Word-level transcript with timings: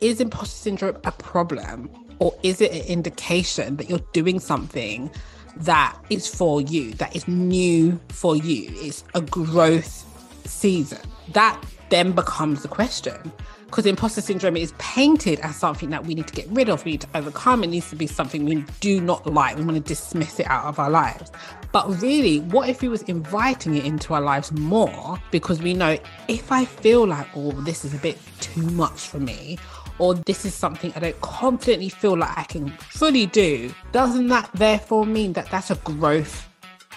is 0.00 0.20
imposter 0.20 0.56
syndrome 0.56 0.96
a 1.04 1.12
problem 1.12 1.90
or 2.18 2.34
is 2.42 2.60
it 2.60 2.72
an 2.72 2.86
indication 2.86 3.76
that 3.76 3.88
you're 3.88 4.04
doing 4.12 4.40
something 4.40 5.10
that 5.56 5.96
is 6.10 6.26
for 6.26 6.60
you, 6.60 6.92
that 6.94 7.14
is 7.16 7.26
new 7.26 7.98
for 8.08 8.36
you? 8.36 8.70
It's 8.76 9.04
a 9.14 9.20
growth 9.22 10.04
season. 10.46 11.00
That 11.32 11.62
then 11.88 12.12
becomes 12.12 12.62
the 12.62 12.68
question. 12.68 13.32
Because 13.66 13.84
imposter 13.84 14.20
syndrome 14.20 14.56
is 14.56 14.72
painted 14.78 15.40
as 15.40 15.56
something 15.56 15.90
that 15.90 16.06
we 16.06 16.14
need 16.14 16.28
to 16.28 16.34
get 16.34 16.46
rid 16.50 16.68
of, 16.68 16.84
we 16.84 16.92
need 16.92 17.00
to 17.00 17.08
overcome. 17.14 17.64
It 17.64 17.66
needs 17.66 17.90
to 17.90 17.96
be 17.96 18.06
something 18.06 18.44
we 18.44 18.64
do 18.80 19.00
not 19.00 19.26
like. 19.26 19.56
We 19.56 19.64
want 19.64 19.76
to 19.76 19.82
dismiss 19.82 20.38
it 20.38 20.46
out 20.46 20.66
of 20.66 20.78
our 20.78 20.88
lives. 20.88 21.32
But 21.72 22.00
really, 22.00 22.38
what 22.40 22.68
if 22.68 22.80
we 22.80 22.88
was 22.88 23.02
inviting 23.02 23.74
it 23.74 23.84
into 23.84 24.14
our 24.14 24.20
lives 24.20 24.52
more? 24.52 25.18
Because 25.32 25.60
we 25.60 25.74
know 25.74 25.98
if 26.28 26.52
I 26.52 26.64
feel 26.64 27.06
like, 27.08 27.26
oh, 27.34 27.50
this 27.62 27.84
is 27.84 27.92
a 27.92 27.98
bit 27.98 28.18
too 28.40 28.62
much 28.62 29.00
for 29.00 29.18
me, 29.18 29.58
or 29.98 30.14
this 30.14 30.44
is 30.44 30.54
something 30.54 30.92
I 30.94 31.00
don't 31.00 31.20
confidently 31.20 31.88
feel 31.88 32.16
like 32.16 32.36
I 32.36 32.44
can 32.44 32.70
fully 32.78 33.26
do, 33.26 33.72
doesn't 33.92 34.28
that 34.28 34.50
therefore 34.54 35.06
mean 35.06 35.32
that 35.34 35.50
that's 35.50 35.70
a 35.70 35.76
growth 35.76 36.48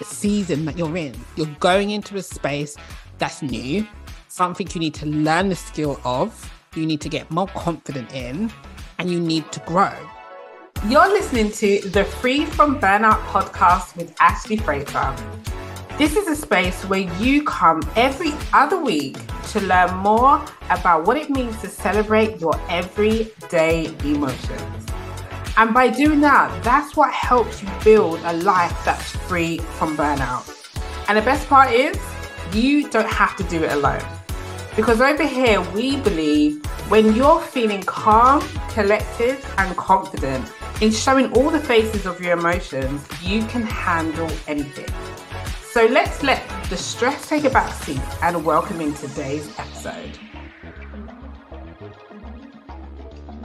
season 0.02 0.64
that 0.66 0.78
you're 0.78 0.96
in? 0.96 1.14
You're 1.36 1.54
going 1.60 1.90
into 1.90 2.16
a 2.16 2.22
space 2.22 2.76
that's 3.18 3.42
new, 3.42 3.86
something 4.28 4.68
you 4.74 4.80
need 4.80 4.94
to 4.94 5.06
learn 5.06 5.48
the 5.48 5.56
skill 5.56 6.00
of, 6.04 6.50
you 6.74 6.86
need 6.86 7.00
to 7.00 7.08
get 7.08 7.30
more 7.30 7.48
confident 7.48 8.12
in, 8.14 8.50
and 8.98 9.10
you 9.10 9.20
need 9.20 9.50
to 9.52 9.60
grow. 9.60 9.92
You're 10.86 11.08
listening 11.08 11.50
to 11.52 11.88
the 11.90 12.04
Free 12.04 12.46
from 12.46 12.80
Burnout 12.80 13.20
podcast 13.26 13.96
with 13.96 14.14
Ashleigh 14.16 14.62
Frater. 14.62 15.59
This 16.00 16.16
is 16.16 16.26
a 16.28 16.34
space 16.34 16.82
where 16.86 17.06
you 17.20 17.44
come 17.44 17.82
every 17.94 18.32
other 18.54 18.78
week 18.78 19.18
to 19.48 19.60
learn 19.60 19.94
more 19.96 20.42
about 20.70 21.06
what 21.06 21.18
it 21.18 21.28
means 21.28 21.60
to 21.60 21.68
celebrate 21.68 22.40
your 22.40 22.58
everyday 22.70 23.84
emotions. 24.02 24.86
And 25.58 25.74
by 25.74 25.90
doing 25.90 26.22
that, 26.22 26.64
that's 26.64 26.96
what 26.96 27.12
helps 27.12 27.62
you 27.62 27.68
build 27.84 28.18
a 28.24 28.32
life 28.32 28.74
that's 28.82 29.14
free 29.28 29.58
from 29.76 29.94
burnout. 29.94 30.48
And 31.06 31.18
the 31.18 31.22
best 31.22 31.46
part 31.48 31.70
is, 31.70 31.98
you 32.54 32.88
don't 32.88 33.06
have 33.06 33.36
to 33.36 33.42
do 33.44 33.62
it 33.62 33.70
alone. 33.70 34.02
Because 34.76 35.02
over 35.02 35.26
here, 35.26 35.60
we 35.74 35.98
believe 35.98 36.64
when 36.88 37.14
you're 37.14 37.42
feeling 37.42 37.82
calm, 37.82 38.42
collected, 38.70 39.36
and 39.58 39.76
confident 39.76 40.50
in 40.80 40.92
showing 40.92 41.30
all 41.34 41.50
the 41.50 41.60
faces 41.60 42.06
of 42.06 42.22
your 42.22 42.32
emotions, 42.38 43.06
you 43.22 43.44
can 43.48 43.60
handle 43.60 44.30
anything. 44.48 44.88
So 45.72 45.86
let's 45.86 46.24
let 46.24 46.42
the 46.68 46.76
stress 46.76 47.28
take 47.28 47.44
a 47.44 47.50
back 47.50 47.72
seat 47.84 48.00
and 48.22 48.44
welcome 48.44 48.80
in 48.80 48.92
today's 48.92 49.48
episode. 49.56 50.18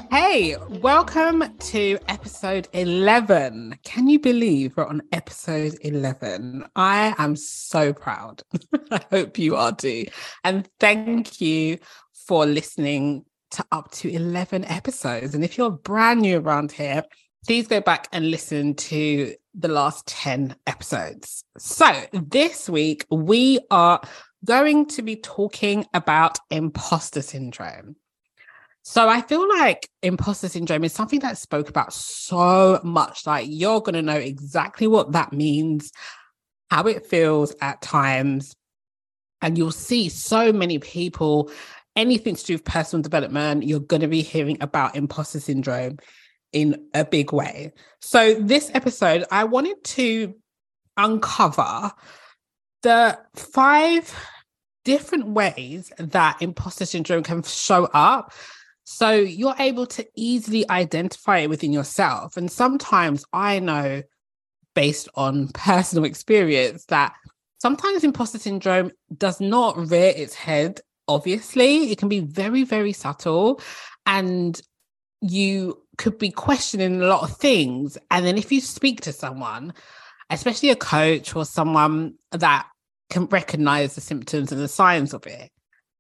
Hey, 0.09 0.55
welcome 0.81 1.43
to 1.55 1.99
episode 2.07 2.67
11. 2.73 3.77
Can 3.83 4.07
you 4.07 4.17
believe 4.17 4.75
we're 4.75 4.87
on 4.87 5.03
episode 5.11 5.77
11? 5.81 6.65
I 6.75 7.13
am 7.19 7.35
so 7.35 7.93
proud. 7.93 8.41
I 8.91 9.01
hope 9.11 9.37
you 9.37 9.55
are 9.55 9.75
too. 9.75 10.05
And 10.43 10.67
thank 10.79 11.39
you 11.39 11.77
for 12.27 12.47
listening 12.47 13.25
to 13.51 13.63
up 13.71 13.91
to 13.91 14.11
11 14.11 14.65
episodes. 14.65 15.35
And 15.35 15.43
if 15.43 15.59
you're 15.59 15.69
brand 15.69 16.21
new 16.21 16.39
around 16.39 16.71
here, 16.71 17.03
please 17.45 17.67
go 17.67 17.81
back 17.81 18.07
and 18.11 18.31
listen 18.31 18.73
to 18.73 19.35
the 19.57 19.67
last 19.67 20.05
10 20.07 20.55
episodes. 20.67 21.43
So, 21.57 21.91
this 22.11 22.69
week 22.69 23.05
we 23.09 23.59
are 23.71 24.01
going 24.43 24.85
to 24.87 25.01
be 25.01 25.15
talking 25.15 25.85
about 25.93 26.37
imposter 26.49 27.21
syndrome. 27.21 27.95
So, 28.83 29.07
I 29.07 29.21
feel 29.21 29.47
like 29.47 29.89
imposter 30.03 30.49
syndrome 30.49 30.83
is 30.83 30.93
something 30.93 31.19
that 31.21 31.37
spoke 31.37 31.69
about 31.69 31.93
so 31.93 32.79
much. 32.83 33.25
Like, 33.25 33.47
you're 33.49 33.81
going 33.81 33.95
to 33.95 34.01
know 34.01 34.17
exactly 34.17 34.87
what 34.87 35.13
that 35.13 35.33
means, 35.33 35.91
how 36.69 36.83
it 36.87 37.05
feels 37.05 37.55
at 37.61 37.81
times. 37.81 38.55
And 39.41 39.57
you'll 39.57 39.71
see 39.71 40.09
so 40.09 40.51
many 40.51 40.79
people, 40.79 41.51
anything 41.95 42.35
to 42.35 42.45
do 42.45 42.53
with 42.53 42.65
personal 42.65 43.03
development, 43.03 43.63
you're 43.63 43.79
going 43.79 44.01
to 44.01 44.07
be 44.07 44.21
hearing 44.21 44.57
about 44.61 44.95
imposter 44.95 45.39
syndrome 45.39 45.97
in 46.55 46.87
a 46.93 47.03
big 47.03 47.33
way. 47.33 47.73
So, 47.99 48.33
this 48.35 48.71
episode, 48.73 49.25
I 49.29 49.43
wanted 49.43 49.83
to 49.83 50.33
uncover 50.95 51.91
the 52.81 53.19
five 53.35 54.15
different 54.85 55.27
ways 55.27 55.91
that 55.99 56.41
imposter 56.41 56.85
syndrome 56.85 57.23
can 57.23 57.43
show 57.43 57.85
up. 57.93 58.33
So, 58.85 59.11
you're 59.11 59.55
able 59.59 59.85
to 59.87 60.07
easily 60.15 60.67
identify 60.69 61.39
it 61.39 61.49
within 61.49 61.73
yourself. 61.73 62.37
And 62.37 62.49
sometimes 62.49 63.25
I 63.33 63.59
know, 63.59 64.01
based 64.75 65.09
on 65.15 65.49
personal 65.49 66.05
experience, 66.05 66.85
that 66.85 67.13
sometimes 67.57 68.05
imposter 68.05 68.39
syndrome 68.39 68.91
does 69.17 69.41
not 69.41 69.77
rear 69.77 70.13
its 70.15 70.35
head. 70.35 70.79
Obviously, 71.09 71.91
it 71.91 71.97
can 71.97 72.07
be 72.07 72.21
very, 72.21 72.63
very 72.63 72.93
subtle. 72.93 73.59
And 74.05 74.61
you 75.31 75.81
could 75.97 76.17
be 76.17 76.31
questioning 76.31 77.01
a 77.01 77.05
lot 77.05 77.23
of 77.23 77.37
things. 77.37 77.97
And 78.11 78.25
then 78.25 78.37
if 78.37 78.51
you 78.51 78.61
speak 78.61 79.01
to 79.01 79.13
someone, 79.13 79.73
especially 80.29 80.69
a 80.69 80.75
coach 80.75 81.35
or 81.35 81.45
someone 81.45 82.15
that 82.31 82.67
can 83.09 83.25
recognize 83.25 83.95
the 83.95 84.01
symptoms 84.01 84.51
and 84.51 84.61
the 84.61 84.67
signs 84.67 85.13
of 85.13 85.25
it, 85.27 85.51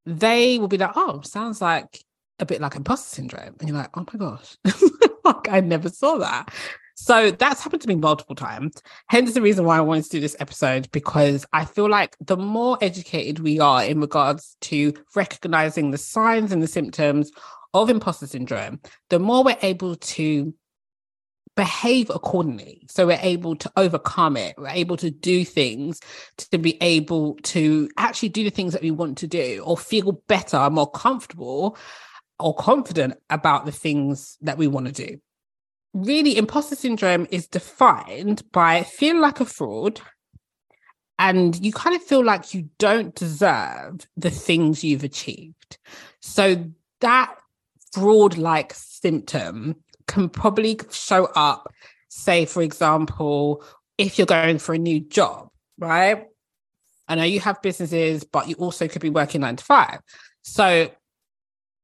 they 0.05 0.59
will 0.59 0.67
be 0.67 0.77
like, 0.77 0.91
oh, 0.95 1.21
sounds 1.21 1.61
like 1.61 1.99
a 2.39 2.45
bit 2.45 2.61
like 2.61 2.75
imposter 2.75 3.15
syndrome. 3.15 3.55
And 3.59 3.69
you're 3.69 3.77
like, 3.77 3.95
oh 3.95 4.05
my 4.11 4.19
gosh, 4.19 4.57
like 5.23 5.49
I 5.49 5.61
never 5.61 5.89
saw 5.89 6.17
that. 6.17 6.53
So 6.97 7.31
that's 7.31 7.61
happened 7.61 7.81
to 7.81 7.89
me 7.89 7.95
multiple 7.95 8.35
times. 8.35 8.81
Hence 9.07 9.33
the 9.33 9.41
reason 9.41 9.65
why 9.65 9.77
I 9.77 9.81
wanted 9.81 10.05
to 10.05 10.09
do 10.11 10.21
this 10.21 10.35
episode, 10.39 10.89
because 10.91 11.45
I 11.51 11.65
feel 11.65 11.89
like 11.89 12.15
the 12.21 12.37
more 12.37 12.77
educated 12.81 13.39
we 13.39 13.59
are 13.59 13.83
in 13.83 13.99
regards 13.99 14.55
to 14.61 14.93
recognizing 15.13 15.91
the 15.91 15.97
signs 15.97 16.53
and 16.53 16.63
the 16.63 16.67
symptoms 16.67 17.31
of 17.75 17.89
imposter 17.89 18.27
syndrome, 18.27 18.79
the 19.09 19.19
more 19.19 19.43
we're 19.43 19.57
able 19.61 19.95
to 19.95 20.53
behave 21.55 22.09
accordingly. 22.09 22.85
So 22.89 23.07
we're 23.07 23.19
able 23.21 23.55
to 23.57 23.71
overcome 23.77 24.37
it. 24.37 24.55
We're 24.57 24.69
able 24.69 24.97
to 24.97 25.09
do 25.09 25.45
things 25.45 25.99
to 26.37 26.57
be 26.57 26.77
able 26.81 27.35
to 27.43 27.89
actually 27.97 28.29
do 28.29 28.43
the 28.43 28.49
things 28.49 28.73
that 28.73 28.81
we 28.81 28.91
want 28.91 29.17
to 29.19 29.27
do 29.27 29.63
or 29.65 29.77
feel 29.77 30.23
better, 30.27 30.69
more 30.69 30.89
comfortable 30.89 31.77
or 32.39 32.53
confident 32.55 33.15
about 33.29 33.65
the 33.65 33.71
things 33.71 34.37
that 34.41 34.57
we 34.57 34.67
want 34.67 34.87
to 34.87 35.07
do. 35.07 35.17
Really, 35.93 36.37
imposter 36.37 36.75
syndrome 36.75 37.25
is 37.31 37.47
defined 37.47 38.43
by 38.51 38.83
feeling 38.83 39.21
like 39.21 39.39
a 39.39 39.45
fraud 39.45 40.01
and 41.17 41.57
you 41.63 41.71
kind 41.71 41.95
of 41.95 42.03
feel 42.03 42.23
like 42.23 42.53
you 42.53 42.69
don't 42.77 43.15
deserve 43.15 44.05
the 44.17 44.29
things 44.29 44.83
you've 44.83 45.05
achieved. 45.05 45.77
So 46.19 46.69
that 46.99 47.35
fraud 47.95 48.37
like 48.37 48.73
symptom 48.73 49.75
can 50.07 50.27
probably 50.29 50.77
show 50.91 51.25
up, 51.35 51.71
say, 52.09 52.45
for 52.45 52.61
example, 52.61 53.63
if 53.97 54.17
you're 54.17 54.27
going 54.27 54.59
for 54.59 54.75
a 54.75 54.77
new 54.77 54.99
job, 54.99 55.49
right? 55.79 56.25
I 57.07 57.15
know 57.15 57.23
you 57.23 57.39
have 57.39 57.61
businesses, 57.61 58.25
but 58.25 58.49
you 58.49 58.55
also 58.55 58.87
could 58.87 59.01
be 59.01 59.09
working 59.09 59.41
nine 59.41 59.55
to 59.55 59.63
five. 59.63 59.99
So 60.41 60.91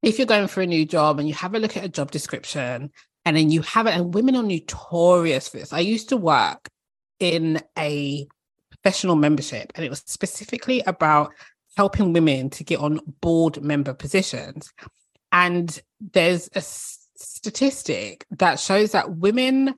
if 0.03 0.17
you're 0.17 0.27
going 0.27 0.47
for 0.47 0.61
a 0.61 0.65
new 0.65 0.85
job 0.85 1.19
and 1.19 1.27
you 1.27 1.33
have 1.35 1.55
a 1.55 1.59
look 1.59 1.77
at 1.77 1.85
a 1.85 1.89
job 1.89 2.11
description 2.11 2.91
and 3.23 3.37
then 3.37 3.51
you 3.51 3.61
have 3.61 3.87
it, 3.87 3.95
and 3.95 4.13
women 4.13 4.35
are 4.35 4.43
notorious 4.43 5.47
for 5.47 5.57
this. 5.57 5.71
I 5.71 5.79
used 5.79 6.09
to 6.09 6.17
work 6.17 6.67
in 7.19 7.61
a 7.77 8.27
professional 8.71 9.15
membership 9.15 9.71
and 9.75 9.85
it 9.85 9.89
was 9.89 10.03
specifically 10.05 10.81
about 10.87 11.31
helping 11.77 12.11
women 12.11 12.49
to 12.49 12.63
get 12.65 12.79
on 12.79 12.99
board 13.21 13.61
member 13.61 13.93
positions. 13.93 14.73
And 15.31 15.81
there's 15.99 16.49
a 16.55 16.61
statistic 16.61 18.25
that 18.31 18.59
shows 18.59 18.91
that 18.91 19.17
women 19.17 19.75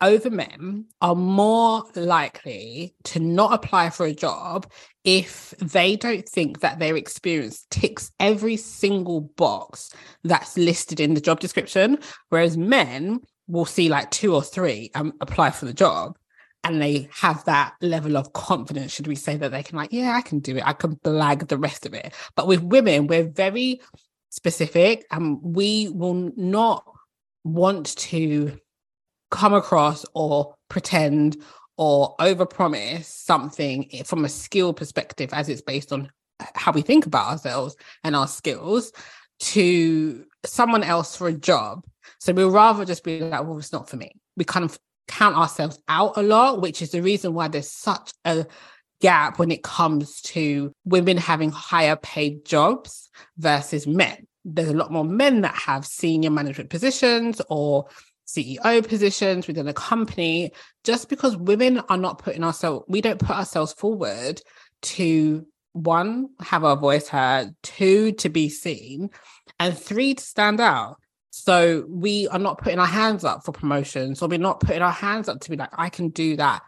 over 0.00 0.30
men 0.30 0.84
are 1.00 1.16
more 1.16 1.84
likely 1.96 2.94
to 3.04 3.18
not 3.18 3.52
apply 3.52 3.90
for 3.90 4.06
a 4.06 4.14
job 4.14 4.70
if 5.02 5.54
they 5.58 5.96
don't 5.96 6.28
think 6.28 6.60
that 6.60 6.78
their 6.78 6.96
experience 6.96 7.66
ticks 7.70 8.12
every 8.20 8.56
single 8.56 9.22
box 9.22 9.92
that's 10.22 10.56
listed 10.56 11.00
in 11.00 11.14
the 11.14 11.20
job 11.20 11.40
description. 11.40 11.98
Whereas 12.28 12.56
men 12.56 13.20
will 13.48 13.64
see 13.64 13.88
like 13.88 14.10
two 14.10 14.34
or 14.34 14.42
three 14.42 14.90
and 14.94 15.12
apply 15.20 15.50
for 15.50 15.64
the 15.64 15.74
job. 15.74 16.16
And 16.64 16.82
they 16.82 17.08
have 17.12 17.44
that 17.44 17.74
level 17.80 18.16
of 18.16 18.32
confidence, 18.32 18.92
should 18.92 19.06
we 19.06 19.14
say, 19.14 19.36
that 19.36 19.52
they 19.52 19.62
can, 19.62 19.78
like, 19.78 19.92
yeah, 19.92 20.12
I 20.16 20.20
can 20.20 20.40
do 20.40 20.56
it. 20.56 20.66
I 20.66 20.72
can 20.72 20.96
blag 20.96 21.48
the 21.48 21.56
rest 21.56 21.86
of 21.86 21.94
it. 21.94 22.12
But 22.34 22.48
with 22.48 22.62
women, 22.62 23.06
we're 23.06 23.28
very 23.28 23.80
specific 24.30 25.06
and 25.10 25.38
we 25.42 25.88
will 25.88 26.32
not 26.36 26.84
want 27.44 27.96
to 27.96 28.58
come 29.30 29.54
across 29.54 30.04
or 30.14 30.54
pretend 30.68 31.36
or 31.76 32.16
overpromise 32.16 33.04
something 33.04 33.88
from 34.04 34.24
a 34.24 34.28
skill 34.28 34.72
perspective 34.72 35.30
as 35.32 35.48
it's 35.48 35.62
based 35.62 35.92
on 35.92 36.10
how 36.54 36.72
we 36.72 36.82
think 36.82 37.06
about 37.06 37.30
ourselves 37.30 37.76
and 38.04 38.16
our 38.16 38.26
skills 38.26 38.92
to 39.40 40.24
someone 40.44 40.82
else 40.82 41.16
for 41.16 41.28
a 41.28 41.32
job. 41.32 41.84
So 42.20 42.32
we'll 42.32 42.50
rather 42.50 42.84
just 42.84 43.04
be 43.04 43.20
like, 43.20 43.44
well, 43.44 43.58
it's 43.58 43.72
not 43.72 43.88
for 43.88 43.96
me. 43.96 44.12
We 44.36 44.44
kind 44.44 44.64
of 44.64 44.78
count 45.06 45.36
ourselves 45.36 45.78
out 45.88 46.16
a 46.16 46.22
lot, 46.22 46.60
which 46.60 46.82
is 46.82 46.90
the 46.90 47.00
reason 47.00 47.34
why 47.34 47.48
there's 47.48 47.70
such 47.70 48.12
a 48.24 48.46
gap 49.00 49.38
when 49.38 49.50
it 49.50 49.62
comes 49.62 50.20
to 50.22 50.72
women 50.84 51.16
having 51.16 51.50
higher 51.50 51.96
paid 51.96 52.44
jobs 52.44 53.10
versus 53.36 53.86
men. 53.86 54.26
There's 54.44 54.68
a 54.68 54.76
lot 54.76 54.92
more 54.92 55.04
men 55.04 55.42
that 55.42 55.54
have 55.54 55.86
senior 55.86 56.30
management 56.30 56.70
positions 56.70 57.40
or 57.48 57.86
CEO 58.26 58.86
positions 58.86 59.46
within 59.46 59.68
a 59.68 59.72
company 59.72 60.52
just 60.84 61.08
because 61.08 61.36
women 61.36 61.80
are 61.88 61.96
not 61.96 62.18
putting 62.18 62.44
ourselves, 62.44 62.84
we 62.88 63.00
don't 63.00 63.20
put 63.20 63.36
ourselves 63.36 63.72
forward 63.72 64.40
to 64.80 65.46
one, 65.72 66.30
have 66.40 66.64
our 66.64 66.76
voice 66.76 67.08
heard, 67.08 67.54
two, 67.62 68.12
to 68.12 68.28
be 68.28 68.48
seen, 68.48 69.10
and 69.58 69.76
three, 69.78 70.14
to 70.14 70.22
stand 70.22 70.60
out. 70.60 70.96
So 71.30 71.84
we 71.88 72.26
are 72.28 72.38
not 72.38 72.58
putting 72.58 72.78
our 72.78 72.86
hands 72.86 73.24
up 73.24 73.44
for 73.44 73.52
promotions, 73.52 74.20
or 74.22 74.28
we're 74.28 74.38
not 74.38 74.60
putting 74.60 74.82
our 74.82 74.92
hands 74.92 75.28
up 75.28 75.40
to 75.40 75.50
be 75.50 75.56
like, 75.56 75.70
I 75.72 75.88
can 75.88 76.08
do 76.08 76.36
that 76.36 76.62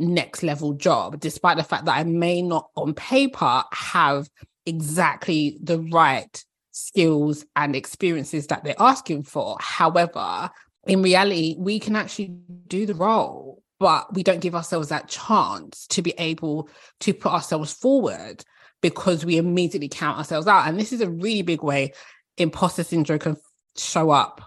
next 0.00 0.42
level 0.42 0.72
job, 0.72 1.20
despite 1.20 1.56
the 1.56 1.64
fact 1.64 1.84
that 1.84 1.96
I 1.96 2.04
may 2.04 2.42
not 2.42 2.70
on 2.76 2.94
paper 2.94 3.62
have 3.72 4.28
exactly 4.66 5.58
the 5.62 5.80
right 5.80 6.44
skills 6.72 7.44
and 7.56 7.76
experiences 7.76 8.46
that 8.48 8.64
they're 8.64 8.74
asking 8.78 9.24
for. 9.24 9.56
However, 9.60 10.50
in 10.86 11.02
reality, 11.02 11.56
we 11.58 11.78
can 11.78 11.96
actually 11.96 12.34
do 12.66 12.86
the 12.86 12.94
role, 12.94 13.62
but 13.78 14.12
we 14.14 14.22
don't 14.22 14.40
give 14.40 14.54
ourselves 14.54 14.88
that 14.88 15.08
chance 15.08 15.86
to 15.88 16.02
be 16.02 16.14
able 16.18 16.68
to 17.00 17.12
put 17.12 17.32
ourselves 17.32 17.72
forward 17.72 18.44
because 18.80 19.24
we 19.24 19.36
immediately 19.36 19.88
count 19.88 20.18
ourselves 20.18 20.46
out. 20.46 20.66
And 20.66 20.78
this 20.78 20.92
is 20.92 21.00
a 21.00 21.10
really 21.10 21.42
big 21.42 21.62
way 21.62 21.92
imposter 22.38 22.82
syndrome 22.82 23.18
can 23.18 23.36
show 23.76 24.10
up. 24.10 24.40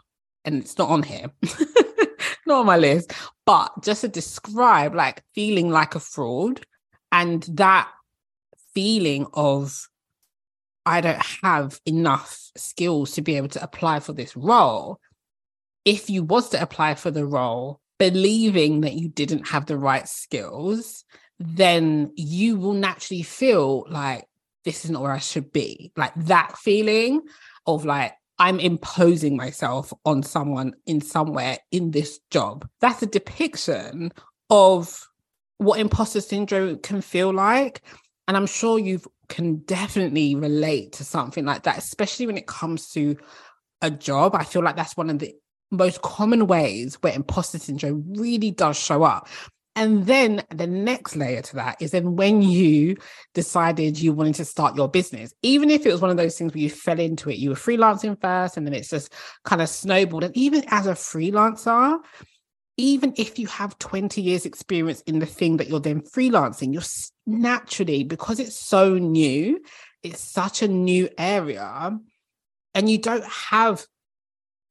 And 0.45 0.61
it's 0.61 0.77
not 0.77 0.89
on 0.89 1.03
here, 1.03 1.27
not 2.48 2.62
on 2.62 2.66
my 2.66 2.78
list, 2.78 3.13
but 3.45 3.72
just 3.81 4.01
to 4.01 4.07
describe 4.07 4.95
like 4.95 5.24
feeling 5.34 5.69
like 5.69 5.95
a 5.95 6.00
fraud 6.00 6.66
and 7.12 7.44
that 7.54 7.90
feeling 8.74 9.28
of 9.34 9.88
I 10.86 11.01
don't 11.01 11.25
have 11.44 11.80
enough 11.86 12.51
skills 12.57 13.12
to 13.13 13.22
be 13.22 13.38
able 13.38 13.48
to 13.50 13.63
apply 13.63 14.00
for 14.01 14.13
this 14.13 14.36
role. 14.36 15.00
If 15.86 16.10
you 16.10 16.24
was 16.24 16.50
to 16.50 16.62
apply 16.62 16.95
for 16.95 17.12
the 17.12 17.25
role, 17.25 17.80
believing 18.00 18.81
that 18.81 18.94
you 18.94 19.07
didn't 19.07 19.48
have 19.48 19.66
the 19.66 19.78
right 19.78 20.07
skills, 20.07 21.06
then 21.40 22.12
you 22.16 22.57
will 22.57 22.74
naturally 22.74 23.24
feel 23.24 23.86
like 23.90 24.25
this 24.66 24.86
is 24.86 24.92
not 24.92 25.01
where 25.01 25.12
I 25.12 25.19
should 25.19 25.51
be. 25.51 25.92
Like 25.95 26.13
that 26.16 26.57
feeling 26.57 27.22
of 27.66 27.86
like, 27.86 28.13
I'm 28.44 28.60
imposing 28.60 29.38
myself 29.38 29.94
on 30.04 30.22
someone 30.22 30.74
in 30.86 31.00
somewhere 31.00 31.60
in 31.72 31.92
this 31.92 32.19
job. 32.30 32.68
That's 32.81 33.01
a 33.01 33.06
depiction 33.06 34.12
of 34.50 35.07
what 35.60 35.80
imposter 35.80 36.19
syndrome 36.19 36.80
can 36.80 37.00
feel 37.00 37.34
like. 37.34 37.84
And 38.28 38.36
I'm 38.36 38.45
sure 38.45 38.78
you 38.78 39.00
can 39.30 39.60
definitely 39.60 40.36
relate 40.36 40.92
to 40.94 41.06
something 41.06 41.45
like 41.45 41.63
that, 41.63 41.78
especially 41.78 42.28
when 42.28 42.38
it 42.38 42.45
comes 42.45 42.90
to 42.90 43.16
a 43.81 43.90
job. 43.90 44.36
I 44.36 44.44
feel 44.44 44.62
like 44.62 44.75
that's 44.75 44.98
one 44.98 45.10
of 45.10 45.19
the 45.19 45.34
most 45.72 46.01
common 46.01 46.45
ways 46.45 46.95
where 46.95 47.13
imposter 47.13 47.60
syndrome 47.60 48.04
really 48.13 48.51
does 48.51 48.78
show 48.78 49.04
up. 49.04 49.30
And 49.75 50.05
then 50.05 50.43
the 50.49 50.67
next 50.67 51.15
layer 51.15 51.41
to 51.41 51.55
that 51.55 51.81
is 51.81 51.91
then 51.91 52.15
when 52.15 52.43
you 52.43 52.95
decided 53.33 53.99
you 53.99 54.13
wanted 54.13 54.35
to 54.35 54.45
start 54.45 54.75
your 54.75 54.87
business, 54.87 55.33
even 55.41 55.71
if 55.71 55.85
it 55.85 55.91
was 55.91 56.01
one 56.01 56.11
of 56.11 56.17
those 56.17 56.37
things 56.37 56.53
where 56.53 56.61
you 56.61 56.69
fell 56.69 56.99
into 56.99 57.29
it, 57.31 57.37
you 57.37 57.49
were 57.49 57.55
freelancing 57.55 58.19
first 58.21 58.55
and 58.55 58.67
then 58.67 58.73
it's 58.73 58.89
just 58.89 59.11
kind 59.45 59.61
of 59.61 59.69
snowballed. 59.69 60.25
And 60.25 60.37
even 60.37 60.63
as 60.67 60.85
a 60.85 60.91
freelancer, 60.91 61.97
even 62.77 63.13
if 63.17 63.37
you 63.39 63.47
have 63.47 63.77
20 63.79 64.21
years 64.21 64.45
experience 64.45 65.01
in 65.01 65.19
the 65.19 65.25
thing 65.25 65.57
that 65.57 65.67
you're 65.67 65.79
then 65.79 66.01
freelancing, 66.01 66.73
you're 66.73 66.83
naturally, 67.25 68.03
because 68.03 68.39
it's 68.39 68.55
so 68.55 68.95
new, 68.97 69.59
it's 70.01 70.19
such 70.19 70.61
a 70.61 70.67
new 70.67 71.09
area, 71.17 71.97
and 72.73 72.89
you 72.89 72.97
don't 72.97 73.25
have 73.25 73.85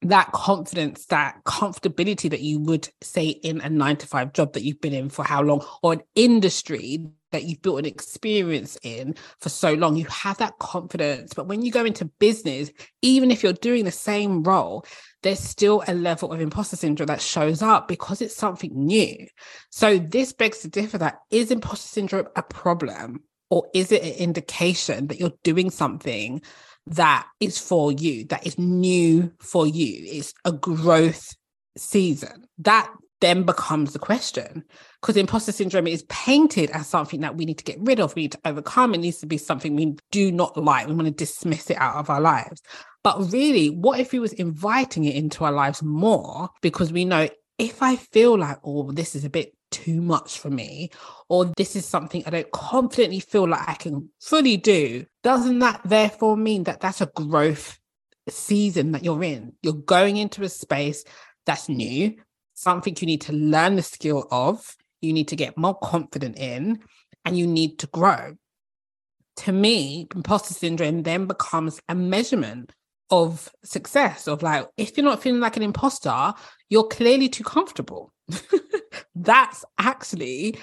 that 0.03 0.33
confidence, 0.33 1.07
that 1.07 1.43
comfortability 1.45 2.31
that 2.31 2.41
you 2.41 2.59
would 2.61 2.89
say 3.01 3.29
in 3.29 3.61
a 3.61 3.71
nine 3.71 3.97
to 3.97 4.07
five 4.07 4.33
job 4.33 4.53
that 4.53 4.63
you've 4.63 4.81
been 4.81 4.93
in 4.93 5.09
for 5.09 5.25
how 5.25 5.43
long, 5.43 5.65
or 5.83 5.93
an 5.93 6.03
industry 6.15 7.07
that 7.31 7.45
you've 7.45 7.63
built 7.63 7.79
an 7.79 7.87
experience 7.87 8.77
in 8.83 9.15
for 9.41 9.49
so 9.49 9.73
long, 9.73 9.97
you 9.97 10.05
have 10.07 10.39
that 10.39 10.59
confidence. 10.59 11.33
But 11.35 11.47
when 11.47 11.63
you 11.63 11.73
go 11.73 11.85
into 11.85 12.05
business, 12.05 12.71
even 13.01 13.31
if 13.31 13.43
you're 13.43 13.55
doing 13.55 13.85
the 13.85 13.91
same 13.91 14.43
role, 14.43 14.85
there's 15.23 15.41
still 15.41 15.83
a 15.87 15.95
level 15.95 16.33
of 16.33 16.41
imposter 16.41 16.77
syndrome 16.77 17.07
that 17.07 17.23
shows 17.23 17.63
up 17.63 17.89
because 17.89 18.21
it's 18.21 18.37
something 18.37 18.73
new. 18.75 19.27
So 19.71 19.99
this 19.99 20.33
begs 20.33 20.59
to 20.59 20.69
differ 20.69 20.99
that 20.99 21.21
is 21.31 21.51
imposter 21.51 21.89
syndrome 21.89 22.27
a 22.37 22.43
problem 22.43 23.23
or 23.51 23.69
is 23.75 23.93
it 23.93 24.03
an 24.03 24.13
indication 24.13 25.09
that 25.09 25.21
you're 25.21 25.33
doing 25.43 25.71
something 25.71 26.43
that 26.87 27.27
is 27.41 27.59
for 27.59 27.93
you, 27.93 28.25
that 28.27 28.47
is 28.47 28.59
new 28.59 29.33
for 29.39 29.67
you. 29.67 30.05
It's 30.07 30.35
a 30.45 30.53
growth 30.53 31.35
season. 31.77 32.45
That 32.59 32.91
then 33.21 33.45
becomes 33.45 33.93
the 33.93 34.01
question 34.01 34.65
because 35.01 35.17
imposter 35.17 35.53
syndrome 35.53 35.87
is 35.87 36.05
painted 36.09 36.71
as 36.71 36.89
something 36.89 37.21
that 37.21 37.37
we 37.37 37.45
need 37.45 37.59
to 37.59 37.65
get 37.65 37.79
rid 37.81 38.01
of, 38.01 38.15
we 38.15 38.23
need 38.23 38.33
to 38.33 38.41
overcome. 38.45 38.95
It 38.95 38.99
needs 38.99 39.19
to 39.19 39.27
be 39.27 39.39
something 39.39 39.77
we 39.77 39.97
do 40.11 40.33
not 40.33 40.57
like. 40.57 40.89
We 40.89 40.95
want 40.95 41.07
to 41.07 41.13
dismiss 41.13 41.71
it 41.71 41.77
out 41.77 41.97
of 41.97 42.11
our 42.11 42.21
lives. 42.21 42.61
But 43.05 43.33
really, 43.33 43.71
what 43.71 44.01
if 44.01 44.13
we 44.13 44.19
was 44.19 44.33
inviting 44.33 45.05
it 45.05 45.15
into 45.15 45.45
our 45.45 45.53
lives 45.53 45.83
more 45.83 46.51
because 46.63 46.93
we 46.93 47.05
know 47.05 47.29
if 47.59 47.83
I 47.83 47.97
feel 47.97 48.39
like, 48.39 48.59
oh, 48.65 48.91
this 48.91 49.15
is 49.15 49.25
a 49.25 49.31
bit 49.31 49.55
too 49.73 50.01
much 50.01 50.39
for 50.39 50.51
me, 50.51 50.91
or 51.29 51.47
this 51.57 51.75
is 51.75 51.85
something 51.85 52.23
I 52.25 52.31
don't 52.31 52.51
confidently 52.53 53.21
feel 53.21 53.49
like 53.49 53.69
I 53.69 53.75
can 53.75 54.11
fully 54.21 54.57
do, 54.57 55.07
doesn't 55.23 55.59
that 55.61 55.81
therefore 55.85 56.37
mean 56.37 56.65
that 56.65 56.81
that's 56.81 57.01
a 57.01 57.07
growth 57.07 57.79
season 58.29 58.93
that 58.93 59.05
you're 59.05 59.25
in? 59.25 59.55
You're 59.63 59.73
going 59.73 60.19
into 60.19 60.43
a 60.45 60.49
space 60.49 61.05
that's 61.47 61.69
new, 61.69 62.15
something 62.55 62.97
you 63.01 63.07
need 63.07 63.23
to 63.23 63.33
learn 63.33 63.77
the 63.77 63.83
skill 63.83 64.29
of, 64.31 64.77
you 65.01 65.13
need 65.13 65.29
to 65.29 65.37
get 65.37 65.59
more 65.59 65.77
confident 65.83 66.39
in, 66.39 66.81
and 67.25 67.37
you 67.37 67.47
need 67.47 67.79
to 67.81 67.87
grow. 67.89 68.37
To 69.37 69.53
me, 69.53 70.07
imposter 70.15 70.55
syndrome 70.55 71.03
then 71.03 71.27
becomes 71.27 71.81
a 71.89 71.95
measurement 71.95 72.73
of 73.11 73.51
success 73.63 74.27
of 74.27 74.43
like 74.43 74.67
if 74.77 74.97
you're 74.97 75.05
not 75.05 75.23
feeling 75.23 75.41
like 75.41 75.57
an 75.57 75.63
imposter 75.63 76.33
you're 76.71 76.89
clearly 76.89 77.29
too 77.29 77.45
comfortable. 77.45 78.13
That's 79.15 79.65
actually 79.79 80.57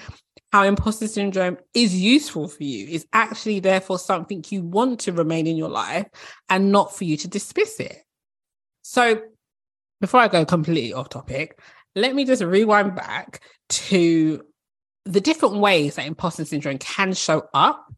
how 0.52 0.64
imposter 0.64 1.06
syndrome 1.06 1.58
is 1.72 1.94
useful 1.94 2.48
for 2.48 2.64
you. 2.64 2.88
Is 2.88 3.06
actually 3.12 3.60
therefore 3.60 3.98
something 4.00 4.44
you 4.48 4.62
want 4.62 5.00
to 5.00 5.12
remain 5.12 5.46
in 5.46 5.56
your 5.56 5.68
life 5.68 6.06
and 6.48 6.72
not 6.72 6.96
for 6.96 7.04
you 7.04 7.16
to 7.18 7.28
dismiss 7.28 7.78
it. 7.78 7.98
So 8.82 9.22
before 10.00 10.20
i 10.20 10.28
go 10.28 10.44
completely 10.44 10.92
off 10.92 11.08
topic 11.08 11.58
let 11.94 12.14
me 12.14 12.24
just 12.24 12.42
rewind 12.42 12.94
back 12.94 13.40
to 13.68 14.42
the 15.04 15.20
different 15.20 15.56
ways 15.56 15.96
that 15.96 16.06
imposter 16.06 16.44
syndrome 16.44 16.78
can 16.78 17.12
show 17.12 17.42
up 17.54 17.92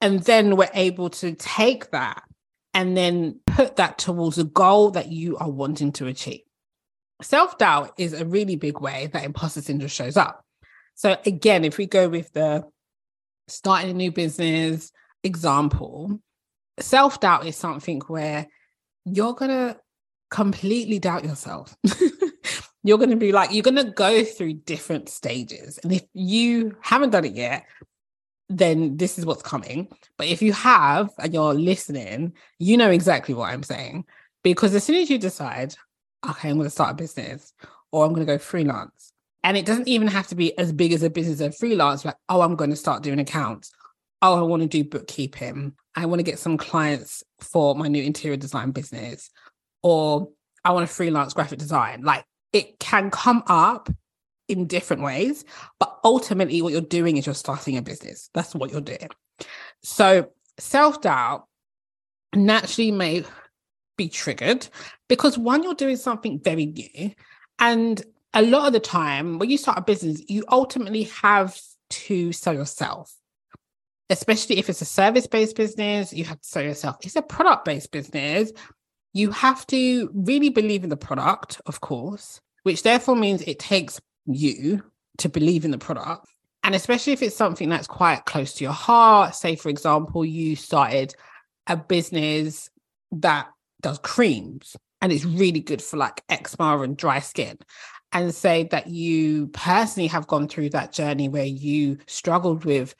and 0.00 0.20
then 0.20 0.56
we're 0.56 0.70
able 0.74 1.10
to 1.10 1.34
take 1.34 1.90
that 1.90 2.22
and 2.74 2.96
then 2.96 3.40
put 3.46 3.76
that 3.76 3.98
towards 3.98 4.38
a 4.38 4.44
goal 4.44 4.92
that 4.92 5.10
you 5.10 5.36
are 5.38 5.50
wanting 5.50 5.92
to 5.92 6.06
achieve. 6.06 6.42
Self 7.22 7.58
doubt 7.58 7.92
is 7.98 8.12
a 8.12 8.24
really 8.24 8.56
big 8.56 8.80
way 8.80 9.08
that 9.12 9.24
imposter 9.24 9.60
syndrome 9.60 9.88
shows 9.88 10.16
up. 10.16 10.44
So, 10.94 11.16
again, 11.26 11.64
if 11.64 11.78
we 11.78 11.86
go 11.86 12.08
with 12.08 12.32
the 12.32 12.64
starting 13.48 13.90
a 13.90 13.94
new 13.94 14.12
business 14.12 14.92
example, 15.22 16.20
self 16.78 17.20
doubt 17.20 17.46
is 17.46 17.56
something 17.56 18.00
where 18.06 18.46
you're 19.04 19.34
going 19.34 19.50
to 19.50 19.78
completely 20.30 20.98
doubt 20.98 21.24
yourself. 21.24 21.76
you're 22.82 22.98
going 22.98 23.10
to 23.10 23.16
be 23.16 23.32
like, 23.32 23.52
you're 23.52 23.62
going 23.62 23.76
to 23.76 23.92
go 23.92 24.24
through 24.24 24.54
different 24.54 25.08
stages. 25.08 25.78
And 25.82 25.92
if 25.92 26.02
you 26.14 26.76
haven't 26.80 27.10
done 27.10 27.24
it 27.24 27.34
yet, 27.34 27.66
then 28.50 28.96
this 28.96 29.18
is 29.18 29.24
what's 29.24 29.42
coming. 29.42 29.88
But 30.18 30.26
if 30.26 30.42
you 30.42 30.52
have 30.52 31.10
and 31.18 31.32
you're 31.32 31.54
listening, 31.54 32.34
you 32.58 32.76
know 32.76 32.90
exactly 32.90 33.32
what 33.32 33.48
I'm 33.48 33.62
saying. 33.62 34.04
Because 34.42 34.74
as 34.74 34.84
soon 34.84 34.96
as 34.96 35.08
you 35.08 35.18
decide, 35.18 35.76
okay, 36.28 36.50
I'm 36.50 36.56
going 36.56 36.66
to 36.66 36.70
start 36.70 36.90
a 36.90 36.94
business 36.94 37.54
or 37.92 38.04
I'm 38.04 38.12
going 38.12 38.26
to 38.26 38.32
go 38.32 38.38
freelance, 38.38 39.12
and 39.42 39.56
it 39.56 39.66
doesn't 39.66 39.88
even 39.88 40.08
have 40.08 40.28
to 40.28 40.34
be 40.34 40.56
as 40.58 40.72
big 40.72 40.92
as 40.92 41.02
a 41.02 41.10
business 41.10 41.40
as 41.40 41.56
freelance, 41.56 42.04
like, 42.04 42.16
oh, 42.28 42.42
I'm 42.42 42.56
going 42.56 42.70
to 42.70 42.76
start 42.76 43.02
doing 43.02 43.18
accounts. 43.18 43.72
Oh, 44.22 44.38
I 44.38 44.42
want 44.42 44.62
to 44.62 44.68
do 44.68 44.84
bookkeeping. 44.84 45.72
I 45.96 46.06
want 46.06 46.18
to 46.18 46.24
get 46.24 46.38
some 46.38 46.58
clients 46.58 47.24
for 47.38 47.74
my 47.74 47.88
new 47.88 48.02
interior 48.02 48.36
design 48.36 48.70
business. 48.70 49.30
Or 49.82 50.28
I 50.64 50.72
want 50.72 50.86
to 50.86 50.94
freelance 50.94 51.32
graphic 51.32 51.58
design. 51.58 52.02
Like 52.02 52.24
it 52.52 52.78
can 52.78 53.10
come 53.10 53.42
up 53.46 53.88
in 54.50 54.66
different 54.66 55.02
ways. 55.02 55.44
But 55.78 55.98
ultimately, 56.04 56.60
what 56.62 56.72
you're 56.72 56.82
doing 56.82 57.16
is 57.16 57.26
you're 57.26 57.34
starting 57.34 57.76
a 57.76 57.82
business. 57.82 58.30
That's 58.34 58.54
what 58.54 58.70
you're 58.70 58.80
doing. 58.80 59.08
So 59.82 60.30
self 60.58 61.00
doubt 61.00 61.46
naturally 62.34 62.90
may 62.90 63.24
be 63.96 64.08
triggered 64.08 64.68
because 65.08 65.36
one, 65.36 65.62
you're 65.62 65.74
doing 65.74 65.96
something 65.96 66.40
very 66.40 66.66
new. 66.66 67.12
And 67.58 68.02
a 68.32 68.42
lot 68.42 68.66
of 68.66 68.72
the 68.72 68.80
time, 68.80 69.38
when 69.38 69.50
you 69.50 69.58
start 69.58 69.78
a 69.78 69.82
business, 69.82 70.22
you 70.28 70.44
ultimately 70.48 71.04
have 71.22 71.60
to 71.90 72.32
sell 72.32 72.54
yourself. 72.54 73.14
Especially 74.08 74.58
if 74.58 74.68
it's 74.68 74.80
a 74.80 74.86
service 74.86 75.26
based 75.26 75.56
business, 75.56 76.12
you 76.12 76.24
have 76.24 76.40
to 76.40 76.48
sell 76.48 76.62
yourself. 76.62 76.96
It's 77.02 77.16
a 77.16 77.22
product 77.22 77.64
based 77.64 77.92
business. 77.92 78.52
You 79.12 79.30
have 79.32 79.66
to 79.68 80.10
really 80.14 80.48
believe 80.48 80.84
in 80.84 80.90
the 80.90 80.96
product, 80.96 81.60
of 81.66 81.80
course, 81.80 82.40
which 82.62 82.82
therefore 82.82 83.16
means 83.16 83.42
it 83.42 83.58
takes 83.58 84.00
you 84.34 84.82
to 85.18 85.28
believe 85.28 85.64
in 85.64 85.70
the 85.70 85.78
product. 85.78 86.26
And 86.62 86.74
especially 86.74 87.14
if 87.14 87.22
it's 87.22 87.36
something 87.36 87.68
that's 87.68 87.86
quite 87.86 88.26
close 88.26 88.54
to 88.54 88.64
your 88.64 88.72
heart, 88.72 89.34
say, 89.34 89.56
for 89.56 89.68
example, 89.70 90.24
you 90.24 90.56
started 90.56 91.14
a 91.66 91.76
business 91.76 92.68
that 93.12 93.48
does 93.80 93.98
creams 93.98 94.76
and 95.00 95.12
it's 95.12 95.24
really 95.24 95.60
good 95.60 95.82
for 95.82 95.96
like 95.96 96.22
eczema 96.28 96.78
and 96.80 96.96
dry 96.96 97.18
skin 97.20 97.56
and 98.12 98.34
say 98.34 98.64
that 98.64 98.88
you 98.88 99.48
personally 99.48 100.08
have 100.08 100.26
gone 100.26 100.48
through 100.48 100.70
that 100.70 100.92
journey 100.92 101.28
where 101.28 101.44
you 101.44 101.98
struggled 102.06 102.64
with 102.64 102.94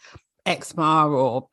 eczema 0.46 1.08
or 1.08 1.48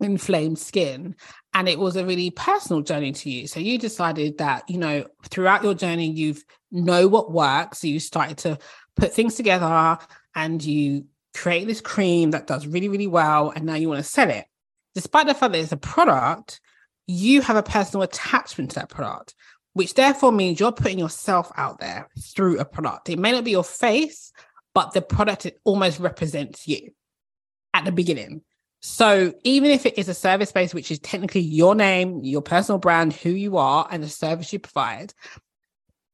inflamed 0.00 0.58
skin 0.58 1.14
and 1.54 1.68
it 1.68 1.78
was 1.78 1.96
a 1.96 2.04
really 2.04 2.30
personal 2.30 2.82
journey 2.82 3.12
to 3.12 3.30
you 3.30 3.46
so 3.46 3.60
you 3.60 3.78
decided 3.78 4.38
that 4.38 4.68
you 4.68 4.76
know 4.76 5.04
throughout 5.30 5.62
your 5.62 5.74
journey 5.74 6.10
you've 6.10 6.44
know 6.70 7.06
what 7.06 7.32
works 7.32 7.78
so 7.78 7.86
you 7.86 8.00
started 8.00 8.36
to 8.36 8.58
put 8.96 9.12
things 9.12 9.34
together 9.34 9.98
and 10.34 10.64
you 10.64 11.06
create 11.32 11.66
this 11.66 11.80
cream 11.80 12.30
that 12.30 12.46
does 12.46 12.66
really 12.66 12.88
really 12.88 13.06
well 13.06 13.50
and 13.50 13.64
now 13.64 13.74
you 13.74 13.88
want 13.88 13.98
to 13.98 14.08
sell 14.08 14.30
it 14.30 14.46
despite 14.94 15.26
the 15.26 15.34
fact 15.34 15.52
that 15.52 15.60
it's 15.60 15.72
a 15.72 15.76
product 15.76 16.60
you 17.06 17.40
have 17.42 17.56
a 17.56 17.62
personal 17.62 18.02
attachment 18.02 18.70
to 18.70 18.76
that 18.76 18.88
product 18.88 19.34
which 19.74 19.94
therefore 19.94 20.32
means 20.32 20.58
you're 20.58 20.72
putting 20.72 20.98
yourself 20.98 21.52
out 21.56 21.78
there 21.80 22.08
through 22.18 22.58
a 22.58 22.64
product. 22.64 23.10
It 23.10 23.18
may 23.18 23.32
not 23.32 23.44
be 23.44 23.50
your 23.50 23.64
face, 23.64 24.32
but 24.72 24.92
the 24.92 25.02
product 25.02 25.50
almost 25.64 26.00
represents 26.00 26.66
you 26.66 26.90
at 27.74 27.84
the 27.84 27.92
beginning. 27.92 28.42
So 28.80 29.34
even 29.42 29.70
if 29.70 29.84
it 29.84 29.98
is 29.98 30.08
a 30.08 30.14
service 30.14 30.52
base, 30.52 30.74
which 30.74 30.90
is 30.90 31.00
technically 31.00 31.40
your 31.40 31.74
name, 31.74 32.20
your 32.22 32.42
personal 32.42 32.78
brand, 32.78 33.14
who 33.14 33.30
you 33.30 33.56
are, 33.56 33.86
and 33.90 34.02
the 34.02 34.08
service 34.08 34.52
you 34.52 34.60
provide, 34.60 35.12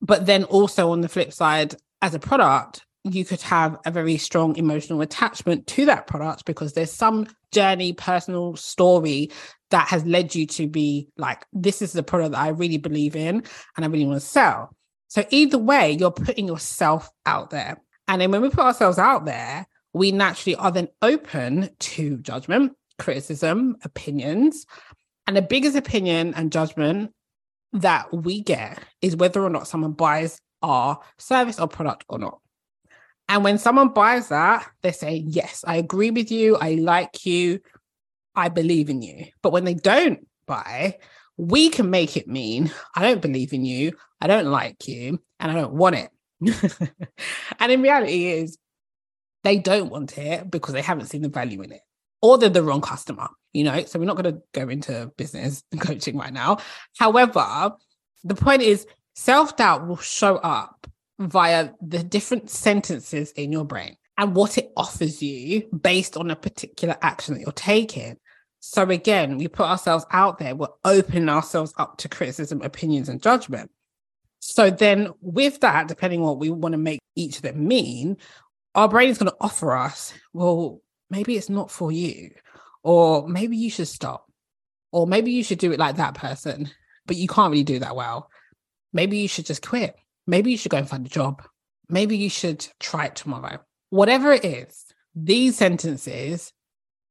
but 0.00 0.24
then 0.24 0.44
also 0.44 0.90
on 0.92 1.02
the 1.02 1.08
flip 1.08 1.32
side, 1.32 1.74
as 2.02 2.14
a 2.14 2.18
product, 2.18 2.84
you 3.04 3.24
could 3.24 3.40
have 3.42 3.78
a 3.86 3.90
very 3.90 4.16
strong 4.18 4.56
emotional 4.56 5.00
attachment 5.00 5.66
to 5.66 5.86
that 5.86 6.06
product 6.06 6.44
because 6.44 6.74
there's 6.74 6.92
some 6.92 7.26
journey, 7.52 7.92
personal 7.92 8.56
story 8.56 9.30
that 9.70 9.88
has 9.88 10.04
led 10.04 10.34
you 10.34 10.46
to 10.46 10.66
be 10.66 11.08
like, 11.16 11.46
this 11.52 11.80
is 11.80 11.92
the 11.92 12.02
product 12.02 12.32
that 12.32 12.40
I 12.40 12.48
really 12.48 12.76
believe 12.76 13.16
in 13.16 13.42
and 13.76 13.84
I 13.84 13.88
really 13.88 14.06
want 14.06 14.20
to 14.20 14.26
sell. 14.26 14.74
So 15.08 15.24
either 15.30 15.58
way, 15.58 15.96
you're 15.98 16.10
putting 16.10 16.46
yourself 16.46 17.10
out 17.26 17.50
there. 17.50 17.80
And 18.06 18.20
then 18.20 18.30
when 18.30 18.42
we 18.42 18.50
put 18.50 18.64
ourselves 18.64 18.98
out 18.98 19.24
there, 19.24 19.66
we 19.92 20.12
naturally 20.12 20.56
are 20.56 20.70
then 20.70 20.88
open 21.02 21.70
to 21.78 22.18
judgment, 22.18 22.72
criticism, 22.98 23.76
opinions. 23.82 24.66
And 25.26 25.36
the 25.36 25.42
biggest 25.42 25.76
opinion 25.76 26.34
and 26.34 26.52
judgment 26.52 27.12
that 27.72 28.12
we 28.12 28.42
get 28.42 28.82
is 29.00 29.16
whether 29.16 29.42
or 29.42 29.50
not 29.50 29.68
someone 29.68 29.92
buys 29.92 30.40
our 30.62 31.00
service 31.18 31.58
or 31.58 31.68
product 31.68 32.04
or 32.08 32.18
not. 32.18 32.40
And 33.28 33.44
when 33.44 33.58
someone 33.58 33.90
buys 33.90 34.28
that, 34.28 34.68
they 34.82 34.92
say, 34.92 35.24
Yes, 35.26 35.64
I 35.66 35.76
agree 35.76 36.10
with 36.10 36.30
you. 36.30 36.56
I 36.56 36.74
like 36.74 37.24
you. 37.24 37.60
I 38.34 38.48
believe 38.48 38.90
in 38.90 39.02
you. 39.02 39.26
But 39.42 39.52
when 39.52 39.64
they 39.64 39.74
don't 39.74 40.26
buy, 40.46 40.98
we 41.36 41.68
can 41.70 41.90
make 41.90 42.16
it 42.16 42.28
mean 42.28 42.72
I 42.94 43.02
don't 43.02 43.22
believe 43.22 43.52
in 43.52 43.64
you. 43.64 43.92
I 44.20 44.26
don't 44.26 44.46
like 44.46 44.86
you 44.88 45.20
and 45.38 45.50
I 45.50 45.54
don't 45.54 45.74
want 45.74 45.96
it. 45.96 46.10
and 47.60 47.72
in 47.72 47.82
reality 47.82 48.26
is 48.26 48.58
they 49.44 49.58
don't 49.58 49.90
want 49.90 50.18
it 50.18 50.50
because 50.50 50.74
they 50.74 50.82
haven't 50.82 51.06
seen 51.06 51.22
the 51.22 51.28
value 51.28 51.62
in 51.62 51.72
it 51.72 51.80
or 52.22 52.36
they're 52.36 52.48
the 52.48 52.62
wrong 52.62 52.80
customer, 52.80 53.28
you 53.52 53.64
know? 53.64 53.84
So 53.84 53.98
we're 53.98 54.04
not 54.04 54.16
going 54.16 54.34
to 54.34 54.42
go 54.52 54.68
into 54.68 55.10
business 55.16 55.62
coaching 55.80 56.18
right 56.18 56.32
now. 56.32 56.58
However, 56.98 57.72
the 58.24 58.34
point 58.34 58.62
is 58.62 58.86
self 59.14 59.56
doubt 59.56 59.86
will 59.86 59.96
show 59.96 60.36
up 60.36 60.86
via 61.18 61.70
the 61.82 62.02
different 62.02 62.50
sentences 62.50 63.30
in 63.32 63.52
your 63.52 63.64
brain 63.64 63.96
and 64.16 64.34
what 64.34 64.58
it 64.58 64.72
offers 64.76 65.22
you 65.22 65.62
based 65.82 66.16
on 66.16 66.30
a 66.30 66.36
particular 66.36 66.96
action 67.02 67.34
that 67.34 67.40
you're 67.40 67.52
taking. 67.52 68.16
So 68.60 68.82
again, 68.90 69.38
we 69.38 69.48
put 69.48 69.66
ourselves 69.66 70.04
out 70.12 70.38
there, 70.38 70.54
we're 70.54 70.68
opening 70.84 71.28
ourselves 71.28 71.72
up 71.78 71.96
to 71.98 72.08
criticism, 72.08 72.60
opinions, 72.62 73.08
and 73.08 73.22
judgment. 73.22 73.70
So 74.40 74.70
then, 74.70 75.10
with 75.20 75.60
that, 75.60 75.88
depending 75.88 76.20
on 76.20 76.26
what 76.26 76.38
we 76.38 76.50
want 76.50 76.72
to 76.72 76.78
make 76.78 77.00
each 77.14 77.36
of 77.36 77.42
them 77.42 77.66
mean, 77.66 78.16
our 78.74 78.88
brain 78.88 79.10
is 79.10 79.18
going 79.18 79.30
to 79.30 79.36
offer 79.40 79.76
us, 79.76 80.14
well, 80.32 80.80
maybe 81.10 81.36
it's 81.36 81.50
not 81.50 81.70
for 81.70 81.92
you, 81.92 82.30
or 82.82 83.28
maybe 83.28 83.56
you 83.56 83.70
should 83.70 83.88
stop, 83.88 84.30
or 84.92 85.06
maybe 85.06 85.32
you 85.32 85.44
should 85.44 85.58
do 85.58 85.72
it 85.72 85.78
like 85.78 85.96
that 85.96 86.14
person, 86.14 86.70
but 87.06 87.16
you 87.16 87.28
can't 87.28 87.50
really 87.50 87.64
do 87.64 87.78
that 87.80 87.96
well. 87.96 88.30
Maybe 88.92 89.18
you 89.18 89.28
should 89.28 89.46
just 89.46 89.66
quit. 89.66 89.96
Maybe 90.26 90.50
you 90.50 90.56
should 90.56 90.70
go 90.70 90.78
and 90.78 90.88
find 90.88 91.06
a 91.06 91.10
job. 91.10 91.42
Maybe 91.88 92.16
you 92.16 92.30
should 92.30 92.66
try 92.78 93.06
it 93.06 93.16
tomorrow. 93.16 93.58
Whatever 93.90 94.32
it 94.32 94.44
is, 94.44 94.84
these 95.14 95.56
sentences 95.56 96.52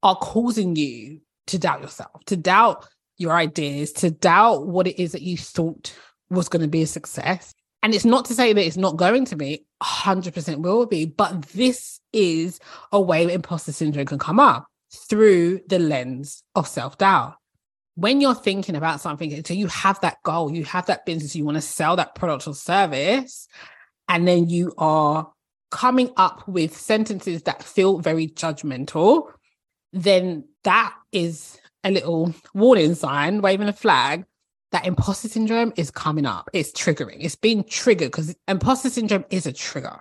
are 0.03 0.15
causing 0.15 0.75
you 0.75 1.21
to 1.47 1.59
doubt 1.59 1.81
yourself, 1.81 2.23
to 2.25 2.37
doubt 2.37 2.87
your 3.17 3.33
ideas, 3.33 3.91
to 3.91 4.11
doubt 4.11 4.67
what 4.67 4.87
it 4.87 5.01
is 5.01 5.11
that 5.11 5.21
you 5.21 5.37
thought 5.37 5.93
was 6.29 6.47
going 6.47 6.61
to 6.61 6.67
be 6.67 6.83
a 6.83 6.87
success. 6.87 7.53
And 7.83 7.93
it's 7.93 8.05
not 8.05 8.25
to 8.25 8.33
say 8.33 8.53
that 8.53 8.65
it's 8.65 8.77
not 8.77 8.97
going 8.97 9.25
to 9.25 9.35
be, 9.35 9.65
100% 9.81 10.57
will 10.57 10.85
be, 10.85 11.05
but 11.05 11.41
this 11.47 11.99
is 12.13 12.59
a 12.91 13.01
way 13.01 13.31
imposter 13.31 13.71
syndrome 13.71 14.05
can 14.05 14.19
come 14.19 14.39
up 14.39 14.67
through 15.09 15.61
the 15.67 15.79
lens 15.79 16.43
of 16.55 16.67
self 16.67 16.97
doubt. 16.97 17.35
When 17.99 18.21
you're 18.21 18.33
thinking 18.33 18.75
about 18.75 19.01
something, 19.01 19.43
so 19.43 19.53
you 19.53 19.67
have 19.67 19.99
that 20.01 20.23
goal, 20.23 20.53
you 20.53 20.63
have 20.63 20.85
that 20.85 21.05
business, 21.05 21.35
you 21.35 21.43
want 21.43 21.57
to 21.57 21.61
sell 21.61 21.97
that 21.97 22.15
product 22.15 22.47
or 22.47 22.53
service, 22.53 23.47
and 24.07 24.25
then 24.25 24.47
you 24.47 24.73
are 24.77 25.29
coming 25.69 26.11
up 26.15 26.47
with 26.47 26.77
sentences 26.77 27.43
that 27.43 27.61
feel 27.61 27.99
very 27.99 28.27
judgmental, 28.27 29.31
then 29.91 30.45
that 30.63 30.93
is 31.11 31.59
a 31.83 31.91
little 31.91 32.33
warning 32.53 32.95
sign, 32.95 33.41
waving 33.41 33.67
a 33.67 33.73
flag 33.73 34.23
that 34.71 34.85
imposter 34.85 35.27
syndrome 35.27 35.73
is 35.75 35.91
coming 35.91 36.25
up. 36.25 36.49
It's 36.53 36.71
triggering. 36.71 37.17
It's 37.19 37.35
being 37.35 37.63
triggered 37.65 38.11
because 38.11 38.33
imposter 38.47 38.89
syndrome 38.89 39.25
is 39.29 39.45
a 39.45 39.51
trigger. 39.51 39.99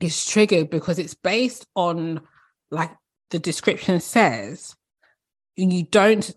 It's 0.00 0.30
triggered 0.30 0.68
because 0.68 0.98
it's 0.98 1.14
based 1.14 1.66
on, 1.74 2.20
like 2.70 2.90
the 3.30 3.38
description 3.38 4.00
says, 4.00 4.76
you 5.56 5.84
don't 5.84 6.30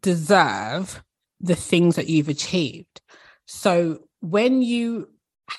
deserve 0.00 1.02
the 1.40 1.54
things 1.54 1.96
that 1.96 2.08
you've 2.08 2.28
achieved. 2.28 3.00
So 3.46 4.00
when 4.20 4.62
you 4.62 5.08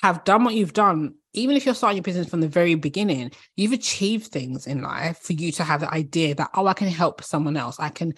have 0.02 0.24
done 0.24 0.44
what 0.44 0.54
you've 0.54 0.72
done, 0.72 1.14
even 1.32 1.56
if 1.56 1.64
you're 1.64 1.74
starting 1.74 1.96
your 1.96 2.02
business 2.02 2.28
from 2.28 2.40
the 2.40 2.48
very 2.48 2.74
beginning, 2.74 3.30
you've 3.56 3.72
achieved 3.72 4.26
things 4.26 4.66
in 4.66 4.82
life 4.82 5.18
for 5.18 5.32
you 5.32 5.52
to 5.52 5.64
have 5.64 5.80
the 5.80 5.92
idea 5.92 6.34
that, 6.34 6.50
oh, 6.54 6.66
I 6.66 6.74
can 6.74 6.88
help 6.88 7.22
someone 7.22 7.56
else. 7.56 7.78
I 7.78 7.88
can 7.88 8.14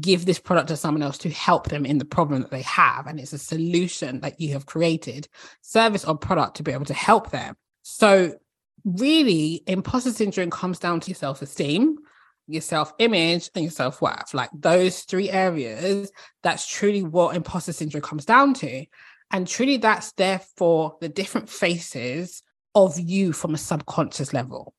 give 0.00 0.26
this 0.26 0.38
product 0.38 0.68
to 0.68 0.76
someone 0.76 1.02
else 1.02 1.18
to 1.18 1.30
help 1.30 1.68
them 1.68 1.86
in 1.86 1.98
the 1.98 2.04
problem 2.04 2.42
that 2.42 2.50
they 2.50 2.62
have. 2.62 3.06
And 3.06 3.20
it's 3.20 3.32
a 3.32 3.38
solution 3.38 4.20
that 4.20 4.40
you 4.40 4.52
have 4.52 4.66
created, 4.66 5.28
service 5.62 6.04
or 6.04 6.16
product 6.16 6.56
to 6.56 6.62
be 6.62 6.72
able 6.72 6.86
to 6.86 6.94
help 6.94 7.30
them. 7.30 7.54
So, 7.82 8.34
really, 8.84 9.62
imposter 9.66 10.12
syndrome 10.12 10.50
comes 10.50 10.78
down 10.78 11.00
to 11.00 11.08
your 11.08 11.16
self 11.16 11.42
esteem, 11.42 11.98
your 12.46 12.62
self 12.62 12.92
image, 12.98 13.50
and 13.54 13.64
your 13.64 13.70
self 13.70 14.00
worth. 14.00 14.34
Like 14.34 14.50
those 14.54 15.00
three 15.00 15.30
areas, 15.30 16.10
that's 16.42 16.66
truly 16.66 17.02
what 17.02 17.36
imposter 17.36 17.72
syndrome 17.72 18.02
comes 18.02 18.24
down 18.24 18.54
to. 18.54 18.84
And 19.30 19.46
truly, 19.46 19.76
that's 19.76 20.12
there 20.12 20.40
for 20.56 20.96
the 21.00 21.08
different 21.08 21.48
faces 21.48 22.42
of 22.74 22.98
you 22.98 23.32
from 23.32 23.54
a 23.54 23.58
subconscious 23.58 24.32
level. 24.32 24.74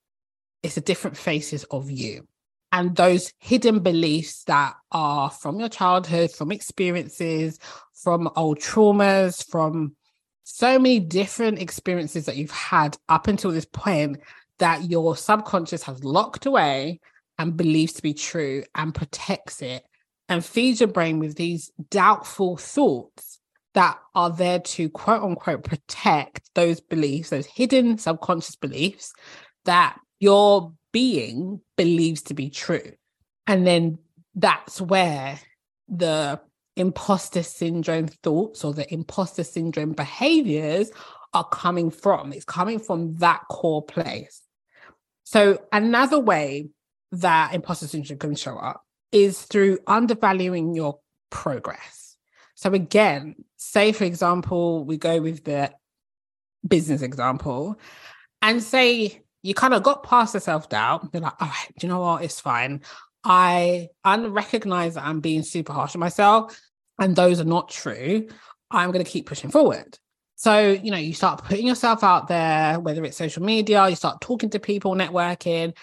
It's 0.63 0.75
the 0.75 0.81
different 0.81 1.17
faces 1.17 1.63
of 1.65 1.91
you. 1.91 2.27
And 2.71 2.95
those 2.95 3.33
hidden 3.39 3.79
beliefs 3.79 4.43
that 4.45 4.75
are 4.91 5.29
from 5.29 5.59
your 5.59 5.69
childhood, 5.69 6.31
from 6.31 6.51
experiences, 6.51 7.59
from 7.93 8.29
old 8.35 8.59
traumas, 8.59 9.45
from 9.49 9.95
so 10.43 10.77
many 10.79 10.99
different 10.99 11.59
experiences 11.59 12.25
that 12.25 12.37
you've 12.37 12.51
had 12.51 12.97
up 13.09 13.27
until 13.27 13.51
this 13.51 13.65
point 13.65 14.17
that 14.59 14.89
your 14.89 15.15
subconscious 15.15 15.83
has 15.83 16.03
locked 16.03 16.45
away 16.45 16.99
and 17.37 17.57
believes 17.57 17.93
to 17.93 18.01
be 18.01 18.13
true 18.13 18.63
and 18.75 18.93
protects 18.93 19.61
it 19.61 19.83
and 20.29 20.43
feeds 20.43 20.79
your 20.79 20.89
brain 20.89 21.19
with 21.19 21.35
these 21.35 21.71
doubtful 21.89 22.57
thoughts 22.57 23.39
that 23.73 23.99
are 24.15 24.31
there 24.31 24.59
to 24.59 24.89
quote 24.89 25.21
unquote 25.21 25.63
protect 25.63 26.49
those 26.55 26.79
beliefs, 26.79 27.29
those 27.29 27.45
hidden 27.45 27.97
subconscious 27.97 28.55
beliefs 28.55 29.13
that 29.65 29.97
your 30.19 30.73
being 30.91 31.61
believes 31.75 32.23
to 32.23 32.33
be 32.33 32.49
true. 32.49 32.91
And 33.45 33.67
then 33.67 33.99
that's 34.35 34.81
where 34.81 35.39
the 35.87 36.39
imposter 36.75 37.43
syndrome 37.43 38.07
thoughts 38.07 38.63
or 38.63 38.73
the 38.73 38.91
imposter 38.93 39.43
syndrome 39.43 39.93
behaviors 39.93 40.91
are 41.33 41.47
coming 41.47 41.91
from. 41.91 42.33
It's 42.33 42.45
coming 42.45 42.79
from 42.79 43.15
that 43.17 43.41
core 43.49 43.83
place. 43.83 44.41
So, 45.23 45.59
another 45.71 46.19
way 46.19 46.69
that 47.11 47.53
imposter 47.53 47.87
syndrome 47.87 48.19
can 48.19 48.35
show 48.35 48.57
up 48.57 48.83
is 49.11 49.41
through 49.41 49.79
undervaluing 49.87 50.73
your 50.73 50.99
progress. 51.29 52.15
So, 52.55 52.73
again, 52.73 53.35
say, 53.57 53.91
for 53.91 54.03
example, 54.03 54.83
we 54.83 54.97
go 54.97 55.21
with 55.21 55.43
the 55.43 55.71
business 56.67 57.01
example 57.01 57.79
and 58.41 58.61
say 58.61 59.21
you 59.43 59.53
kind 59.53 59.73
of 59.73 59.83
got 59.83 60.03
past 60.03 60.33
the 60.33 60.39
self 60.39 60.69
doubt. 60.69 61.09
You're 61.13 61.21
like, 61.21 61.41
all 61.41 61.47
right, 61.47 61.73
do 61.77 61.87
you 61.87 61.93
know 61.93 61.99
what? 61.99 62.23
It's 62.23 62.39
fine. 62.39 62.81
I 63.23 63.89
unrecognize 64.05 64.93
that 64.93 65.05
I'm 65.05 65.19
being 65.19 65.43
super 65.43 65.73
harsh 65.73 65.95
on 65.95 65.99
myself 65.99 66.59
and 66.99 67.15
those 67.15 67.39
are 67.39 67.45
not 67.45 67.69
true. 67.69 68.27
I'm 68.71 68.91
going 68.91 69.03
to 69.03 69.09
keep 69.09 69.25
pushing 69.25 69.49
forward. 69.49 69.97
So, 70.35 70.69
you 70.69 70.91
know, 70.91 70.97
you 70.97 71.13
start 71.13 71.43
putting 71.43 71.65
yourself 71.65 72.03
out 72.03 72.27
there, 72.27 72.79
whether 72.79 73.03
it's 73.03 73.17
social 73.17 73.43
media, 73.43 73.89
you 73.89 73.95
start 73.95 74.21
talking 74.21 74.49
to 74.51 74.59
people, 74.59 74.93
networking, 74.93 75.75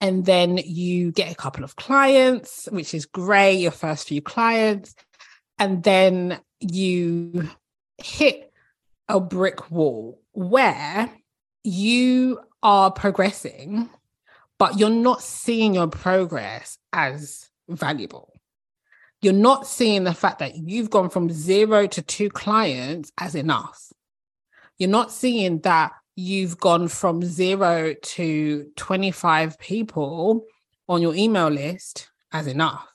and 0.00 0.24
then 0.24 0.58
you 0.58 1.12
get 1.12 1.30
a 1.30 1.36
couple 1.36 1.62
of 1.62 1.76
clients, 1.76 2.68
which 2.70 2.94
is 2.94 3.06
great, 3.06 3.60
your 3.60 3.70
first 3.70 4.08
few 4.08 4.22
clients. 4.22 4.94
And 5.58 5.82
then 5.82 6.40
you 6.60 7.50
hit 7.98 8.50
a 9.08 9.20
brick 9.20 9.70
wall 9.70 10.20
where 10.32 11.10
you 11.64 12.40
are 12.62 12.90
progressing, 12.90 13.90
but 14.58 14.78
you're 14.78 14.88
not 14.88 15.22
seeing 15.22 15.74
your 15.74 15.88
progress 15.88 16.78
as 16.92 17.50
valuable. 17.68 18.32
You're 19.20 19.34
not 19.34 19.66
seeing 19.66 20.04
the 20.04 20.14
fact 20.14 20.38
that 20.38 20.56
you've 20.56 20.88
gone 20.88 21.10
from 21.10 21.30
zero 21.30 21.86
to 21.88 22.00
two 22.00 22.30
clients 22.30 23.12
as 23.18 23.34
enough. 23.34 23.92
You're 24.78 24.88
not 24.88 25.12
seeing 25.12 25.60
that 25.60 25.92
you've 26.20 26.58
gone 26.58 26.86
from 26.86 27.22
zero 27.22 27.94
to 27.94 28.70
25 28.76 29.58
people 29.58 30.44
on 30.88 31.00
your 31.00 31.14
email 31.14 31.48
list 31.48 32.10
as 32.30 32.46
enough. 32.46 32.86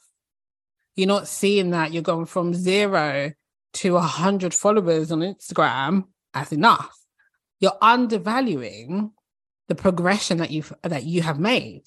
You're 0.96 1.08
not 1.08 1.27
seeing 1.27 1.72
that 1.72 1.91
you're 1.91 2.03
going 2.03 2.27
from 2.27 2.53
zero 2.53 3.32
to 3.74 3.94
100 3.94 4.53
followers 4.53 5.12
on 5.12 5.20
Instagram 5.20 6.05
as 6.34 6.51
enough. 6.51 6.96
You're 7.60 7.77
undervaluing 7.82 9.12
the 9.67 9.75
progression 9.75 10.38
that 10.38 10.51
you've 10.51 10.72
that 10.84 11.03
you 11.03 11.24
have 11.24 11.39
made 11.39 11.84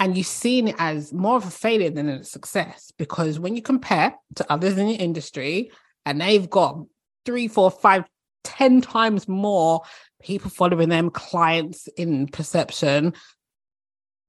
and 0.00 0.16
you've 0.16 0.26
seen 0.26 0.68
it 0.68 0.74
as 0.78 1.12
more 1.12 1.36
of 1.36 1.46
a 1.46 1.50
failure 1.50 1.90
than 1.90 2.08
a 2.08 2.24
success 2.24 2.92
because 2.98 3.38
when 3.38 3.54
you 3.54 3.62
compare 3.62 4.16
to 4.34 4.52
others 4.52 4.76
in 4.76 4.88
the 4.88 4.94
industry 4.94 5.70
and 6.04 6.20
they've 6.20 6.50
got 6.50 6.84
three 7.24 7.46
four 7.46 7.70
five 7.70 8.04
ten 8.42 8.80
times 8.80 9.28
more 9.28 9.82
people 10.22 10.50
following 10.50 10.88
them 10.88 11.10
clients 11.10 11.88
in 11.96 12.26
perception 12.26 13.12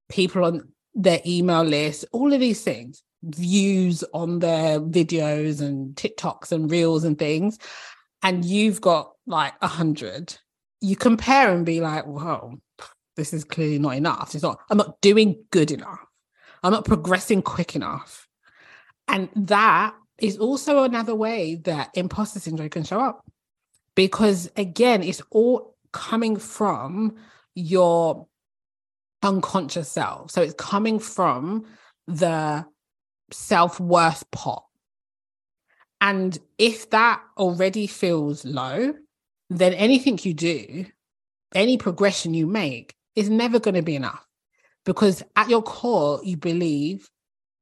people 0.09 0.43
on 0.43 0.67
their 0.93 1.19
email 1.25 1.63
list 1.63 2.05
all 2.11 2.33
of 2.33 2.39
these 2.39 2.63
things 2.63 3.03
views 3.23 4.03
on 4.13 4.39
their 4.39 4.79
videos 4.79 5.61
and 5.61 5.95
tiktoks 5.95 6.51
and 6.51 6.69
reels 6.69 7.03
and 7.03 7.17
things 7.17 7.57
and 8.21 8.43
you've 8.45 8.81
got 8.81 9.13
like 9.25 9.53
a 9.61 9.67
hundred 9.67 10.37
you 10.83 10.97
compare 10.97 11.49
and 11.49 11.65
be 11.65 11.79
like, 11.79 12.05
whoa, 12.05 12.59
this 13.15 13.33
is 13.33 13.45
clearly 13.45 13.79
not 13.79 13.95
enough. 13.95 14.35
It's 14.35 14.43
not, 14.43 14.59
I'm 14.69 14.77
not 14.77 14.99
doing 14.99 15.41
good 15.49 15.71
enough. 15.71 15.99
I'm 16.61 16.73
not 16.73 16.83
progressing 16.83 17.41
quick 17.41 17.73
enough. 17.73 18.27
And 19.07 19.29
that 19.33 19.95
is 20.17 20.37
also 20.37 20.83
another 20.83 21.15
way 21.15 21.55
that 21.63 21.91
imposter 21.93 22.41
syndrome 22.41 22.69
can 22.69 22.83
show 22.83 22.99
up. 22.99 23.25
Because 23.95 24.51
again, 24.57 25.03
it's 25.03 25.21
all 25.29 25.72
coming 25.93 26.35
from 26.37 27.15
your 27.55 28.27
unconscious 29.21 29.89
self. 29.89 30.31
So 30.31 30.41
it's 30.41 30.53
coming 30.55 30.99
from 30.99 31.65
the 32.07 32.65
self 33.31 33.79
worth 33.79 34.29
pot. 34.31 34.65
And 36.01 36.37
if 36.57 36.89
that 36.89 37.21
already 37.37 37.87
feels 37.87 38.43
low, 38.43 38.93
then 39.49 39.73
anything 39.73 40.19
you 40.21 40.33
do, 40.33 40.85
any 41.55 41.77
progression 41.77 42.33
you 42.33 42.45
make 42.45 42.93
is 43.15 43.29
never 43.29 43.59
going 43.59 43.75
to 43.75 43.81
be 43.81 43.95
enough 43.95 44.25
because 44.85 45.23
at 45.35 45.49
your 45.49 45.61
core, 45.61 46.19
you 46.23 46.35
believe, 46.35 47.09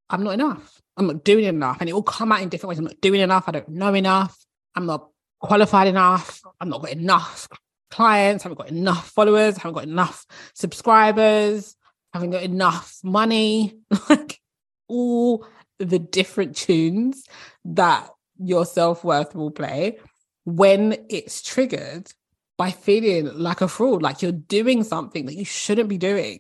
I'm 0.10 0.23
not 0.23 0.34
enough. 0.34 0.82
I'm 0.97 1.08
not 1.08 1.23
doing 1.23 1.45
enough. 1.45 1.77
And 1.79 1.89
it 1.89 1.93
will 1.93 2.03
come 2.03 2.32
out 2.32 2.41
in 2.41 2.49
different 2.49 2.69
ways. 2.69 2.79
I'm 2.79 2.86
not 2.86 3.01
doing 3.01 3.21
enough. 3.21 3.47
I 3.47 3.51
don't 3.51 3.69
know 3.69 3.93
enough. 3.93 4.38
I'm 4.75 4.86
not 4.86 5.10
qualified 5.39 5.88
enough. 5.88 6.41
I'm 6.60 6.69
not 6.69 6.82
got 6.82 6.91
enough 6.91 7.47
clients. 7.91 8.43
Haven't 8.43 8.58
got 8.58 8.69
enough 8.69 9.10
followers. 9.10 9.58
Haven't 9.58 9.73
got 9.73 9.84
enough 9.84 10.25
subscribers. 10.56 11.75
Haven't 12.13 12.32
got 12.32 12.43
enough 12.43 12.97
money. 13.04 13.77
like 14.10 14.39
all 14.88 15.45
the 15.80 15.99
different 15.99 16.56
tunes 16.56 17.25
that 17.65 18.10
your 18.38 18.65
self 18.65 19.04
worth 19.04 19.36
will 19.36 19.51
play 19.51 19.99
when 20.45 21.06
it's 21.10 21.41
triggered 21.41 22.12
by 22.58 22.71
feeling 22.71 23.25
like 23.38 23.62
a 23.62 23.67
fraud, 23.67 24.01
like 24.01 24.21
you're 24.21 24.32
doing 24.32 24.84
something 24.84 25.25
that 25.25 25.36
you 25.36 25.45
shouldn't 25.45 25.89
be 25.89 25.97
doing. 25.97 26.39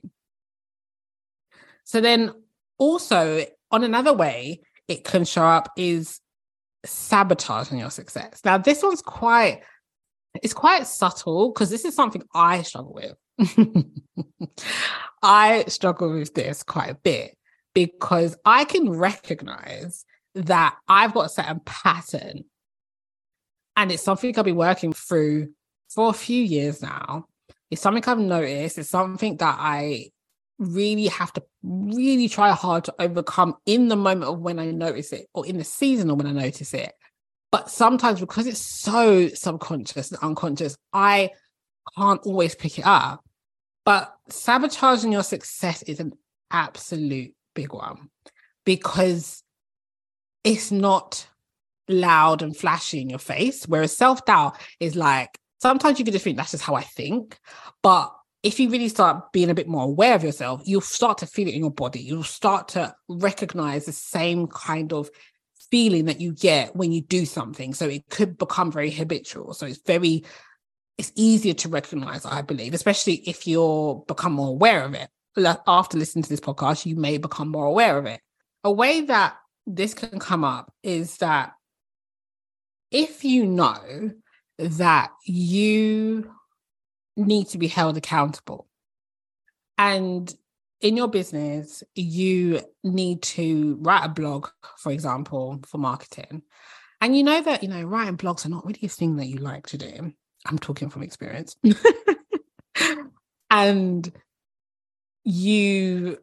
So 1.83 2.01
then 2.01 2.31
also 2.77 3.45
on 3.71 3.83
another 3.83 4.13
way 4.13 4.61
it 4.87 5.03
can 5.03 5.25
show 5.25 5.43
up 5.43 5.69
is 5.77 6.19
sabotaging 6.85 7.79
your 7.79 7.89
success. 7.89 8.41
Now 8.43 8.57
this 8.57 8.83
one's 8.83 9.01
quite 9.01 9.61
it's 10.35 10.53
quite 10.53 10.87
subtle 10.87 11.51
because 11.51 11.69
this 11.69 11.85
is 11.85 11.95
something 11.95 12.23
I 12.33 12.61
struggle 12.61 12.93
with. 12.93 13.87
I 15.23 15.65
struggle 15.67 16.13
with 16.13 16.33
this 16.33 16.63
quite 16.63 16.89
a 16.89 16.95
bit 16.95 17.37
because 17.73 18.35
I 18.45 18.65
can 18.65 18.89
recognize 18.89 20.05
that 20.35 20.75
I've 20.87 21.13
got 21.13 21.25
a 21.25 21.29
certain 21.29 21.61
pattern 21.65 22.45
and 23.75 23.91
it's 23.91 24.03
something 24.03 24.37
I've 24.37 24.45
been 24.45 24.55
working 24.55 24.93
through 24.93 25.49
for 25.89 26.09
a 26.09 26.13
few 26.13 26.43
years 26.43 26.81
now. 26.81 27.25
It's 27.69 27.81
something 27.81 28.03
I've 28.05 28.19
noticed. 28.19 28.77
It's 28.77 28.89
something 28.89 29.37
that 29.37 29.57
I 29.59 30.11
really 30.59 31.07
have 31.07 31.33
to 31.33 31.43
really 31.63 32.29
try 32.29 32.51
hard 32.51 32.83
to 32.85 32.95
overcome 32.99 33.55
in 33.65 33.87
the 33.87 33.95
moment 33.95 34.31
of 34.31 34.39
when 34.39 34.59
I 34.59 34.71
notice 34.71 35.11
it 35.11 35.27
or 35.33 35.45
in 35.45 35.57
the 35.57 35.63
season 35.63 36.11
or 36.11 36.15
when 36.15 36.27
I 36.27 36.31
notice 36.31 36.73
it. 36.73 36.93
But 37.51 37.69
sometimes 37.69 38.19
because 38.19 38.47
it's 38.47 38.59
so 38.59 39.27
subconscious 39.29 40.11
and 40.11 40.19
unconscious, 40.21 40.77
I 40.93 41.31
can't 41.97 42.21
always 42.23 42.55
pick 42.55 42.79
it 42.79 42.85
up. 42.85 43.23
But 43.85 44.15
sabotaging 44.29 45.11
your 45.11 45.23
success 45.23 45.81
is 45.83 45.99
an 45.99 46.13
absolute 46.51 47.33
big 47.53 47.73
one 47.73 48.09
because 48.65 49.43
it's 50.43 50.71
not 50.71 51.27
loud 51.87 52.41
and 52.41 52.55
flashy 52.55 53.01
in 53.01 53.09
your 53.09 53.19
face. 53.19 53.67
Whereas 53.67 53.95
self 53.95 54.23
doubt 54.25 54.57
is 54.79 54.95
like, 54.95 55.37
sometimes 55.59 55.99
you 55.99 56.05
can 56.05 56.13
just 56.13 56.23
think 56.23 56.37
that's 56.37 56.51
just 56.51 56.63
how 56.63 56.75
I 56.75 56.83
think. 56.83 57.37
But 57.83 58.13
if 58.43 58.59
you 58.59 58.69
really 58.69 58.89
start 58.89 59.31
being 59.31 59.49
a 59.49 59.55
bit 59.55 59.67
more 59.67 59.83
aware 59.83 60.15
of 60.15 60.23
yourself, 60.23 60.61
you'll 60.65 60.81
start 60.81 61.19
to 61.19 61.27
feel 61.27 61.47
it 61.47 61.53
in 61.53 61.61
your 61.61 61.71
body. 61.71 61.99
You'll 61.99 62.23
start 62.23 62.69
to 62.69 62.95
recognize 63.07 63.85
the 63.85 63.91
same 63.91 64.47
kind 64.47 64.93
of 64.93 65.09
feeling 65.71 66.05
that 66.05 66.21
you 66.21 66.33
get 66.33 66.75
when 66.75 66.91
you 66.91 67.01
do 67.01 67.25
something. 67.25 67.73
So 67.73 67.87
it 67.87 68.07
could 68.09 68.37
become 68.37 68.71
very 68.71 68.91
habitual. 68.91 69.53
So 69.53 69.65
it's 69.65 69.81
very, 69.85 70.23
it's 70.97 71.11
easier 71.15 71.53
to 71.55 71.69
recognize, 71.69 72.25
I 72.25 72.41
believe, 72.41 72.73
especially 72.73 73.15
if 73.25 73.47
you're 73.47 74.03
become 74.07 74.33
more 74.33 74.49
aware 74.49 74.83
of 74.83 74.93
it. 74.93 75.09
After 75.65 75.97
listening 75.97 76.23
to 76.23 76.29
this 76.29 76.41
podcast, 76.41 76.85
you 76.85 76.97
may 76.97 77.17
become 77.17 77.47
more 77.47 77.65
aware 77.65 77.97
of 77.97 78.05
it. 78.05 78.19
A 78.63 78.71
way 78.71 79.01
that 79.01 79.37
this 79.65 79.93
can 79.93 80.19
come 80.19 80.43
up 80.43 80.73
is 80.83 81.17
that 81.17 81.53
if 82.91 83.23
you 83.23 83.45
know 83.45 84.11
that 84.59 85.11
you 85.25 86.29
need 87.15 87.47
to 87.47 87.57
be 87.57 87.67
held 87.67 87.95
accountable 87.95 88.67
and 89.77 90.33
in 90.81 90.97
your 90.97 91.07
business 91.07 91.83
you 91.95 92.59
need 92.83 93.21
to 93.21 93.77
write 93.81 94.05
a 94.05 94.09
blog 94.09 94.47
for 94.77 94.91
example 94.91 95.59
for 95.65 95.77
marketing 95.77 96.41
and 97.01 97.15
you 97.15 97.23
know 97.23 97.41
that 97.41 97.63
you 97.63 97.69
know 97.69 97.83
writing 97.83 98.17
blogs 98.17 98.45
are 98.45 98.49
not 98.49 98.65
really 98.65 98.79
a 98.83 98.89
thing 98.89 99.15
that 99.15 99.27
you 99.27 99.37
like 99.37 99.67
to 99.67 99.77
do 99.77 100.13
i'm 100.45 100.59
talking 100.59 100.89
from 100.89 101.03
experience 101.03 101.55
and 103.51 104.11
you 105.23 106.17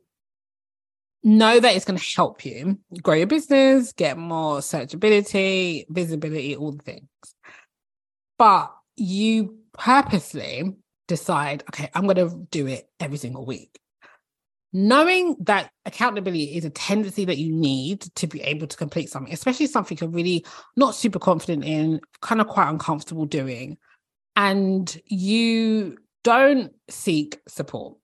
know 1.22 1.60
that 1.60 1.74
it's 1.74 1.84
going 1.84 1.98
to 1.98 2.16
help 2.16 2.44
you 2.44 2.78
grow 3.02 3.14
your 3.14 3.26
business, 3.26 3.92
get 3.92 4.16
more 4.16 4.58
searchability, 4.58 5.84
visibility, 5.88 6.56
all 6.56 6.72
the 6.72 6.82
things. 6.82 7.08
But 8.38 8.72
you 8.96 9.58
purposely 9.72 10.76
decide, 11.06 11.64
okay, 11.70 11.90
I'm 11.94 12.04
going 12.04 12.16
to 12.16 12.46
do 12.50 12.66
it 12.66 12.88
every 13.00 13.18
single 13.18 13.44
week. 13.44 13.78
Knowing 14.72 15.36
that 15.40 15.70
accountability 15.86 16.56
is 16.56 16.64
a 16.64 16.70
tendency 16.70 17.24
that 17.24 17.38
you 17.38 17.52
need 17.52 18.02
to 18.16 18.26
be 18.26 18.40
able 18.42 18.66
to 18.66 18.76
complete 18.76 19.08
something, 19.08 19.32
especially 19.32 19.66
something 19.66 19.96
you're 20.00 20.10
really 20.10 20.44
not 20.76 20.94
super 20.94 21.18
confident 21.18 21.64
in, 21.64 22.00
kind 22.20 22.40
of 22.40 22.46
quite 22.46 22.68
uncomfortable 22.68 23.24
doing, 23.24 23.78
and 24.36 25.00
you 25.06 25.96
don't 26.22 26.72
seek 26.90 27.40
support. 27.48 27.96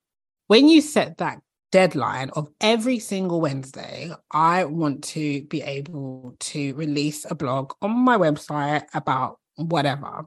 When 0.46 0.68
you 0.68 0.80
set 0.80 1.18
that 1.18 1.38
deadline 1.70 2.30
of 2.30 2.48
every 2.60 2.98
single 2.98 3.40
Wednesday, 3.40 4.12
I 4.30 4.64
want 4.64 5.04
to 5.04 5.42
be 5.44 5.60
able 5.62 6.36
to 6.38 6.74
release 6.74 7.26
a 7.28 7.34
blog 7.34 7.72
on 7.82 7.90
my 7.90 8.16
website 8.16 8.84
about 8.94 9.38
whatever, 9.56 10.26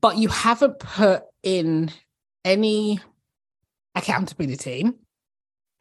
but 0.00 0.16
you 0.16 0.28
haven't 0.28 0.78
put 0.78 1.24
in 1.42 1.90
any 2.44 3.00
accountability 3.94 4.90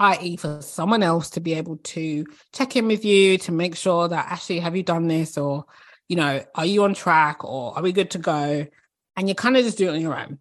i.e., 0.03 0.35
for 0.35 0.61
someone 0.61 1.01
else 1.01 1.29
to 1.31 1.39
be 1.39 1.53
able 1.53 1.77
to 1.77 2.25
check 2.51 2.75
in 2.75 2.87
with 2.87 3.05
you 3.05 3.37
to 3.37 3.51
make 3.51 3.75
sure 3.75 4.07
that 4.07 4.31
actually, 4.31 4.59
have 4.59 4.75
you 4.75 4.83
done 4.83 5.07
this? 5.07 5.37
Or, 5.37 5.65
you 6.09 6.17
know, 6.17 6.43
are 6.55 6.65
you 6.65 6.83
on 6.83 6.93
track 6.93 7.43
or 7.43 7.75
are 7.75 7.81
we 7.81 7.93
good 7.93 8.11
to 8.11 8.17
go? 8.17 8.67
And 9.15 9.29
you 9.29 9.35
kind 9.35 9.55
of 9.55 9.63
just 9.63 9.77
do 9.77 9.87
it 9.87 9.95
on 9.95 10.01
your 10.01 10.19
own. 10.19 10.39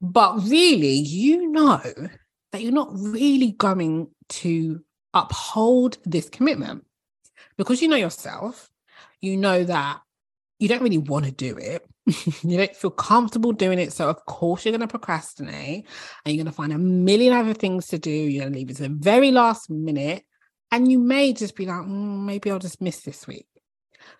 But 0.00 0.48
really, 0.48 0.94
you 0.94 1.50
know 1.50 1.82
that 2.52 2.62
you're 2.62 2.72
not 2.72 2.90
really 2.92 3.50
going 3.50 4.08
to 4.28 4.82
uphold 5.12 5.98
this 6.04 6.28
commitment 6.28 6.84
because 7.56 7.82
you 7.82 7.88
know 7.88 7.96
yourself, 7.96 8.70
you 9.20 9.36
know 9.36 9.64
that 9.64 10.00
you 10.60 10.68
don't 10.68 10.82
really 10.82 10.98
want 10.98 11.24
to 11.24 11.32
do 11.32 11.56
it. 11.56 11.84
You 12.42 12.56
don't 12.56 12.74
feel 12.74 12.90
comfortable 12.90 13.52
doing 13.52 13.78
it. 13.78 13.92
So, 13.92 14.08
of 14.08 14.24
course, 14.24 14.64
you're 14.64 14.72
going 14.72 14.80
to 14.80 14.88
procrastinate 14.88 15.86
and 16.24 16.34
you're 16.34 16.42
going 16.42 16.52
to 16.52 16.56
find 16.56 16.72
a 16.72 16.78
million 16.78 17.34
other 17.34 17.54
things 17.54 17.86
to 17.88 17.98
do. 17.98 18.10
You're 18.10 18.42
going 18.42 18.52
to 18.52 18.58
leave 18.58 18.70
it 18.70 18.76
to 18.76 18.82
the 18.84 18.88
very 18.88 19.30
last 19.30 19.70
minute. 19.70 20.24
And 20.70 20.90
you 20.90 20.98
may 20.98 21.32
just 21.32 21.56
be 21.56 21.66
like, 21.66 21.76
mm, 21.76 22.24
maybe 22.24 22.50
I'll 22.50 22.58
just 22.58 22.80
miss 22.80 23.00
this 23.00 23.26
week. 23.26 23.46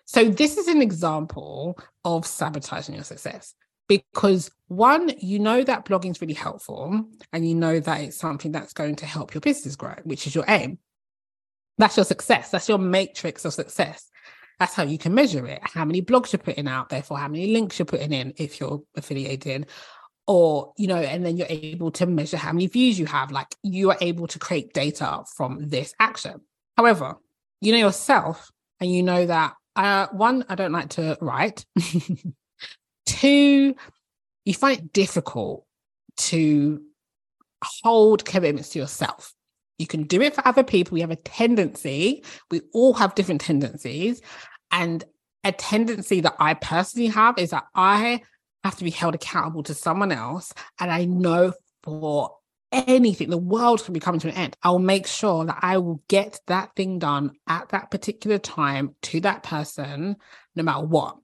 So, 0.05 0.25
this 0.29 0.57
is 0.57 0.67
an 0.67 0.81
example 0.81 1.79
of 2.05 2.25
sabotaging 2.25 2.95
your 2.95 3.03
success 3.03 3.55
because 3.87 4.51
one, 4.67 5.11
you 5.19 5.39
know 5.39 5.63
that 5.63 5.85
blogging 5.85 6.11
is 6.11 6.21
really 6.21 6.35
helpful 6.35 7.05
and 7.33 7.49
you 7.49 7.55
know 7.55 7.79
that 7.79 8.01
it's 8.01 8.17
something 8.17 8.51
that's 8.51 8.73
going 8.73 8.95
to 8.97 9.05
help 9.05 9.33
your 9.33 9.41
business 9.41 9.75
grow, 9.75 9.95
which 10.03 10.27
is 10.27 10.35
your 10.35 10.45
aim. 10.47 10.77
That's 11.79 11.97
your 11.97 12.05
success. 12.05 12.51
That's 12.51 12.69
your 12.69 12.77
matrix 12.77 13.45
of 13.45 13.53
success. 13.53 14.09
That's 14.59 14.73
how 14.73 14.83
you 14.83 14.97
can 14.97 15.13
measure 15.13 15.45
it. 15.47 15.61
How 15.63 15.85
many 15.85 16.01
blogs 16.01 16.33
you're 16.33 16.39
putting 16.39 16.67
out, 16.67 16.89
therefore, 16.89 17.17
how 17.17 17.29
many 17.29 17.47
links 17.53 17.79
you're 17.79 17.85
putting 17.85 18.11
in 18.11 18.33
if 18.37 18.59
you're 18.59 18.81
affiliated, 18.95 19.67
or, 20.27 20.73
you 20.77 20.87
know, 20.87 20.97
and 20.97 21.25
then 21.25 21.37
you're 21.37 21.47
able 21.49 21.91
to 21.91 22.05
measure 22.05 22.37
how 22.37 22.51
many 22.51 22.67
views 22.67 22.99
you 22.99 23.05
have. 23.07 23.31
Like 23.31 23.47
you 23.63 23.89
are 23.89 23.97
able 24.01 24.27
to 24.27 24.37
create 24.37 24.73
data 24.73 25.23
from 25.35 25.69
this 25.69 25.93
action. 25.99 26.41
However, 26.77 27.15
you 27.61 27.71
know 27.71 27.79
yourself 27.79 28.51
and 28.79 28.91
you 28.91 29.01
know 29.01 29.25
that 29.25 29.55
uh, 29.75 30.07
one, 30.11 30.45
I 30.49 30.55
don't 30.55 30.71
like 30.71 30.89
to 30.91 31.17
write. 31.21 31.65
Two, 33.05 33.75
you 34.45 34.53
find 34.53 34.77
it 34.77 34.93
difficult 34.93 35.65
to 36.17 36.81
hold 37.63 38.25
commitments 38.25 38.69
to 38.69 38.79
yourself. 38.79 39.33
You 39.77 39.87
can 39.87 40.03
do 40.03 40.21
it 40.21 40.35
for 40.35 40.45
other 40.47 40.63
people. 40.63 40.95
We 40.95 41.01
have 41.01 41.11
a 41.11 41.15
tendency, 41.15 42.23
we 42.51 42.61
all 42.73 42.93
have 42.93 43.15
different 43.15 43.41
tendencies. 43.41 44.21
And 44.71 45.03
a 45.43 45.51
tendency 45.51 46.21
that 46.21 46.35
I 46.39 46.53
personally 46.53 47.07
have 47.07 47.37
is 47.37 47.51
that 47.51 47.65
I 47.73 48.21
have 48.63 48.77
to 48.77 48.83
be 48.83 48.91
held 48.91 49.15
accountable 49.15 49.63
to 49.63 49.73
someone 49.73 50.11
else. 50.11 50.53
And 50.79 50.91
I 50.91 51.05
know 51.05 51.53
for 51.83 52.35
anything, 52.71 53.29
the 53.29 53.37
world 53.37 53.83
can 53.83 53.93
be 53.93 53.99
coming 53.99 54.19
to 54.21 54.29
an 54.29 54.35
end. 54.35 54.57
I'll 54.63 54.79
make 54.79 55.07
sure 55.07 55.45
that 55.45 55.59
I 55.61 55.77
will 55.77 56.03
get 56.07 56.39
that 56.47 56.75
thing 56.75 56.99
done 56.99 57.31
at 57.47 57.69
that 57.69 57.89
particular 57.89 58.37
time 58.37 58.95
to 59.03 59.21
that 59.21 59.43
person, 59.43 60.17
no 60.55 60.63
matter 60.63 60.85
what. 60.85 61.17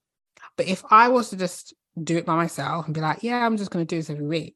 But 0.57 0.67
if 0.67 0.83
I 0.89 1.09
was 1.09 1.29
to 1.29 1.37
just 1.37 1.73
do 2.01 2.17
it 2.17 2.25
by 2.25 2.35
myself 2.35 2.85
and 2.85 2.95
be 2.95 3.01
like, 3.01 3.23
yeah, 3.23 3.45
I'm 3.45 3.57
just 3.57 3.71
going 3.71 3.85
to 3.85 3.95
do 3.95 3.99
this 3.99 4.09
every 4.09 4.25
week, 4.25 4.55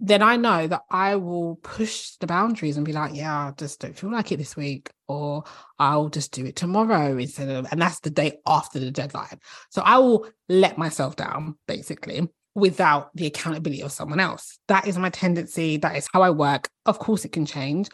then 0.00 0.22
I 0.22 0.36
know 0.36 0.66
that 0.68 0.82
I 0.90 1.16
will 1.16 1.56
push 1.56 2.12
the 2.20 2.26
boundaries 2.26 2.76
and 2.76 2.86
be 2.86 2.92
like, 2.92 3.14
yeah, 3.14 3.48
I 3.48 3.52
just 3.56 3.80
don't 3.80 3.98
feel 3.98 4.12
like 4.12 4.30
it 4.30 4.36
this 4.36 4.56
week, 4.56 4.90
or 5.08 5.42
I'll 5.78 6.08
just 6.08 6.32
do 6.32 6.46
it 6.46 6.54
tomorrow 6.54 7.16
instead 7.18 7.48
of, 7.48 7.66
and 7.72 7.82
that's 7.82 8.00
the 8.00 8.10
day 8.10 8.38
after 8.46 8.78
the 8.78 8.92
deadline. 8.92 9.40
So 9.70 9.82
I 9.84 9.98
will 9.98 10.28
let 10.48 10.78
myself 10.78 11.16
down 11.16 11.56
basically 11.66 12.28
without 12.54 13.14
the 13.16 13.26
accountability 13.26 13.82
of 13.82 13.92
someone 13.92 14.20
else. 14.20 14.58
That 14.68 14.86
is 14.86 14.96
my 14.98 15.10
tendency. 15.10 15.78
That 15.78 15.96
is 15.96 16.08
how 16.12 16.22
I 16.22 16.30
work. 16.30 16.68
Of 16.86 16.98
course, 16.98 17.24
it 17.24 17.32
can 17.32 17.46
change, 17.46 17.88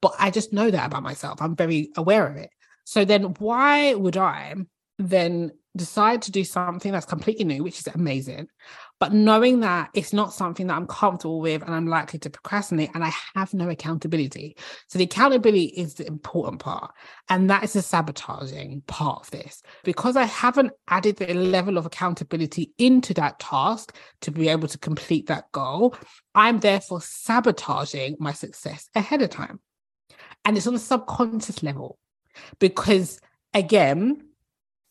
but 0.00 0.14
I 0.18 0.30
just 0.30 0.52
know 0.52 0.70
that 0.70 0.86
about 0.86 1.02
myself. 1.02 1.42
I'm 1.42 1.56
very 1.56 1.90
aware 1.96 2.26
of 2.26 2.36
it. 2.36 2.50
So 2.84 3.04
then 3.04 3.22
why 3.38 3.94
would 3.94 4.16
I 4.16 4.54
then 4.98 5.52
decide 5.76 6.22
to 6.22 6.32
do 6.32 6.44
something 6.44 6.92
that's 6.92 7.06
completely 7.06 7.44
new, 7.44 7.62
which 7.62 7.78
is 7.78 7.88
amazing, 7.88 8.48
but 9.00 9.14
knowing 9.14 9.60
that 9.60 9.88
it's 9.94 10.12
not 10.12 10.34
something 10.34 10.66
that 10.66 10.76
I'm 10.76 10.86
comfortable 10.86 11.40
with 11.40 11.62
and 11.62 11.74
I'm 11.74 11.86
likely 11.86 12.18
to 12.20 12.30
procrastinate 12.30 12.90
and 12.94 13.02
I 13.02 13.10
have 13.34 13.54
no 13.54 13.70
accountability. 13.70 14.56
So 14.88 14.98
the 14.98 15.06
accountability 15.06 15.64
is 15.64 15.94
the 15.94 16.06
important 16.06 16.60
part. 16.60 16.92
And 17.30 17.48
that 17.48 17.64
is 17.64 17.72
the 17.72 17.82
sabotaging 17.82 18.82
part 18.86 19.22
of 19.22 19.30
this. 19.30 19.62
Because 19.84 20.16
I 20.16 20.24
haven't 20.24 20.72
added 20.86 21.16
the 21.16 21.32
level 21.32 21.78
of 21.78 21.86
accountability 21.86 22.72
into 22.76 23.14
that 23.14 23.40
task 23.40 23.96
to 24.20 24.30
be 24.30 24.48
able 24.48 24.68
to 24.68 24.78
complete 24.78 25.26
that 25.28 25.50
goal, 25.52 25.96
I'm 26.34 26.60
therefore 26.60 27.00
sabotaging 27.00 28.16
my 28.20 28.34
success 28.34 28.86
ahead 28.94 29.22
of 29.22 29.30
time. 29.30 29.60
And 30.44 30.58
it's 30.58 30.66
on 30.66 30.74
a 30.74 30.78
subconscious 30.78 31.62
level 31.62 31.98
because 32.58 33.18
again, 33.54 34.29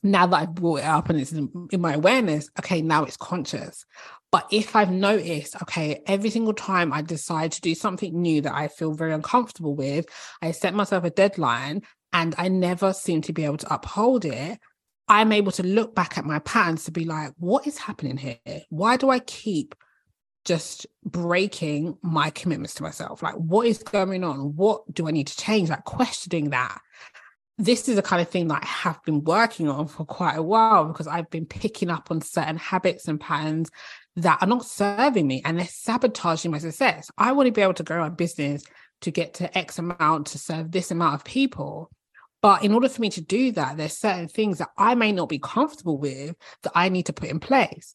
now 0.02 0.28
that 0.28 0.42
I've 0.42 0.56
brought 0.56 0.80
it 0.80 0.86
up 0.86 1.10
and 1.10 1.20
it's 1.20 1.32
in, 1.32 1.68
in 1.72 1.82
my 1.82 1.94
awareness, 1.94 2.50
okay, 2.60 2.82
now 2.82 3.04
it's 3.04 3.18
conscious. 3.18 3.86
But 4.32 4.48
if 4.52 4.76
I've 4.76 4.92
noticed, 4.92 5.62
okay, 5.64 6.02
every 6.06 6.30
single 6.30 6.54
time 6.54 6.94
I 6.94 7.02
decide 7.02 7.52
to 7.54 7.62
do 7.62 7.76
something 7.76 8.22
new 8.22 8.42
that 8.42 8.54
I 8.54 8.68
feel 8.68 8.94
very 8.94 9.14
uncomfortable 9.14 9.76
with, 9.76 10.06
I 10.42 10.52
set 10.52 10.74
myself 10.74 11.04
a 11.04 11.10
deadline 11.10 11.82
and 12.14 12.36
I 12.38 12.48
never 12.48 12.94
seem 12.94 13.22
to 13.24 13.34
be 13.34 13.44
able 13.44 13.58
to 13.58 13.74
uphold 13.74 14.26
it, 14.26 14.60
I'm 15.08 15.32
able 15.32 15.52
to 15.54 15.64
look 15.64 15.96
back 15.96 16.18
at 16.18 16.26
my 16.26 16.40
patterns 16.40 16.84
to 16.86 16.92
be 16.92 17.06
like, 17.06 17.34
what 17.38 17.66
is 17.66 17.78
happening 17.80 18.18
here? 18.18 18.38
Why 18.70 18.96
do 18.96 19.10
I 19.10 19.20
keep 19.20 19.74
just 20.46 20.86
breaking 21.04 21.98
my 22.04 22.30
commitments 22.30 22.76
to 22.76 22.84
myself? 22.84 23.24
Like, 23.24 23.36
what 23.36 23.66
is 23.66 23.80
going 23.80 24.24
on? 24.24 24.56
What 24.56 24.82
do 24.94 25.08
I 25.08 25.12
need 25.12 25.28
to 25.28 25.38
change? 25.38 25.70
Like, 25.70 25.84
questioning 25.86 26.52
that 26.52 26.80
this 27.60 27.90
is 27.90 27.98
the 27.98 28.02
kind 28.02 28.22
of 28.22 28.30
thing 28.30 28.48
that 28.48 28.64
I 28.64 28.66
have 28.66 29.04
been 29.04 29.22
working 29.22 29.68
on 29.68 29.88
for 29.90 30.06
quite 30.06 30.38
a 30.38 30.42
while 30.42 30.86
because 30.86 31.08
I've 31.08 31.30
been 31.30 31.46
picking 31.46 31.90
up 31.90 32.10
on 32.10 32.22
certain 32.22 32.56
habits 32.56 33.06
and 33.10 33.20
patterns 33.20 33.70
that 34.16 34.42
are 34.42 34.48
not 34.48 34.66
serving 34.66 35.28
me 35.28 35.42
and 35.44 35.60
they're 35.60 35.68
sabotaging 35.68 36.52
my 36.52 36.58
success. 36.60 37.12
I 37.18 37.34
want 37.34 37.48
to 37.48 37.52
be 37.52 37.62
able 37.62 37.74
to 37.74 37.84
grow 37.84 38.00
my 38.00 38.10
business 38.10 38.64
to 39.02 39.12
get 39.12 39.34
to 39.36 39.58
X 39.58 39.78
amount 39.78 40.28
to 40.28 40.40
serve 40.40 40.72
this 40.72 40.90
amount 40.90 41.16
of 41.16 41.26
people. 41.26 41.92
But 42.42 42.64
in 42.64 42.74
order 42.74 42.88
for 42.88 43.02
me 43.02 43.10
to 43.10 43.22
do 43.22 43.52
that, 43.52 43.76
there's 43.76 43.98
certain 43.98 44.30
things 44.30 44.60
that 44.60 44.70
I 44.78 44.96
may 44.96 45.12
not 45.12 45.28
be 45.28 45.40
comfortable 45.40 45.98
with 45.98 46.38
that 46.64 46.72
I 46.74 46.88
need 46.88 47.08
to 47.08 47.14
put 47.14 47.28
in 47.28 47.42
place. 47.42 47.94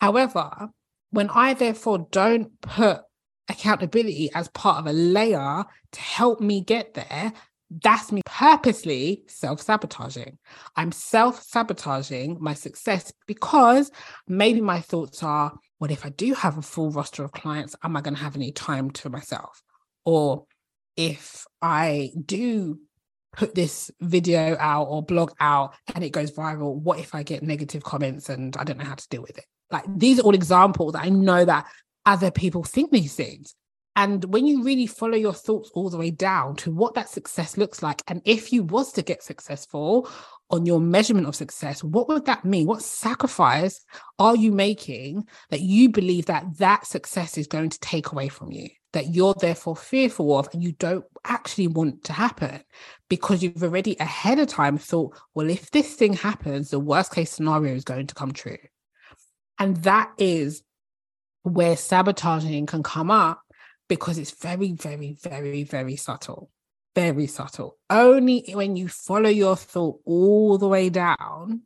However, 0.00 0.70
when 1.10 1.28
I 1.28 1.52
therefore 1.52 2.08
don't 2.10 2.58
put 2.62 3.02
accountability 3.50 4.30
as 4.34 4.48
part 4.48 4.78
of 4.78 4.86
a 4.86 4.92
layer 4.92 5.64
to 5.92 6.00
help 6.00 6.40
me 6.40 6.62
get 6.62 6.94
there, 6.94 7.34
that's 7.82 8.12
me 8.12 8.22
purposely 8.24 9.24
self 9.26 9.60
sabotaging. 9.60 10.38
I'm 10.76 10.92
self 10.92 11.42
sabotaging 11.42 12.38
my 12.40 12.54
success 12.54 13.12
because 13.26 13.90
maybe 14.28 14.60
my 14.60 14.80
thoughts 14.80 15.22
are, 15.22 15.52
what 15.78 15.90
if 15.90 16.06
I 16.06 16.10
do 16.10 16.34
have 16.34 16.58
a 16.58 16.62
full 16.62 16.90
roster 16.90 17.24
of 17.24 17.32
clients? 17.32 17.74
Am 17.82 17.96
I 17.96 18.00
going 18.00 18.14
to 18.14 18.22
have 18.22 18.36
any 18.36 18.52
time 18.52 18.90
to 18.92 19.10
myself? 19.10 19.62
Or 20.04 20.46
if 20.96 21.46
I 21.60 22.12
do 22.24 22.78
put 23.32 23.54
this 23.54 23.90
video 24.00 24.56
out 24.60 24.84
or 24.84 25.02
blog 25.02 25.32
out 25.40 25.74
and 25.94 26.04
it 26.04 26.10
goes 26.10 26.30
viral, 26.30 26.76
what 26.76 27.00
if 27.00 27.14
I 27.14 27.22
get 27.22 27.42
negative 27.42 27.82
comments 27.82 28.28
and 28.28 28.56
I 28.56 28.64
don't 28.64 28.78
know 28.78 28.84
how 28.84 28.94
to 28.94 29.08
deal 29.08 29.22
with 29.22 29.38
it? 29.38 29.46
Like 29.70 29.84
these 29.88 30.20
are 30.20 30.22
all 30.22 30.34
examples 30.34 30.94
I 30.94 31.08
know 31.08 31.44
that 31.44 31.66
other 32.06 32.30
people 32.30 32.62
think 32.62 32.92
these 32.92 33.14
things. 33.14 33.54
And 33.96 34.24
when 34.24 34.46
you 34.46 34.64
really 34.64 34.86
follow 34.86 35.16
your 35.16 35.32
thoughts 35.32 35.70
all 35.72 35.88
the 35.88 35.98
way 35.98 36.10
down 36.10 36.56
to 36.56 36.72
what 36.72 36.94
that 36.94 37.08
success 37.08 37.56
looks 37.56 37.82
like, 37.82 38.02
and 38.08 38.20
if 38.24 38.52
you 38.52 38.64
was 38.64 38.92
to 38.92 39.02
get 39.02 39.22
successful 39.22 40.10
on 40.50 40.66
your 40.66 40.80
measurement 40.80 41.28
of 41.28 41.36
success, 41.36 41.84
what 41.84 42.08
would 42.08 42.26
that 42.26 42.44
mean? 42.44 42.66
What 42.66 42.82
sacrifice 42.82 43.84
are 44.18 44.34
you 44.34 44.50
making 44.50 45.28
that 45.50 45.60
you 45.60 45.90
believe 45.90 46.26
that 46.26 46.58
that 46.58 46.86
success 46.86 47.38
is 47.38 47.46
going 47.46 47.70
to 47.70 47.78
take 47.80 48.10
away 48.10 48.28
from 48.28 48.50
you? 48.50 48.68
That 48.94 49.14
you're 49.14 49.34
therefore 49.34 49.76
fearful 49.76 50.38
of 50.38 50.48
and 50.52 50.62
you 50.62 50.72
don't 50.72 51.04
actually 51.24 51.68
want 51.68 52.04
to 52.04 52.12
happen 52.12 52.62
because 53.08 53.42
you've 53.42 53.62
already 53.62 53.96
ahead 54.00 54.40
of 54.40 54.48
time 54.48 54.76
thought, 54.76 55.16
well, 55.34 55.48
if 55.48 55.70
this 55.70 55.94
thing 55.94 56.14
happens, 56.14 56.70
the 56.70 56.80
worst 56.80 57.12
case 57.12 57.30
scenario 57.30 57.74
is 57.74 57.84
going 57.84 58.08
to 58.08 58.14
come 58.14 58.32
true. 58.32 58.58
And 59.58 59.76
that 59.78 60.10
is 60.18 60.64
where 61.42 61.76
sabotaging 61.76 62.66
can 62.66 62.82
come 62.82 63.10
up 63.10 63.43
because 63.88 64.18
it's 64.18 64.30
very, 64.30 64.72
very, 64.72 65.16
very, 65.22 65.64
very 65.64 65.96
subtle. 65.96 66.50
Very 66.94 67.26
subtle. 67.26 67.76
Only 67.90 68.44
when 68.52 68.76
you 68.76 68.88
follow 68.88 69.28
your 69.28 69.56
thought 69.56 70.00
all 70.04 70.58
the 70.58 70.68
way 70.68 70.88
down 70.88 71.62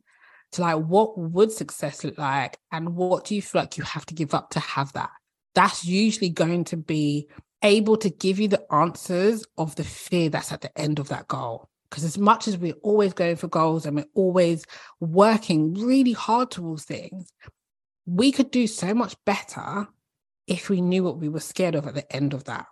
to 0.53 0.61
like, 0.61 0.77
what 0.77 1.17
would 1.17 1.51
success 1.51 2.03
look 2.03 2.17
like? 2.17 2.57
And 2.71 2.95
what 2.95 3.25
do 3.25 3.35
you 3.35 3.41
feel 3.41 3.61
like 3.61 3.77
you 3.77 3.83
have 3.83 4.05
to 4.07 4.15
give 4.15 4.33
up 4.33 4.49
to 4.51 4.59
have 4.59 4.93
that? 4.93 5.11
That's 5.55 5.85
usually 5.85 6.29
going 6.29 6.63
to 6.65 6.77
be 6.77 7.27
able 7.61 7.97
to 7.97 8.09
give 8.09 8.39
you 8.39 8.47
the 8.47 8.65
answers 8.73 9.45
of 9.57 9.75
the 9.75 9.83
fear 9.83 10.29
that's 10.29 10.51
at 10.51 10.61
the 10.61 10.77
end 10.79 10.99
of 10.99 11.09
that 11.09 11.27
goal. 11.27 11.69
Because 11.89 12.03
as 12.03 12.17
much 12.17 12.47
as 12.47 12.57
we're 12.57 12.73
always 12.83 13.13
going 13.13 13.35
for 13.35 13.47
goals 13.47 13.85
and 13.85 13.95
we're 13.95 14.05
always 14.13 14.63
working 14.99 15.73
really 15.73 16.13
hard 16.13 16.51
towards 16.51 16.85
things, 16.85 17.31
we 18.05 18.31
could 18.31 18.51
do 18.51 18.67
so 18.67 18.93
much 18.93 19.15
better 19.25 19.87
if 20.49 20.69
we 20.69 20.81
knew 20.81 21.03
what 21.03 21.19
we 21.19 21.29
were 21.29 21.39
scared 21.39 21.75
of 21.75 21.87
at 21.87 21.93
the 21.93 22.15
end 22.15 22.33
of 22.33 22.45
that. 22.45 22.65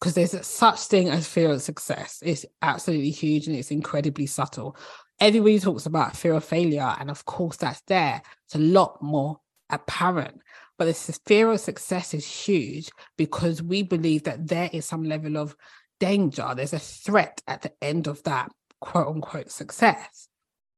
Because 0.00 0.14
there's 0.14 0.46
such 0.46 0.80
thing 0.80 1.08
as 1.08 1.28
fear 1.28 1.50
of 1.50 1.62
success. 1.62 2.18
It's 2.24 2.44
absolutely 2.60 3.10
huge 3.10 3.46
and 3.46 3.56
it's 3.56 3.70
incredibly 3.70 4.26
subtle. 4.26 4.76
Everybody 5.20 5.60
talks 5.60 5.86
about 5.86 6.16
fear 6.16 6.34
of 6.34 6.44
failure, 6.44 6.94
and 6.98 7.10
of 7.10 7.24
course 7.24 7.56
that's 7.56 7.80
there. 7.82 8.20
It's 8.46 8.56
a 8.56 8.58
lot 8.58 9.00
more 9.00 9.40
apparent. 9.70 10.40
But 10.76 10.86
the 10.86 11.18
fear 11.24 11.52
of 11.52 11.60
success 11.60 12.14
is 12.14 12.26
huge 12.26 12.90
because 13.16 13.62
we 13.62 13.82
believe 13.82 14.24
that 14.24 14.48
there 14.48 14.68
is 14.72 14.84
some 14.84 15.04
level 15.04 15.36
of 15.36 15.54
danger, 16.00 16.52
there's 16.54 16.72
a 16.72 16.78
threat 16.78 17.40
at 17.46 17.62
the 17.62 17.72
end 17.80 18.08
of 18.08 18.22
that 18.24 18.50
quote 18.80 19.06
unquote 19.06 19.50
success. 19.50 20.28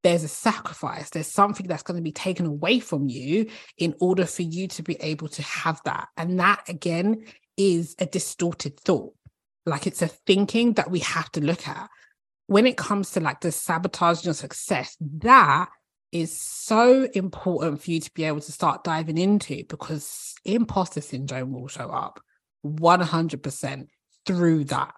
There's 0.02 0.24
a 0.24 0.28
sacrifice, 0.28 1.10
there's 1.10 1.32
something 1.32 1.66
that's 1.66 1.82
going 1.82 1.96
to 1.96 2.02
be 2.02 2.12
taken 2.12 2.46
away 2.46 2.78
from 2.78 3.08
you 3.08 3.46
in 3.76 3.94
order 4.00 4.24
for 4.24 4.42
you 4.42 4.68
to 4.68 4.82
be 4.82 4.96
able 5.00 5.28
to 5.28 5.42
have 5.42 5.80
that. 5.84 6.08
And 6.16 6.38
that 6.38 6.68
again 6.68 7.24
is 7.56 7.96
a 7.98 8.06
distorted 8.06 8.78
thought. 8.78 9.14
Like 9.64 9.86
it's 9.86 10.02
a 10.02 10.08
thinking 10.08 10.74
that 10.74 10.90
we 10.90 11.00
have 11.00 11.30
to 11.32 11.40
look 11.40 11.66
at. 11.66 11.88
When 12.46 12.66
it 12.66 12.76
comes 12.76 13.10
to 13.12 13.20
like 13.20 13.40
the 13.40 13.50
sabotaging 13.50 14.30
of 14.30 14.36
success, 14.36 14.96
that 15.00 15.68
is 16.12 16.40
so 16.40 17.08
important 17.14 17.82
for 17.82 17.90
you 17.90 18.00
to 18.00 18.10
be 18.14 18.24
able 18.24 18.40
to 18.40 18.52
start 18.52 18.84
diving 18.84 19.18
into 19.18 19.64
because 19.68 20.34
imposter 20.44 21.00
syndrome 21.00 21.52
will 21.52 21.66
show 21.66 21.88
up 21.88 22.20
100% 22.64 23.86
through 24.24 24.64
that 24.64 24.94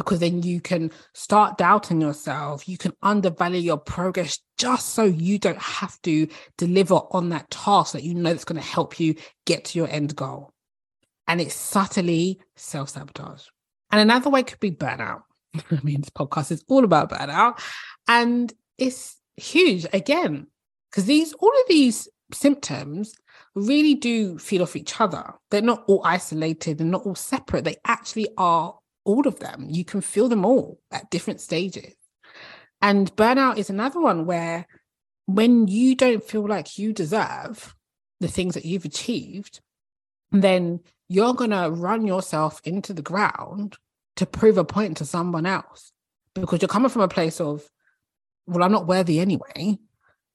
because 0.00 0.20
then 0.20 0.42
you 0.42 0.60
can 0.60 0.90
start 1.12 1.58
doubting 1.58 2.00
yourself. 2.00 2.66
You 2.66 2.78
can 2.78 2.92
undervalue 3.02 3.60
your 3.60 3.76
progress 3.76 4.38
just 4.56 4.90
so 4.90 5.04
you 5.04 5.38
don't 5.38 5.60
have 5.60 6.00
to 6.02 6.26
deliver 6.56 6.94
on 7.10 7.28
that 7.28 7.50
task 7.50 7.92
that 7.92 8.02
you 8.02 8.14
know 8.14 8.30
that's 8.30 8.44
going 8.44 8.60
to 8.60 8.66
help 8.66 8.98
you 8.98 9.14
get 9.44 9.66
to 9.66 9.78
your 9.78 9.88
end 9.88 10.16
goal. 10.16 10.52
And 11.28 11.40
it's 11.40 11.54
subtly 11.54 12.40
self 12.56 12.88
sabotage. 12.88 13.44
And 13.90 14.00
another 14.00 14.30
way 14.30 14.42
could 14.42 14.60
be 14.60 14.70
burnout. 14.70 15.22
I 15.54 15.80
mean, 15.82 16.00
this 16.00 16.10
podcast 16.10 16.50
is 16.50 16.64
all 16.68 16.84
about 16.84 17.10
burnout. 17.10 17.60
And 18.08 18.52
it's 18.78 19.18
huge 19.36 19.86
again, 19.92 20.46
because 20.90 21.04
these, 21.04 21.32
all 21.34 21.50
of 21.50 21.68
these 21.68 22.08
symptoms 22.32 23.14
really 23.54 23.94
do 23.94 24.38
feed 24.38 24.60
off 24.62 24.76
each 24.76 25.00
other. 25.00 25.34
They're 25.50 25.62
not 25.62 25.84
all 25.88 26.02
isolated 26.04 26.80
and 26.80 26.90
not 26.90 27.04
all 27.04 27.14
separate. 27.14 27.64
They 27.64 27.76
actually 27.84 28.28
are 28.38 28.79
all 29.10 29.26
of 29.26 29.40
them. 29.40 29.66
You 29.68 29.84
can 29.84 30.00
feel 30.00 30.28
them 30.28 30.44
all 30.44 30.80
at 30.90 31.10
different 31.10 31.40
stages. 31.40 31.94
And 32.80 33.14
burnout 33.16 33.58
is 33.58 33.68
another 33.68 34.00
one 34.00 34.24
where 34.24 34.66
when 35.26 35.66
you 35.68 35.94
don't 35.94 36.22
feel 36.22 36.46
like 36.46 36.78
you 36.78 36.92
deserve 36.92 37.74
the 38.20 38.28
things 38.28 38.54
that 38.54 38.64
you've 38.64 38.84
achieved, 38.84 39.60
then 40.30 40.80
you're 41.08 41.34
going 41.34 41.50
to 41.50 41.70
run 41.70 42.06
yourself 42.06 42.60
into 42.64 42.92
the 42.92 43.02
ground 43.02 43.76
to 44.16 44.26
prove 44.26 44.58
a 44.58 44.64
point 44.64 44.98
to 44.98 45.04
someone 45.04 45.46
else 45.46 45.92
because 46.34 46.62
you're 46.62 46.68
coming 46.68 46.90
from 46.90 47.02
a 47.02 47.08
place 47.08 47.40
of, 47.40 47.68
well, 48.46 48.62
I'm 48.62 48.72
not 48.72 48.86
worthy 48.86 49.18
anyway. 49.18 49.78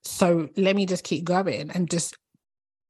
So 0.03 0.49
let 0.57 0.75
me 0.75 0.85
just 0.85 1.03
keep 1.03 1.23
going 1.23 1.71
and 1.71 1.89
just 1.89 2.17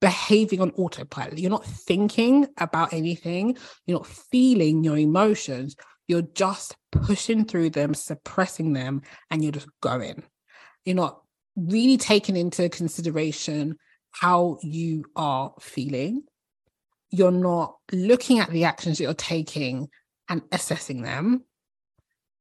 behaving 0.01 0.61
on 0.61 0.71
autopilot. 0.71 1.39
You're 1.39 1.49
not 1.49 1.65
thinking 1.65 2.47
about 2.57 2.93
anything, 2.93 3.57
you're 3.85 3.99
not 3.99 4.07
feeling 4.07 4.83
your 4.83 4.97
emotions, 4.97 5.75
you're 6.07 6.21
just 6.21 6.75
pushing 6.91 7.45
through 7.45 7.71
them, 7.71 7.93
suppressing 7.93 8.73
them, 8.73 9.01
and 9.31 9.43
you're 9.43 9.51
just 9.51 9.69
going. 9.81 10.23
You're 10.85 10.95
not 10.95 11.21
really 11.55 11.97
taking 11.97 12.35
into 12.35 12.69
consideration 12.69 13.77
how 14.11 14.59
you 14.61 15.05
are 15.15 15.53
feeling. 15.59 16.23
You're 17.09 17.31
not 17.31 17.77
looking 17.91 18.39
at 18.39 18.49
the 18.49 18.65
actions 18.65 18.97
that 18.97 19.05
you're 19.05 19.13
taking 19.13 19.89
and 20.29 20.41
assessing 20.51 21.01
them 21.01 21.43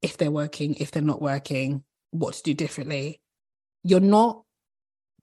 if 0.02 0.16
they're 0.16 0.30
working, 0.30 0.74
if 0.74 0.90
they're 0.90 1.02
not 1.02 1.22
working, 1.22 1.82
what 2.10 2.34
to 2.34 2.42
do 2.42 2.54
differently. 2.54 3.20
You're 3.82 4.00
not 4.00 4.42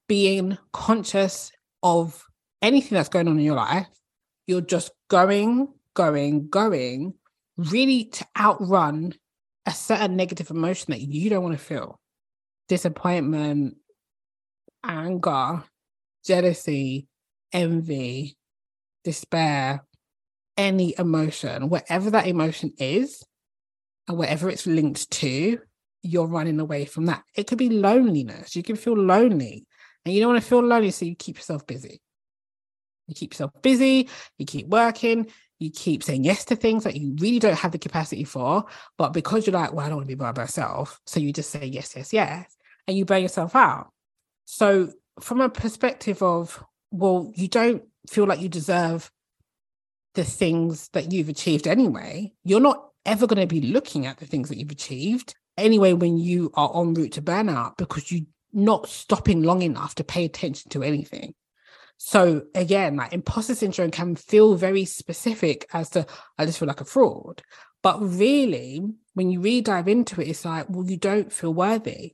being 0.08 0.58
conscious 0.74 1.52
of 1.84 2.24
anything 2.62 2.96
that's 2.96 3.10
going 3.10 3.28
on 3.28 3.40
in 3.40 3.46
your 3.46 3.56
life, 3.56 3.88
you're 4.48 4.62
just 4.62 4.92
going, 5.10 5.68
going, 5.94 6.50
going, 6.50 7.14
really 7.58 8.06
to 8.06 8.26
outrun 8.38 9.14
a 9.66 9.72
certain 9.72 10.16
negative 10.16 10.50
emotion 10.50 10.92
that 10.92 11.02
you 11.02 11.30
don't 11.30 11.44
want 11.44 11.58
to 11.58 11.64
feel 11.64 12.00
disappointment, 12.68 13.76
anger, 14.84 15.64
jealousy, 16.26 17.08
envy, 17.54 18.38
despair, 19.04 19.86
any 20.58 20.96
emotion, 20.98 21.70
whatever 21.70 22.12
that 22.12 22.28
emotion 22.28 22.74
is, 22.78 23.24
and 24.08 24.18
whatever 24.18 24.50
it's 24.50 24.68
linked 24.68 25.10
to, 25.12 25.60
you're 26.04 26.28
running 26.28 26.60
away 26.60 26.86
from 26.86 27.06
that. 27.06 27.24
It 27.36 27.48
could 27.48 27.58
be 27.58 27.70
loneliness. 27.70 28.56
You 28.56 28.64
can 28.64 28.76
feel 28.76 28.98
lonely. 28.98 29.66
And 30.06 30.14
you 30.14 30.22
don't 30.22 30.34
want 30.34 30.44
to 30.44 30.50
feel 30.50 30.64
lonely, 30.64 30.92
so 30.92 31.06
you 31.06 31.16
keep 31.16 31.38
yourself 31.38 31.66
busy. 31.68 32.02
You 33.08 33.16
keep 33.16 33.34
yourself 33.34 33.52
busy, 33.62 34.10
you 34.38 34.46
keep 34.46 34.68
working, 34.68 35.28
you 35.60 35.70
keep 35.70 36.02
saying 36.02 36.24
yes 36.24 36.46
to 36.46 36.56
things 36.56 36.86
that 36.86 36.96
you 36.96 37.16
really 37.20 37.40
don't 37.40 37.58
have 37.58 37.72
the 37.72 37.78
capacity 37.78 38.24
for. 38.24 38.66
But 38.98 39.14
because 39.14 39.46
you're 39.46 39.54
like, 39.54 39.74
well, 39.74 39.86
I 39.86 39.90
don't 39.90 39.98
want 39.98 40.08
to 40.08 40.16
be 40.16 40.20
by 40.20 40.32
myself. 40.32 41.00
So 41.06 41.20
you 41.20 41.34
just 41.34 41.50
say 41.50 41.66
yes, 41.66 41.94
yes, 41.96 42.14
yes, 42.14 42.56
and 42.88 42.98
you 42.98 43.06
burn 43.06 43.22
yourself 43.22 43.56
out. 43.56 43.90
So, 44.46 44.92
from 45.20 45.42
a 45.42 45.50
perspective 45.50 46.24
of, 46.24 46.64
well, 46.90 47.32
you 47.36 47.48
don't 47.48 47.84
feel 48.10 48.26
like 48.26 48.40
you 48.40 48.50
deserve 48.50 49.12
the 50.16 50.24
things 50.24 50.90
that 50.94 51.12
you've 51.12 51.30
achieved 51.30 51.68
anyway, 51.68 52.34
you're 52.44 52.60
not 52.60 52.90
ever 53.06 53.28
going 53.28 53.40
to 53.42 53.48
be 53.48 53.62
looking 53.62 54.06
at 54.06 54.18
the 54.18 54.26
things 54.26 54.50
that 54.50 54.58
you've 54.58 54.72
achieved 54.72 55.36
anyway 55.58 55.94
when 55.94 56.18
you 56.18 56.52
are 56.56 56.72
en 56.76 56.94
route 56.94 57.14
to 57.14 57.22
burnout 57.22 57.78
because 57.78 58.12
you 58.12 58.26
not 58.54 58.88
stopping 58.88 59.44
long 59.44 59.62
enough 59.62 59.96
to 59.96 60.04
pay 60.04 60.26
attention 60.26 60.70
to 60.72 60.84
anything. 60.84 61.34
So 61.98 62.44
again, 62.56 62.96
like 62.96 63.14
imposter 63.14 63.54
syndrome 63.54 63.92
can 63.92 64.16
feel 64.16 64.56
very 64.56 64.86
specific 64.86 65.68
as 65.72 65.90
to 65.92 66.08
I 66.38 66.46
just 66.46 66.58
feel 66.58 66.68
like 66.68 66.82
a 66.82 66.86
fraud. 66.86 67.44
But 67.84 68.02
really, 68.02 68.82
when 69.14 69.30
you 69.30 69.42
really 69.42 69.62
dive 69.62 69.88
into 69.88 70.22
it, 70.22 70.28
it's 70.28 70.46
like, 70.46 70.70
well, 70.70 70.90
you 70.90 70.98
don't 70.98 71.32
feel 71.32 71.54
worthy. 71.54 72.14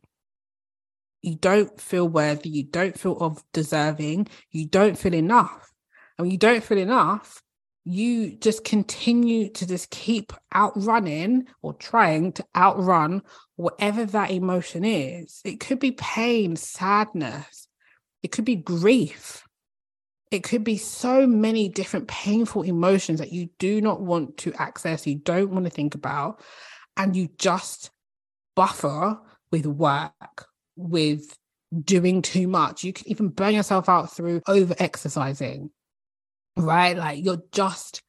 You 1.22 1.36
don't 1.36 1.80
feel 1.80 2.08
worthy. 2.08 2.50
You 2.50 2.64
don't 2.64 2.98
feel 2.98 3.18
of 3.18 3.44
deserving. 3.54 4.28
You 4.52 4.68
don't 4.68 4.98
feel 4.98 5.14
enough. 5.14 5.72
And 6.18 6.26
when 6.26 6.32
you 6.32 6.38
don't 6.38 6.64
feel 6.64 6.78
enough, 6.78 7.42
you 7.90 8.36
just 8.36 8.66
continue 8.66 9.50
to 9.50 9.66
just 9.66 9.90
keep 9.90 10.34
outrunning 10.54 11.48
or 11.62 11.74
trying 11.74 12.34
to 12.34 12.46
outrun 12.56 13.22
whatever 13.56 14.04
that 14.06 14.30
emotion 14.32 14.84
is. 14.84 15.42
It 15.46 15.62
could 15.62 15.80
be 15.80 15.92
pain, 15.92 16.58
sadness, 16.58 17.68
it 18.24 18.32
could 18.32 18.46
be 18.46 18.58
grief. 18.58 19.44
It 20.30 20.44
could 20.44 20.66
be 20.66 20.76
so 20.76 21.26
many 21.26 21.70
different 21.70 22.10
painful 22.10 22.64
emotions 22.64 23.20
that 23.20 23.32
you 23.32 23.48
do 23.60 23.80
not 23.80 24.02
want 24.02 24.36
to 24.40 24.54
access, 24.56 25.08
you 25.08 25.16
don't 25.16 25.52
want 25.52 25.64
to 25.64 25.72
think 25.72 25.96
about, 25.96 26.42
and 26.98 27.16
you 27.16 27.30
just 27.38 27.92
buffer 28.54 29.18
with 29.50 29.66
work, 29.66 30.48
with 30.76 31.38
doing 31.86 32.22
too 32.22 32.50
much. 32.50 32.84
You 32.84 32.92
can 32.92 33.08
even 33.08 33.30
burn 33.30 33.54
yourself 33.54 33.88
out 33.88 34.12
through 34.12 34.42
over 34.46 34.76
exercising, 34.78 35.70
right? 36.58 36.98
Like 36.98 37.24
you're 37.24 37.44
just 37.52 38.02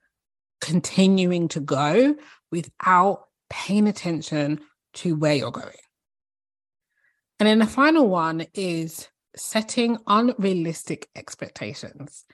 continuing 0.60 1.48
to 1.48 1.60
go 1.60 2.16
without 2.50 3.24
paying 3.50 3.88
attention 3.88 4.60
to 4.94 5.14
where 5.14 5.34
you're 5.34 5.50
going. 5.50 5.74
And 7.38 7.46
then 7.46 7.60
the 7.60 7.66
final 7.66 8.08
one 8.08 8.46
is 8.54 9.08
setting 9.36 9.98
unrealistic 10.06 11.08
expectations. 11.14 12.24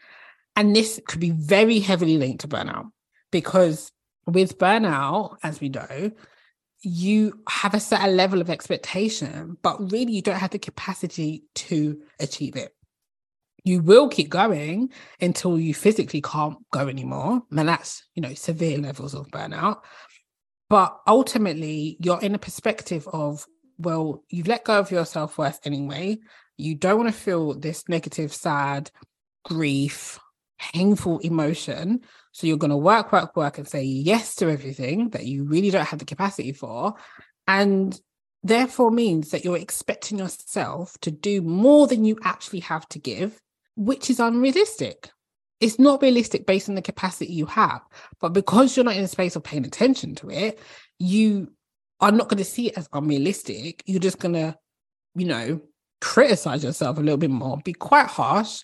And 0.56 0.74
this 0.74 1.00
could 1.06 1.20
be 1.20 1.30
very 1.30 1.80
heavily 1.80 2.16
linked 2.16 2.40
to 2.42 2.48
burnout 2.48 2.90
because 3.30 3.90
with 4.26 4.58
burnout, 4.58 5.36
as 5.42 5.60
we 5.60 5.68
know, 5.68 6.12
you 6.80 7.42
have 7.48 7.74
a 7.74 7.80
certain 7.80 8.16
level 8.16 8.40
of 8.40 8.50
expectation, 8.50 9.56
but 9.62 9.90
really 9.90 10.12
you 10.12 10.22
don't 10.22 10.38
have 10.38 10.50
the 10.50 10.58
capacity 10.58 11.44
to 11.54 12.00
achieve 12.20 12.56
it. 12.56 12.74
You 13.64 13.80
will 13.80 14.08
keep 14.08 14.28
going 14.28 14.90
until 15.20 15.58
you 15.58 15.74
physically 15.74 16.20
can't 16.20 16.58
go 16.70 16.86
anymore. 16.88 17.42
And 17.50 17.68
that's, 17.68 18.04
you 18.14 18.22
know, 18.22 18.34
severe 18.34 18.78
levels 18.78 19.14
of 19.14 19.28
burnout. 19.28 19.80
But 20.68 20.96
ultimately, 21.06 21.96
you're 22.00 22.20
in 22.20 22.34
a 22.34 22.38
perspective 22.38 23.08
of, 23.12 23.46
well, 23.78 24.22
you've 24.28 24.48
let 24.48 24.64
go 24.64 24.78
of 24.78 24.90
your 24.90 25.04
self 25.06 25.38
worth 25.38 25.60
anyway. 25.64 26.18
You 26.56 26.74
don't 26.74 26.98
want 26.98 27.08
to 27.08 27.20
feel 27.20 27.54
this 27.54 27.88
negative, 27.88 28.32
sad, 28.32 28.90
grief, 29.44 30.18
painful 30.58 31.18
emotion. 31.20 32.00
So 32.32 32.46
you're 32.46 32.56
going 32.56 32.70
to 32.70 32.76
work, 32.76 33.12
work, 33.12 33.36
work 33.36 33.58
and 33.58 33.68
say 33.68 33.82
yes 33.82 34.34
to 34.36 34.50
everything 34.50 35.10
that 35.10 35.24
you 35.24 35.44
really 35.44 35.70
don't 35.70 35.86
have 35.86 35.98
the 35.98 36.04
capacity 36.04 36.52
for. 36.52 36.94
And 37.46 37.98
therefore 38.42 38.90
means 38.90 39.30
that 39.30 39.44
you're 39.44 39.58
expecting 39.58 40.18
yourself 40.18 40.96
to 41.00 41.10
do 41.10 41.42
more 41.42 41.86
than 41.86 42.04
you 42.04 42.18
actually 42.22 42.60
have 42.60 42.88
to 42.90 42.98
give, 42.98 43.40
which 43.76 44.10
is 44.10 44.20
unrealistic. 44.20 45.10
It's 45.60 45.78
not 45.78 46.02
realistic 46.02 46.46
based 46.46 46.68
on 46.68 46.74
the 46.74 46.82
capacity 46.82 47.32
you 47.32 47.46
have. 47.46 47.80
But 48.20 48.32
because 48.32 48.76
you're 48.76 48.84
not 48.84 48.96
in 48.96 49.04
a 49.04 49.08
space 49.08 49.36
of 49.36 49.44
paying 49.44 49.64
attention 49.64 50.14
to 50.16 50.30
it, 50.30 50.58
you 50.98 51.52
are 52.00 52.12
not 52.12 52.28
going 52.28 52.38
to 52.38 52.44
see 52.44 52.68
it 52.68 52.78
as 52.78 52.88
unrealistic. 52.92 53.82
You're 53.86 54.00
just 54.00 54.18
going 54.18 54.34
to, 54.34 54.56
you 55.14 55.26
know, 55.26 55.60
criticize 56.00 56.62
yourself 56.62 56.98
a 56.98 57.00
little 57.00 57.16
bit 57.16 57.30
more, 57.30 57.58
be 57.64 57.72
quite 57.72 58.06
harsh, 58.06 58.62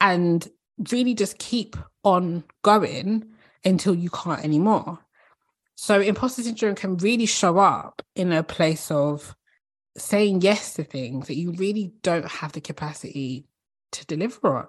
and 0.00 0.46
really 0.90 1.14
just 1.14 1.38
keep 1.38 1.76
on 2.04 2.44
going 2.62 3.26
until 3.64 3.94
you 3.94 4.08
can't 4.10 4.44
anymore. 4.44 4.98
So 5.74 6.00
imposter 6.00 6.42
syndrome 6.42 6.74
can 6.74 6.96
really 6.96 7.26
show 7.26 7.58
up 7.58 8.02
in 8.14 8.32
a 8.32 8.42
place 8.42 8.90
of 8.90 9.34
saying 9.96 10.40
yes 10.42 10.74
to 10.74 10.84
things 10.84 11.26
that 11.26 11.36
you 11.36 11.52
really 11.52 11.92
don't 12.02 12.26
have 12.26 12.52
the 12.52 12.60
capacity 12.60 13.46
to 13.92 14.06
deliver 14.06 14.56
on. 14.56 14.68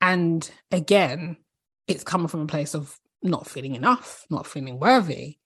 And 0.00 0.48
again, 0.70 1.38
it's 1.88 2.04
coming 2.04 2.28
from 2.28 2.40
a 2.40 2.46
place 2.46 2.74
of 2.74 2.98
not 3.22 3.46
feeling 3.46 3.74
enough, 3.74 4.24
not 4.30 4.46
feeling 4.46 4.78
worthy. 4.78 5.38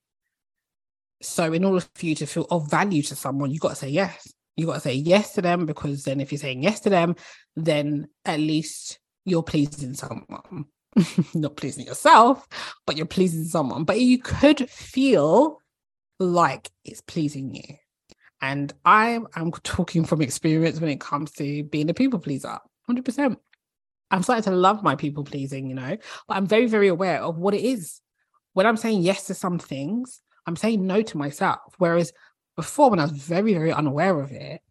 So, 1.21 1.51
in 1.53 1.65
order 1.65 1.85
for 1.95 2.05
you 2.05 2.15
to 2.15 2.25
feel 2.25 2.47
of 2.49 2.69
value 2.69 3.01
to 3.03 3.15
someone, 3.15 3.51
you've 3.51 3.61
got 3.61 3.69
to 3.69 3.75
say 3.75 3.89
yes. 3.89 4.33
You've 4.55 4.67
got 4.67 4.75
to 4.75 4.79
say 4.81 4.93
yes 4.93 5.33
to 5.33 5.41
them 5.41 5.65
because 5.65 6.03
then, 6.03 6.19
if 6.19 6.31
you're 6.31 6.39
saying 6.39 6.63
yes 6.63 6.81
to 6.81 6.89
them, 6.89 7.15
then 7.55 8.07
at 8.25 8.39
least 8.39 8.99
you're 9.25 9.43
pleasing 9.43 9.93
someone. 9.93 10.65
not 11.33 11.55
pleasing 11.55 11.85
yourself, 11.85 12.47
but 12.85 12.97
you're 12.97 13.05
pleasing 13.05 13.45
someone. 13.45 13.83
But 13.83 13.99
you 13.99 14.19
could 14.19 14.69
feel 14.69 15.61
like 16.19 16.69
it's 16.83 17.01
pleasing 17.01 17.55
you. 17.55 17.75
And 18.41 18.73
I 18.85 19.19
am 19.35 19.51
talking 19.63 20.05
from 20.05 20.21
experience 20.21 20.79
when 20.79 20.89
it 20.89 21.01
comes 21.01 21.31
to 21.33 21.63
being 21.63 21.89
a 21.89 21.93
people 21.93 22.19
pleaser, 22.19 22.57
100%. 22.89 23.35
I'm 24.11 24.23
starting 24.23 24.43
to 24.51 24.57
love 24.57 24.81
my 24.81 24.95
people 24.95 25.23
pleasing, 25.23 25.67
you 25.67 25.75
know, 25.75 25.97
but 26.27 26.37
I'm 26.37 26.47
very, 26.47 26.67
very 26.67 26.87
aware 26.87 27.21
of 27.21 27.37
what 27.37 27.53
it 27.53 27.61
is. 27.61 28.01
When 28.53 28.65
I'm 28.65 28.77
saying 28.77 29.01
yes 29.01 29.27
to 29.27 29.33
some 29.33 29.59
things, 29.59 30.21
I'm 30.47 30.55
saying 30.55 30.85
no 30.85 31.01
to 31.01 31.17
myself. 31.17 31.75
Whereas 31.77 32.11
before, 32.55 32.89
when 32.89 32.99
I 32.99 33.03
was 33.03 33.11
very, 33.11 33.53
very 33.53 33.71
unaware 33.71 34.19
of 34.19 34.31
it, 34.31 34.61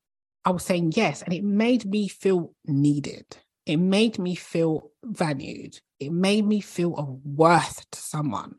I 0.45 0.51
was 0.51 0.65
saying 0.65 0.93
yes, 0.97 1.23
and 1.23 1.33
it 1.35 1.45
made 1.45 1.85
me 1.85 2.09
feel 2.09 2.55
needed. 2.65 3.37
It 3.67 3.77
made 3.77 4.19
me 4.19 4.35
feel 4.35 4.91
valued. 5.05 5.79
It 6.01 6.11
made 6.11 6.47
me 6.47 6.61
feel 6.61 6.95
of 6.97 7.21
worth 7.23 7.85
to 7.91 8.01
someone. 8.01 8.55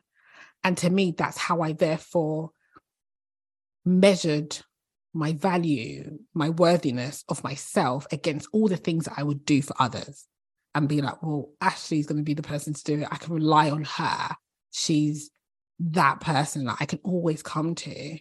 And 0.64 0.78
to 0.78 0.90
me, 0.90 1.16
that's 1.18 1.38
how 1.38 1.62
I 1.62 1.74
therefore 1.74 2.52
measured 3.86 4.60
my 5.14 5.34
value, 5.34 6.20
my 6.34 6.50
worthiness 6.50 7.24
of 7.30 7.44
myself 7.44 8.06
against 8.12 8.48
all 8.54 8.68
the 8.68 8.78
things 8.78 9.06
that 9.06 9.16
I 9.18 9.24
would 9.24 9.46
do 9.46 9.62
for 9.62 9.76
others 9.80 10.26
and 10.76 10.88
be 10.88 11.02
like, 11.02 11.22
well, 11.24 11.50
Ashleigh's 11.62 12.06
going 12.06 12.20
to 12.20 12.24
be 12.24 12.36
the 12.36 12.44
person 12.44 12.74
to 12.74 12.84
do 12.84 13.02
it. 13.02 13.08
I 13.10 13.18
can 13.18 13.34
rely 13.34 13.72
on 13.72 13.84
her. 13.84 14.30
She's 14.72 15.32
that 15.80 16.20
person 16.20 16.66
that 16.66 16.78
I 16.80 16.86
can 16.86 17.00
always 17.04 17.42
come 17.42 17.74
to 17.76 18.20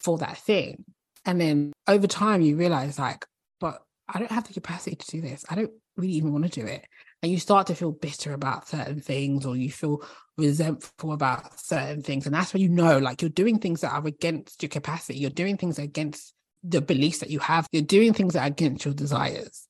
for 0.00 0.18
that 0.18 0.38
thing. 0.38 0.84
And 1.24 1.40
then 1.40 1.72
over 1.88 2.06
time, 2.06 2.42
you 2.42 2.56
realize, 2.56 2.98
like, 2.98 3.26
but 3.58 3.82
I 4.08 4.18
don't 4.18 4.30
have 4.30 4.46
the 4.46 4.52
capacity 4.52 4.96
to 4.96 5.10
do 5.10 5.20
this. 5.20 5.44
I 5.48 5.54
don't 5.54 5.72
really 5.96 6.12
even 6.12 6.32
want 6.32 6.44
to 6.44 6.60
do 6.60 6.66
it. 6.66 6.84
And 7.24 7.32
you 7.32 7.40
start 7.40 7.68
to 7.68 7.74
feel 7.74 7.92
bitter 7.92 8.34
about 8.34 8.68
certain 8.68 9.00
things 9.00 9.46
or 9.46 9.56
you 9.56 9.70
feel 9.70 10.04
resentful 10.36 11.12
about 11.12 11.58
certain 11.58 12.02
things. 12.02 12.26
And 12.26 12.34
that's 12.34 12.52
when 12.52 12.60
you 12.60 12.68
know, 12.68 12.98
like, 12.98 13.22
you're 13.22 13.30
doing 13.30 13.58
things 13.58 13.80
that 13.80 13.92
are 13.92 14.06
against 14.06 14.62
your 14.62 14.68
capacity. 14.68 15.20
You're 15.20 15.30
doing 15.30 15.56
things 15.56 15.78
against 15.78 16.34
the 16.62 16.82
beliefs 16.82 17.20
that 17.20 17.30
you 17.30 17.38
have. 17.38 17.66
You're 17.72 17.80
doing 17.80 18.12
things 18.12 18.34
that 18.34 18.42
are 18.42 18.48
against 18.48 18.84
your 18.84 18.92
desires. 18.92 19.66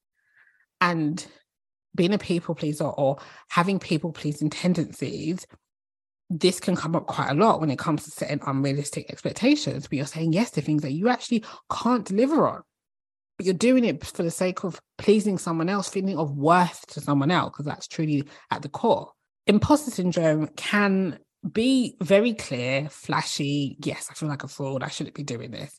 And 0.81 1.25
being 1.95 2.13
a 2.13 2.19
people 2.19 2.57
pleaser 2.57 2.87
or 2.87 3.19
having 3.51 3.79
people 3.79 4.11
pleasing 4.11 4.51
tendencies, 4.51 5.47
this 6.29 6.59
can 6.59 6.75
come 6.75 6.97
up 6.97 7.07
quite 7.07 7.31
a 7.31 7.35
lot 7.35 7.61
when 7.61 7.71
it 7.71 7.79
comes 7.79 8.03
to 8.03 8.11
setting 8.11 8.41
unrealistic 8.45 9.09
expectations, 9.11 9.87
but 9.87 9.97
you're 9.97 10.07
saying 10.07 10.33
yes 10.33 10.51
to 10.51 10.61
things 10.61 10.83
that 10.83 10.91
you 10.91 11.09
actually 11.09 11.45
can't 11.71 12.05
deliver 12.05 12.49
on. 12.49 12.63
But 13.37 13.47
you're 13.47 13.55
doing 13.55 13.85
it 13.85 14.05
for 14.05 14.23
the 14.23 14.31
sake 14.31 14.65
of 14.65 14.81
pleasing 14.97 15.39
someone 15.39 15.69
else, 15.69 15.89
feeling 15.89 16.19
of 16.19 16.37
worth 16.37 16.87
to 16.89 17.01
someone 17.01 17.31
else, 17.31 17.51
because 17.51 17.67
that's 17.67 17.89
truly 17.89 18.25
at 18.51 18.63
the 18.63 18.69
core. 18.69 19.11
Imposter 19.47 19.91
syndrome 19.91 20.49
can 20.57 21.19
be 21.53 21.97
very 22.01 22.33
clear, 22.33 22.89
flashy. 22.89 23.77
Yes, 23.85 24.09
I 24.11 24.15
feel 24.15 24.29
like 24.29 24.45
a 24.45 24.49
fraud. 24.49 24.83
I 24.83 24.89
shouldn't 24.89 25.17
be 25.17 25.25
doing 25.25 25.51
this. 25.51 25.79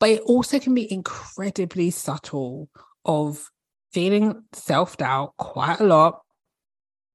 But 0.00 0.10
it 0.10 0.20
also 0.22 0.58
can 0.58 0.74
be 0.74 0.90
incredibly 0.90 1.90
subtle 1.90 2.68
of 3.04 3.50
feeling 3.92 4.42
self 4.52 4.96
doubt 4.96 5.34
quite 5.36 5.80
a 5.80 5.84
lot 5.84 6.22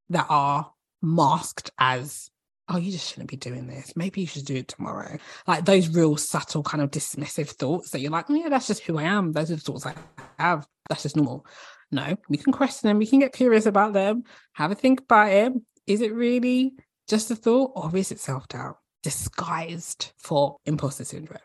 that 0.10 0.28
are 0.30 0.72
masked 1.02 1.72
as, 1.80 2.30
oh, 2.70 2.78
you 2.78 2.92
just 2.92 3.10
shouldn't 3.10 3.30
be 3.30 3.38
doing 3.38 3.68
this. 3.68 3.94
Maybe 3.96 4.22
you 4.22 4.28
should 4.28 4.46
do 4.46 4.56
it 4.56 4.68
tomorrow. 4.68 5.18
Like 5.48 5.66
those 5.66 5.90
real 5.90 6.18
subtle, 6.18 6.64
kind 6.64 6.84
of 6.84 6.92
dismissive 6.92 7.50
thoughts 7.50 7.92
that 7.92 8.00
you're 8.00 8.12
like, 8.12 8.30
oh, 8.30 8.36
yeah, 8.36 8.50
that's 8.50 8.68
just 8.68 8.84
who 8.84 8.98
I 8.98 9.04
am. 9.04 9.32
Those 9.32 9.52
are 9.52 9.56
the 9.56 9.62
thoughts 9.62 9.86
I 9.86 9.96
have. 10.38 10.68
That's 10.90 11.04
just 11.04 11.16
normal. 11.16 11.46
No, 11.92 12.18
we 12.30 12.38
can 12.38 12.52
question 12.52 12.88
them. 12.88 12.98
We 12.98 13.08
can 13.08 13.20
get 13.20 13.34
curious 13.34 13.66
about 13.66 13.94
them, 13.94 14.24
have 14.54 14.72
a 14.72 14.76
think 14.76 15.02
about 15.02 15.32
it. 15.32 15.54
Is 15.86 16.02
it 16.02 16.14
really 16.14 16.74
just 17.08 17.32
a 17.32 17.36
thought 17.36 17.72
or 17.76 17.96
is 17.96 18.12
it 18.12 18.20
self 18.20 18.48
doubt 18.50 18.78
disguised 19.04 20.12
for 20.18 20.58
imposter 20.66 21.06
syndrome? 21.06 21.40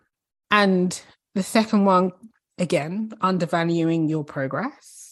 And 0.51 1.01
the 1.35 1.45
second 1.45 1.85
one, 1.85 2.11
again, 2.59 3.13
undervaluing 3.21 4.09
your 4.09 4.25
progress 4.25 5.03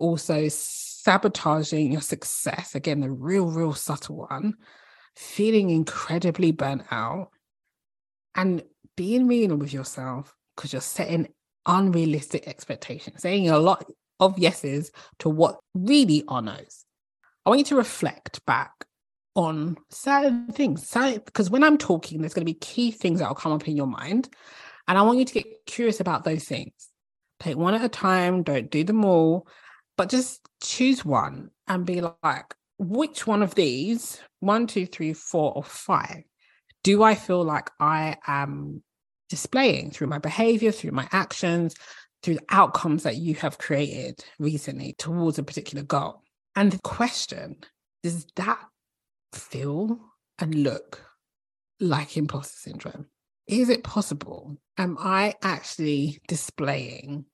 also 0.00 0.48
sabotaging 0.48 1.92
your 1.92 2.00
success. 2.00 2.74
Again, 2.74 3.00
the 3.00 3.10
real, 3.10 3.46
real 3.46 3.74
subtle 3.74 4.26
one, 4.28 4.54
feeling 5.16 5.70
incredibly 5.70 6.52
burnt 6.52 6.82
out, 6.90 7.30
and 8.34 8.62
being 8.96 9.26
real 9.26 9.56
with 9.56 9.72
yourself 9.72 10.34
because 10.56 10.72
you're 10.72 10.82
setting 10.82 11.28
unrealistic 11.66 12.46
expectations, 12.46 13.22
saying 13.22 13.48
a 13.48 13.58
lot 13.58 13.84
of 14.18 14.38
yeses 14.38 14.92
to 15.18 15.28
what 15.28 15.58
really 15.74 16.24
are 16.28 16.42
no's. 16.42 16.84
I 17.44 17.50
want 17.50 17.60
you 17.60 17.64
to 17.66 17.76
reflect 17.76 18.44
back 18.46 18.84
on 19.34 19.76
certain 19.90 20.48
things. 20.48 20.90
Because 21.24 21.50
when 21.50 21.64
I'm 21.64 21.78
talking, 21.78 22.20
there's 22.20 22.34
going 22.34 22.46
to 22.46 22.52
be 22.52 22.58
key 22.58 22.90
things 22.90 23.20
that 23.20 23.28
will 23.28 23.34
come 23.34 23.52
up 23.52 23.66
in 23.66 23.76
your 23.76 23.86
mind. 23.86 24.28
And 24.86 24.98
I 24.98 25.02
want 25.02 25.18
you 25.18 25.24
to 25.24 25.34
get 25.34 25.66
curious 25.66 26.00
about 26.00 26.24
those 26.24 26.44
things. 26.44 26.72
Take 27.38 27.56
one 27.56 27.74
at 27.74 27.84
a 27.84 27.88
time, 27.88 28.42
don't 28.42 28.70
do 28.70 28.84
them 28.84 29.04
all 29.04 29.46
but 30.00 30.08
just 30.08 30.40
choose 30.62 31.04
one 31.04 31.50
and 31.68 31.84
be 31.84 32.00
like, 32.00 32.54
which 32.80 33.26
one 33.26 33.42
of 33.42 33.54
these, 33.54 34.18
one, 34.40 34.66
two, 34.66 34.86
three, 34.86 35.12
four, 35.12 35.52
or 35.54 35.62
five, 35.62 36.22
do 36.82 37.02
I 37.02 37.14
feel 37.14 37.44
like 37.44 37.70
I 37.78 38.16
am 38.26 38.82
displaying 39.28 39.90
through 39.90 40.06
my 40.06 40.18
behavior, 40.18 40.72
through 40.72 40.92
my 40.92 41.06
actions, 41.12 41.74
through 42.22 42.36
the 42.36 42.46
outcomes 42.48 43.02
that 43.02 43.16
you 43.16 43.34
have 43.34 43.58
created 43.58 44.24
recently 44.38 44.94
towards 44.94 45.38
a 45.38 45.42
particular 45.42 45.84
goal? 45.84 46.22
And 46.56 46.72
the 46.72 46.78
question 46.78 47.58
is 48.02 48.24
does 48.24 48.26
that 48.36 48.58
feel 49.34 50.00
and 50.38 50.54
look 50.54 51.04
like 51.80 52.16
imposter 52.16 52.56
syndrome? 52.56 53.08
Is 53.46 53.68
it 53.68 53.84
possible? 53.84 54.56
Am 54.78 54.96
I 54.98 55.34
actually 55.42 56.22
displaying 56.28 57.26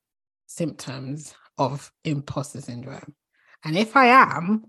symptoms 0.47 1.37
of 1.57 1.93
imposter 2.05 2.61
syndrome? 2.61 3.15
And 3.65 3.79
if 3.79 3.97
I 3.97 4.07
am, 4.07 4.65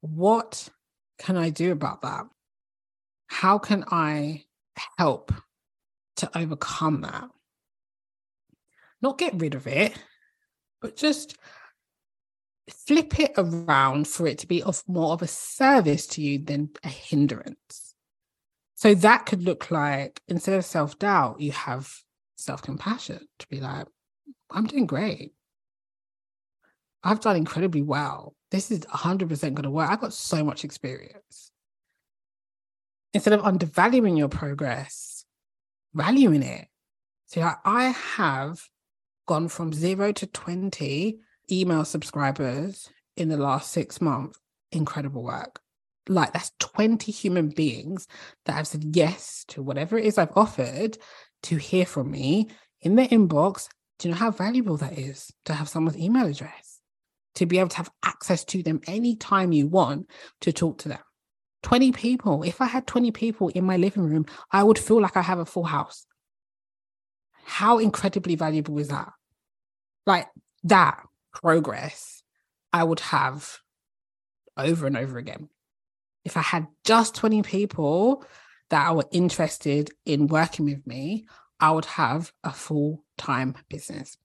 what 0.00 0.68
can 1.18 1.36
I 1.36 1.50
do 1.50 1.72
about 1.72 2.02
that? 2.02 2.26
How 3.28 3.58
can 3.58 3.84
I 3.90 4.44
help 4.98 5.32
to 6.16 6.38
overcome 6.38 7.02
that? 7.02 7.28
Not 9.02 9.18
get 9.18 9.34
rid 9.34 9.54
of 9.54 9.66
it, 9.66 9.98
but 10.80 10.96
just 10.96 11.36
flip 12.70 13.18
it 13.20 13.32
around 13.36 14.08
for 14.08 14.26
it 14.26 14.38
to 14.38 14.46
be 14.46 14.62
of 14.62 14.82
more 14.88 15.12
of 15.12 15.22
a 15.22 15.26
service 15.26 16.06
to 16.08 16.22
you 16.22 16.38
than 16.38 16.70
a 16.84 16.88
hindrance. 16.88 17.94
So 18.74 18.94
that 18.94 19.26
could 19.26 19.42
look 19.42 19.70
like 19.70 20.20
instead 20.28 20.54
of 20.54 20.64
self 20.64 20.98
doubt, 20.98 21.40
you 21.40 21.52
have 21.52 21.90
self 22.36 22.62
compassion 22.62 23.26
to 23.38 23.48
be 23.48 23.60
like, 23.60 23.86
I'm 24.50 24.66
doing 24.66 24.86
great. 24.86 25.32
I've 27.02 27.20
done 27.20 27.36
incredibly 27.36 27.82
well. 27.82 28.34
This 28.56 28.70
is 28.70 28.80
100% 28.80 29.28
going 29.28 29.64
to 29.64 29.70
work. 29.70 29.90
I 29.90 29.96
got 29.96 30.14
so 30.14 30.42
much 30.42 30.64
experience. 30.64 31.52
Instead 33.12 33.34
of 33.34 33.44
undervaluing 33.44 34.16
your 34.16 34.30
progress, 34.30 35.26
valuing 35.92 36.42
it. 36.42 36.66
So 37.26 37.52
I 37.66 37.88
have 38.16 38.62
gone 39.26 39.48
from 39.48 39.74
zero 39.74 40.10
to 40.12 40.26
20 40.26 41.18
email 41.52 41.84
subscribers 41.84 42.88
in 43.18 43.28
the 43.28 43.36
last 43.36 43.72
six 43.72 44.00
months. 44.00 44.40
Incredible 44.72 45.22
work. 45.22 45.60
Like 46.08 46.32
that's 46.32 46.52
20 46.58 47.12
human 47.12 47.50
beings 47.50 48.08
that 48.46 48.54
have 48.54 48.66
said 48.66 48.96
yes 48.96 49.44
to 49.48 49.62
whatever 49.62 49.98
it 49.98 50.06
is 50.06 50.16
I've 50.16 50.34
offered 50.34 50.96
to 51.42 51.56
hear 51.56 51.84
from 51.84 52.10
me 52.10 52.48
in 52.80 52.94
their 52.94 53.08
inbox. 53.08 53.68
Do 53.98 54.08
you 54.08 54.14
know 54.14 54.18
how 54.18 54.30
valuable 54.30 54.78
that 54.78 54.98
is 54.98 55.30
to 55.44 55.52
have 55.52 55.68
someone's 55.68 55.98
email 55.98 56.24
address? 56.24 56.65
To 57.36 57.46
be 57.46 57.58
able 57.58 57.68
to 57.70 57.76
have 57.78 57.90
access 58.02 58.44
to 58.46 58.62
them 58.62 58.80
anytime 58.86 59.52
you 59.52 59.66
want 59.66 60.10
to 60.40 60.52
talk 60.52 60.78
to 60.78 60.88
them. 60.88 60.98
20 61.62 61.92
people. 61.92 62.42
If 62.42 62.60
I 62.60 62.66
had 62.66 62.86
20 62.86 63.10
people 63.10 63.48
in 63.48 63.64
my 63.64 63.76
living 63.76 64.04
room, 64.04 64.26
I 64.52 64.62
would 64.62 64.78
feel 64.78 65.00
like 65.00 65.16
I 65.16 65.22
have 65.22 65.38
a 65.38 65.44
full 65.44 65.64
house. 65.64 66.06
How 67.44 67.78
incredibly 67.78 68.36
valuable 68.36 68.78
is 68.78 68.88
that? 68.88 69.10
Like 70.06 70.28
that 70.64 71.00
progress 71.32 72.22
I 72.72 72.84
would 72.84 73.00
have 73.00 73.58
over 74.56 74.86
and 74.86 74.96
over 74.96 75.18
again. 75.18 75.48
If 76.24 76.36
I 76.36 76.42
had 76.42 76.66
just 76.84 77.14
20 77.14 77.42
people 77.42 78.24
that 78.70 78.94
were 78.94 79.06
interested 79.12 79.90
in 80.04 80.26
working 80.26 80.64
with 80.64 80.86
me, 80.86 81.26
I 81.60 81.70
would 81.70 81.84
have 81.84 82.32
a 82.44 82.52
full 82.52 83.04
time 83.16 83.54
business. 83.68 84.16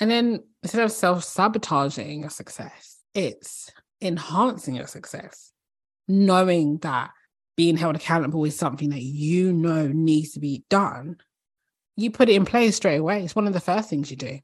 And 0.00 0.10
then 0.10 0.44
instead 0.62 0.84
of 0.84 0.92
self 0.92 1.24
sabotaging 1.24 2.20
your 2.20 2.30
success, 2.30 2.98
it's 3.14 3.70
enhancing 4.00 4.74
your 4.74 4.86
success, 4.86 5.52
knowing 6.06 6.78
that 6.78 7.10
being 7.56 7.76
held 7.76 7.96
accountable 7.96 8.44
is 8.44 8.56
something 8.56 8.90
that 8.90 9.02
you 9.02 9.52
know 9.52 9.88
needs 9.88 10.32
to 10.32 10.40
be 10.40 10.64
done. 10.68 11.16
You 11.96 12.10
put 12.10 12.28
it 12.28 12.34
in 12.34 12.44
place 12.44 12.76
straight 12.76 12.98
away. 12.98 13.24
It's 13.24 13.34
one 13.34 13.46
of 13.46 13.54
the 13.54 13.60
first 13.60 13.88
things 13.88 14.10
you 14.10 14.16
do. 14.16 14.38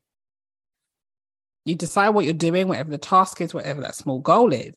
You 1.66 1.74
decide 1.74 2.10
what 2.10 2.24
you're 2.24 2.34
doing, 2.34 2.66
whatever 2.66 2.90
the 2.90 2.98
task 2.98 3.40
is, 3.40 3.52
whatever 3.52 3.82
that 3.82 3.94
small 3.94 4.20
goal 4.20 4.52
is. 4.52 4.74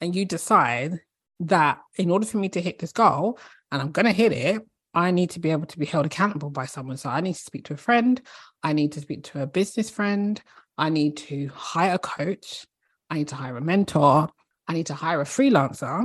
And 0.00 0.14
you 0.14 0.24
decide 0.24 1.00
that 1.40 1.78
in 1.96 2.10
order 2.10 2.26
for 2.26 2.38
me 2.38 2.48
to 2.50 2.60
hit 2.60 2.80
this 2.80 2.92
goal, 2.92 3.38
and 3.70 3.80
I'm 3.80 3.92
going 3.92 4.06
to 4.06 4.12
hit 4.12 4.32
it, 4.32 4.62
I 4.98 5.12
need 5.12 5.30
to 5.30 5.38
be 5.38 5.52
able 5.52 5.66
to 5.66 5.78
be 5.78 5.86
held 5.86 6.06
accountable 6.06 6.50
by 6.50 6.66
someone. 6.66 6.96
So 6.96 7.08
I 7.08 7.20
need 7.20 7.34
to 7.34 7.40
speak 7.40 7.66
to 7.66 7.74
a 7.74 7.76
friend. 7.76 8.20
I 8.64 8.72
need 8.72 8.90
to 8.92 9.00
speak 9.00 9.22
to 9.24 9.42
a 9.42 9.46
business 9.46 9.90
friend. 9.90 10.42
I 10.76 10.90
need 10.90 11.16
to 11.28 11.46
hire 11.54 11.94
a 11.94 11.98
coach. 12.00 12.66
I 13.08 13.18
need 13.18 13.28
to 13.28 13.36
hire 13.36 13.56
a 13.56 13.60
mentor. 13.60 14.28
I 14.66 14.72
need 14.72 14.86
to 14.86 14.94
hire 14.94 15.20
a 15.20 15.24
freelancer 15.24 16.04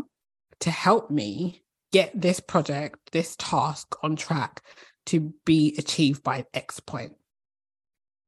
to 0.59 0.69
help 0.69 1.09
me 1.09 1.63
get 1.91 2.11
this 2.13 2.39
project, 2.39 2.99
this 3.11 3.35
task 3.39 3.95
on 4.03 4.15
track 4.15 4.61
to 5.07 5.33
be 5.43 5.73
achieved 5.79 6.21
by 6.21 6.45
X 6.53 6.79
point. 6.79 7.13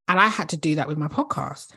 And 0.07 0.20
I 0.20 0.30
had 0.30 0.49
to 0.49 0.57
do 0.57 0.76
that 0.76 0.88
with 0.88 0.97
my 0.97 1.07
podcast. 1.07 1.76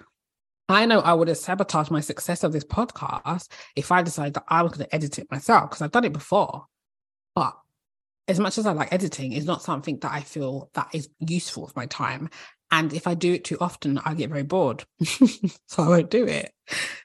I 0.70 0.86
know 0.86 1.00
I 1.00 1.12
would 1.12 1.28
have 1.28 1.36
sabotaged 1.36 1.90
my 1.90 2.00
success 2.00 2.42
of 2.42 2.54
this 2.54 2.64
podcast 2.64 3.48
if 3.76 3.92
I 3.92 4.00
decided 4.00 4.32
that 4.34 4.44
I 4.48 4.62
was 4.62 4.72
going 4.72 4.86
to 4.86 4.94
edit 4.94 5.18
it 5.18 5.30
myself 5.30 5.68
because 5.68 5.82
I've 5.82 5.92
done 5.92 6.06
it 6.06 6.12
before. 6.14 6.64
But 7.34 7.54
as 8.28 8.38
much 8.38 8.58
as 8.58 8.66
I 8.66 8.72
like 8.72 8.92
editing, 8.92 9.32
it's 9.32 9.46
not 9.46 9.62
something 9.62 9.98
that 10.00 10.12
I 10.12 10.20
feel 10.20 10.70
that 10.74 10.88
is 10.92 11.08
useful 11.18 11.66
for 11.66 11.72
my 11.74 11.86
time. 11.86 12.28
And 12.70 12.92
if 12.92 13.06
I 13.06 13.14
do 13.14 13.32
it 13.32 13.44
too 13.44 13.56
often, 13.60 13.98
I 14.04 14.14
get 14.14 14.28
very 14.28 14.42
bored. 14.42 14.84
so 15.66 15.82
I 15.82 15.88
won't 15.88 16.10
do 16.10 16.26
it. 16.26 16.52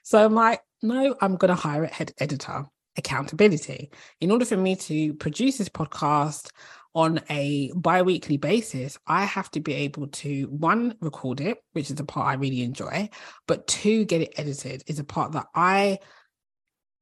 So 0.02 0.22
I'm 0.22 0.34
like, 0.34 0.60
no, 0.82 1.16
I'm 1.20 1.36
going 1.36 1.48
to 1.48 1.54
hire 1.54 1.84
a 1.84 1.88
head 1.88 2.12
editor. 2.18 2.66
Accountability. 2.96 3.90
In 4.20 4.30
order 4.30 4.44
for 4.44 4.56
me 4.56 4.76
to 4.76 5.14
produce 5.14 5.58
this 5.58 5.68
podcast, 5.68 6.50
on 6.94 7.20
a 7.28 7.72
bi-weekly 7.74 8.36
basis 8.36 8.96
i 9.06 9.24
have 9.24 9.50
to 9.50 9.60
be 9.60 9.74
able 9.74 10.06
to 10.06 10.44
one 10.44 10.94
record 11.00 11.40
it 11.40 11.58
which 11.72 11.90
is 11.90 11.96
the 11.96 12.04
part 12.04 12.28
i 12.28 12.34
really 12.34 12.62
enjoy 12.62 13.08
but 13.48 13.66
two 13.66 14.04
get 14.04 14.20
it 14.20 14.32
edited 14.36 14.82
is 14.86 14.98
a 14.98 15.04
part 15.04 15.32
that 15.32 15.46
i 15.54 15.98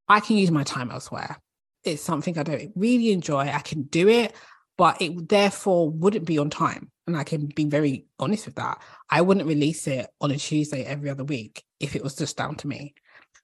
i 0.08 0.18
can 0.20 0.36
use 0.36 0.50
my 0.50 0.64
time 0.64 0.90
elsewhere 0.90 1.38
it's 1.84 2.02
something 2.02 2.36
i 2.38 2.42
don't 2.42 2.72
really 2.74 3.12
enjoy 3.12 3.40
i 3.40 3.60
can 3.60 3.82
do 3.82 4.08
it 4.08 4.34
but 4.78 5.00
it 5.00 5.28
therefore 5.28 5.90
wouldn't 5.90 6.26
be 6.26 6.38
on 6.38 6.50
time 6.50 6.90
and 7.06 7.16
i 7.16 7.24
can 7.24 7.46
be 7.46 7.64
very 7.64 8.06
honest 8.18 8.46
with 8.46 8.56
that 8.56 8.80
i 9.10 9.20
wouldn't 9.20 9.46
release 9.46 9.86
it 9.86 10.08
on 10.20 10.30
a 10.30 10.36
tuesday 10.38 10.84
every 10.84 11.10
other 11.10 11.24
week 11.24 11.64
if 11.80 11.96
it 11.96 12.02
was 12.02 12.14
just 12.14 12.36
down 12.36 12.54
to 12.54 12.68
me 12.68 12.94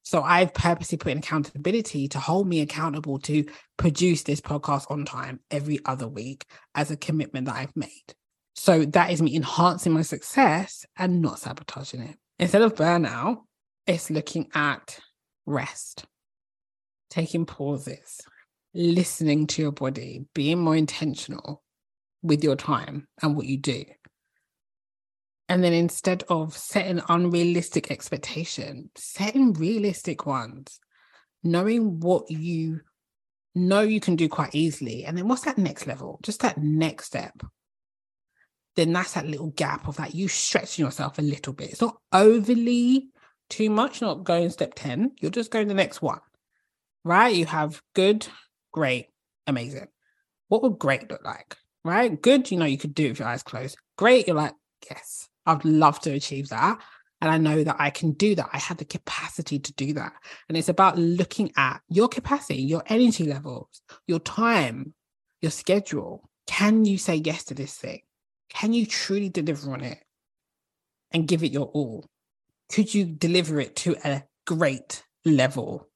so 0.08 0.22
I've 0.22 0.54
purposely 0.54 0.96
put 0.96 1.12
in 1.12 1.18
accountability 1.18 2.08
to 2.08 2.18
hold 2.18 2.48
me 2.48 2.62
accountable 2.62 3.18
to 3.18 3.44
produce 3.76 4.22
this 4.22 4.40
podcast 4.40 4.90
on 4.90 5.04
time 5.04 5.38
every 5.50 5.80
other 5.84 6.08
week 6.08 6.46
as 6.74 6.90
a 6.90 6.96
commitment 6.96 7.44
that 7.44 7.56
I've 7.56 7.76
made. 7.76 8.14
So 8.54 8.86
that 8.86 9.10
is 9.10 9.20
me 9.20 9.36
enhancing 9.36 9.92
my 9.92 10.00
success 10.00 10.86
and 10.96 11.20
not 11.20 11.40
sabotaging 11.40 12.00
it. 12.00 12.16
Instead 12.38 12.62
of 12.62 12.74
burnout, 12.74 13.42
it's 13.86 14.10
looking 14.10 14.48
at 14.54 14.98
rest, 15.44 16.06
taking 17.10 17.46
pauses, 17.46 18.20
listening 18.74 19.46
to 19.48 19.62
your 19.62 19.72
body, 19.72 20.26
being 20.34 20.58
more 20.58 20.76
intentional 20.76 21.62
with 22.22 22.42
your 22.42 22.56
time 22.56 23.06
and 23.22 23.36
what 23.36 23.46
you 23.46 23.56
do. 23.56 23.84
And 25.48 25.64
then 25.64 25.72
instead 25.72 26.24
of 26.28 26.56
setting 26.56 27.00
unrealistic 27.08 27.90
expectations, 27.90 28.90
setting 28.96 29.54
realistic 29.54 30.26
ones, 30.26 30.78
knowing 31.42 32.00
what 32.00 32.30
you 32.30 32.80
know 33.54 33.80
you 33.80 34.00
can 34.00 34.16
do 34.16 34.28
quite 34.28 34.54
easily. 34.54 35.04
And 35.04 35.16
then 35.16 35.28
what's 35.28 35.42
that 35.42 35.58
next 35.58 35.86
level? 35.86 36.20
Just 36.22 36.40
that 36.40 36.58
next 36.58 37.06
step. 37.06 37.32
Then 38.76 38.92
that's 38.92 39.14
that 39.14 39.26
little 39.26 39.50
gap 39.50 39.88
of 39.88 39.96
that 39.96 40.14
you 40.14 40.28
stretching 40.28 40.84
yourself 40.84 41.18
a 41.18 41.22
little 41.22 41.52
bit. 41.52 41.70
It's 41.70 41.80
not 41.80 41.96
overly 42.12 43.08
too 43.48 43.70
much, 43.70 44.00
not 44.00 44.24
going 44.24 44.50
step 44.50 44.74
10. 44.76 45.12
You're 45.20 45.30
just 45.30 45.50
going 45.50 45.68
the 45.68 45.74
next 45.74 46.02
one, 46.02 46.20
right? 47.04 47.34
You 47.34 47.46
have 47.46 47.80
good, 47.94 48.26
great, 48.72 49.08
amazing. 49.46 49.88
What 50.48 50.62
would 50.62 50.78
great 50.78 51.10
look 51.10 51.24
like, 51.24 51.56
right? 51.84 52.20
Good, 52.20 52.50
you 52.50 52.58
know, 52.58 52.64
you 52.64 52.78
could 52.78 52.94
do 52.94 53.06
it 53.06 53.08
with 53.10 53.18
your 53.20 53.28
eyes 53.28 53.42
closed. 53.42 53.76
Great, 53.96 54.26
you're 54.26 54.36
like, 54.36 54.54
yes, 54.90 55.28
I'd 55.46 55.64
love 55.64 56.00
to 56.00 56.12
achieve 56.12 56.48
that. 56.50 56.80
And 57.20 57.30
I 57.30 57.38
know 57.38 57.64
that 57.64 57.76
I 57.78 57.90
can 57.90 58.12
do 58.12 58.34
that. 58.36 58.48
I 58.52 58.58
have 58.58 58.76
the 58.76 58.84
capacity 58.84 59.58
to 59.58 59.72
do 59.74 59.92
that. 59.94 60.12
And 60.48 60.56
it's 60.56 60.68
about 60.68 60.98
looking 60.98 61.52
at 61.56 61.80
your 61.88 62.08
capacity, 62.08 62.62
your 62.62 62.82
energy 62.86 63.24
levels, 63.24 63.82
your 64.06 64.20
time, 64.20 64.94
your 65.40 65.50
schedule. 65.50 66.28
Can 66.46 66.84
you 66.84 66.96
say 66.96 67.16
yes 67.16 67.44
to 67.44 67.54
this 67.54 67.74
thing? 67.74 68.02
Can 68.50 68.72
you 68.72 68.86
truly 68.86 69.28
deliver 69.28 69.72
on 69.72 69.82
it 69.82 69.98
and 71.10 71.26
give 71.26 71.42
it 71.42 71.52
your 71.52 71.66
all? 71.66 72.06
Could 72.70 72.94
you 72.94 73.04
deliver 73.04 73.60
it 73.60 73.76
to 73.76 73.96
a 74.04 74.22
great 74.46 75.02
level? 75.24 75.88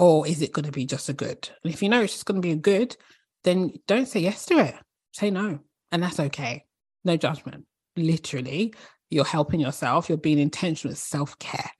Or 0.00 0.26
is 0.26 0.42
it 0.42 0.52
going 0.52 0.64
to 0.64 0.72
be 0.72 0.86
just 0.86 1.08
a 1.08 1.12
good? 1.12 1.48
And 1.62 1.72
if 1.72 1.82
you 1.82 1.88
know 1.88 2.00
it's 2.00 2.14
just 2.14 2.26
going 2.26 2.40
to 2.40 2.46
be 2.46 2.52
a 2.52 2.56
good, 2.56 2.96
then 3.44 3.74
don't 3.86 4.08
say 4.08 4.20
yes 4.20 4.46
to 4.46 4.58
it. 4.58 4.74
Say 5.12 5.30
no. 5.30 5.60
And 5.92 6.02
that's 6.02 6.18
okay. 6.18 6.64
No 7.04 7.16
judgment 7.16 7.66
literally, 7.96 8.74
you're 9.10 9.24
helping 9.24 9.60
yourself, 9.60 10.08
you're 10.08 10.18
being 10.18 10.38
intentional 10.38 10.92
with 10.92 10.98
self 10.98 11.38
care. 11.38 11.70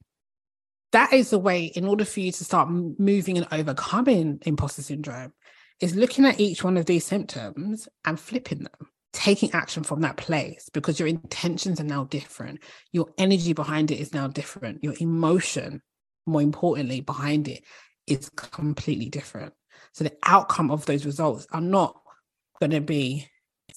That 0.93 1.13
is 1.13 1.31
the 1.31 1.39
way, 1.39 1.65
in 1.65 1.85
order 1.85 2.05
for 2.05 2.21
you 2.21 2.33
to 2.33 2.45
start 2.45 2.69
moving 2.69 3.39
and 3.39 3.47
overcoming 3.53 4.41
imposter 4.43 4.83
syndrome, 4.83 5.33
is 5.81 5.95
looking 5.95 6.27
at 6.27 6.41
each 6.41 6.65
one 6.65 6.77
of 6.77 6.87
these 6.87 7.07
symptoms 7.07 7.89
and 8.05 8.19
flipping 8.19 8.65
them, 8.65 8.89
taking 9.13 9.53
action 9.53 9.85
from 9.85 10.01
that 10.01 10.17
place 10.17 10.69
because 10.73 10.99
your 10.99 11.09
intentions 11.09 11.81
are 11.81 11.85
now 11.85 12.05
different. 12.05 12.61
Your 12.93 13.07
energy 13.19 13.53
behind 13.53 13.91
it 13.93 14.01
is 14.01 14.13
now 14.13 14.27
different. 14.27 14.83
Your 14.83 14.95
emotion, 15.01 15.81
more 16.27 16.43
importantly, 16.43 17.01
behind 17.01 17.47
it 17.47 17.63
is 18.07 18.31
completely 18.31 19.09
different. 19.09 19.53
So 19.93 20.05
the 20.05 20.17
outcome 20.25 20.71
of 20.71 20.87
those 20.87 21.07
results 21.07 21.47
are 21.53 21.61
not 21.61 22.01
going 22.61 22.73
to 22.73 22.81
be 22.81 23.29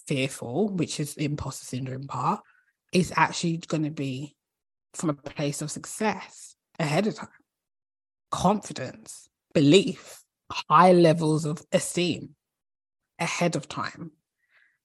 fearful, 0.08 0.70
which 0.70 1.00
is 1.00 1.16
the 1.16 1.26
imposter 1.26 1.66
syndrome 1.66 2.08
part, 2.08 2.42
is 2.92 3.14
actually 3.16 3.58
going 3.58 3.84
to 3.84 3.92
be 3.92 4.36
from 4.94 5.10
a 5.10 5.14
place 5.14 5.62
of 5.62 5.72
success 5.72 6.56
ahead 6.80 7.08
of 7.08 7.16
time. 7.16 7.30
Confidence, 8.32 9.30
belief, 9.54 10.22
high 10.52 10.92
levels 10.92 11.46
of 11.46 11.64
esteem 11.72 12.36
ahead 13.20 13.56
of 13.56 13.68
time. 13.68 14.12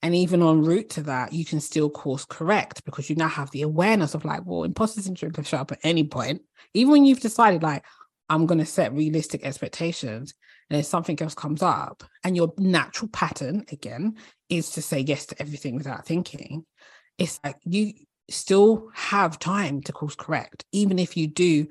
And 0.01 0.15
even 0.15 0.41
en 0.41 0.61
route 0.61 0.91
to 0.91 1.03
that, 1.03 1.33
you 1.33 1.43
can 1.43 1.59
still 1.59 1.89
course 1.89 2.23
correct 2.23 2.85
because 2.85 3.09
you 3.09 3.17
now 3.17 3.27
have 3.27 3.51
the 3.51 3.63
awareness 3.63 4.15
of 4.15 4.23
like, 4.23 4.41
well, 4.45 4.63
imposter 4.63 5.01
syndrome 5.01 5.33
can 5.33 5.43
show 5.43 5.57
up 5.57 5.73
at 5.73 5.79
any 5.83 6.05
point. 6.05 6.41
Even 6.73 6.91
when 6.91 7.05
you've 7.05 7.19
decided, 7.19 7.63
like, 7.63 7.83
I'm 8.29 8.45
going 8.45 8.59
to 8.59 8.65
set 8.65 8.93
realistic 8.93 9.43
expectations, 9.43 10.33
and 10.69 10.79
if 10.79 10.85
something 10.85 11.19
else 11.21 11.33
comes 11.33 11.63
up, 11.63 12.03
and 12.23 12.35
your 12.35 12.53
natural 12.57 13.09
pattern 13.09 13.65
again 13.71 14.15
is 14.49 14.71
to 14.71 14.81
say 14.81 14.99
yes 14.99 15.25
to 15.27 15.41
everything 15.41 15.75
without 15.75 16.05
thinking, 16.05 16.65
it's 17.17 17.39
like 17.43 17.57
you 17.65 17.93
still 18.29 18.89
have 18.93 19.39
time 19.39 19.81
to 19.81 19.91
course 19.91 20.15
correct, 20.15 20.65
even 20.71 20.99
if 20.99 21.17
you 21.17 21.27
do 21.27 21.67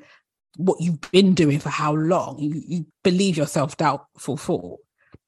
what 0.57 0.81
you've 0.81 1.01
been 1.13 1.35
doing 1.35 1.61
for 1.61 1.69
how 1.69 1.95
long, 1.95 2.39
you, 2.39 2.61
you 2.67 2.87
believe 3.05 3.37
yourself 3.37 3.77
doubtful 3.77 4.37
for, 4.37 4.79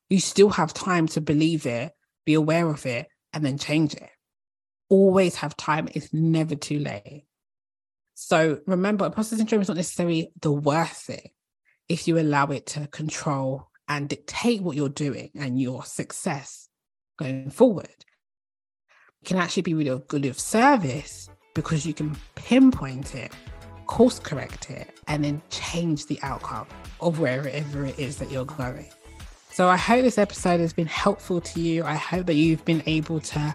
you 0.09 0.19
still 0.19 0.51
have 0.51 0.75
time 0.75 1.07
to 1.07 1.21
believe 1.21 1.67
it, 1.67 1.93
be 2.27 2.35
aware 2.35 2.69
of 2.69 2.85
it, 2.85 3.07
and 3.33 3.45
then 3.45 3.57
change 3.57 3.95
it. 3.95 4.11
Always 4.89 5.37
have 5.37 5.57
time. 5.57 5.89
It's 5.95 6.13
never 6.13 6.57
too 6.57 6.81
late. 6.81 7.25
So 8.23 8.61
remember, 8.67 9.07
imposter 9.07 9.35
syndrome 9.35 9.63
is 9.63 9.69
not 9.69 9.79
necessarily 9.79 10.31
the 10.43 10.53
worst 10.53 11.07
thing 11.07 11.31
if 11.89 12.07
you 12.07 12.19
allow 12.19 12.49
it 12.49 12.67
to 12.67 12.87
control 12.89 13.71
and 13.89 14.11
dictate 14.11 14.61
what 14.61 14.77
you're 14.77 14.91
doing 14.91 15.31
and 15.35 15.59
your 15.59 15.85
success 15.85 16.69
going 17.19 17.51
forward. 17.51 17.89
It 17.89 19.25
can 19.25 19.39
actually 19.39 19.63
be 19.63 19.73
really 19.73 20.03
good 20.07 20.27
of 20.27 20.39
service 20.39 21.31
because 21.55 21.87
you 21.87 21.95
can 21.95 22.15
pinpoint 22.35 23.15
it, 23.15 23.33
course 23.87 24.19
correct 24.19 24.71
it, 24.71 25.01
and 25.09 25.25
then 25.25 25.41
change 25.49 26.05
the 26.05 26.21
outcome 26.23 26.67
of 27.01 27.21
wherever 27.21 27.87
it 27.87 27.99
is 27.99 28.19
that 28.19 28.31
you're 28.31 28.45
going. 28.45 28.87
So 29.51 29.67
I 29.67 29.79
hope 29.79 30.03
this 30.03 30.19
episode 30.19 30.61
has 30.61 30.75
been 30.75 30.87
helpful 30.87 31.41
to 31.41 31.61
you. 31.61 31.85
I 31.85 31.95
hope 31.95 32.27
that 32.27 32.35
you've 32.35 32.67
been 32.67 32.83
able 32.85 33.21
to 33.21 33.55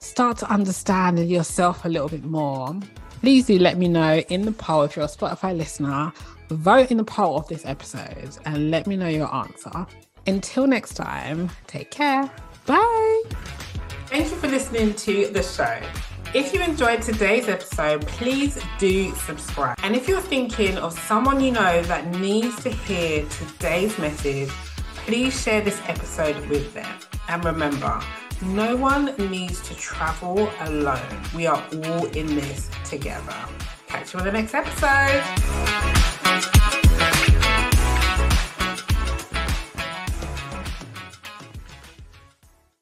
start 0.00 0.38
to 0.38 0.50
understand 0.50 1.20
yourself 1.30 1.84
a 1.84 1.88
little 1.88 2.08
bit 2.08 2.24
more. 2.24 2.76
Please 3.22 3.46
do 3.46 3.56
let 3.56 3.78
me 3.78 3.86
know 3.86 4.16
in 4.30 4.42
the 4.42 4.50
poll 4.50 4.82
if 4.82 4.96
you're 4.96 5.04
a 5.04 5.08
Spotify 5.08 5.56
listener. 5.56 6.12
Vote 6.50 6.90
in 6.90 6.96
the 6.96 7.04
poll 7.04 7.36
of 7.36 7.46
this 7.46 7.64
episode 7.64 8.36
and 8.44 8.72
let 8.72 8.88
me 8.88 8.96
know 8.96 9.06
your 9.06 9.32
answer. 9.32 9.86
Until 10.26 10.66
next 10.66 10.94
time, 10.94 11.48
take 11.68 11.92
care. 11.92 12.28
Bye. 12.66 13.22
Thank 14.06 14.28
you 14.28 14.36
for 14.38 14.48
listening 14.48 14.94
to 14.94 15.28
the 15.28 15.40
show. 15.40 15.80
If 16.34 16.52
you 16.52 16.62
enjoyed 16.62 17.00
today's 17.02 17.46
episode, 17.46 18.04
please 18.08 18.60
do 18.80 19.14
subscribe. 19.14 19.78
And 19.84 19.94
if 19.94 20.08
you're 20.08 20.20
thinking 20.20 20.76
of 20.78 20.98
someone 20.98 21.40
you 21.40 21.52
know 21.52 21.80
that 21.82 22.04
needs 22.18 22.60
to 22.64 22.70
hear 22.70 23.24
today's 23.28 23.96
message, 24.00 24.48
please 25.06 25.40
share 25.40 25.60
this 25.60 25.80
episode 25.86 26.44
with 26.48 26.74
them. 26.74 26.92
And 27.28 27.44
remember, 27.44 28.02
no 28.42 28.76
one 28.76 29.14
needs 29.30 29.60
to 29.68 29.74
travel 29.74 30.50
alone. 30.60 31.00
We 31.34 31.46
are 31.46 31.62
all 31.72 32.06
in 32.06 32.26
this 32.26 32.70
together. 32.84 33.34
Catch 33.86 34.14
you 34.14 34.20
on 34.20 34.26
the 34.26 34.32
next 34.32 34.54
episode. 34.54 35.22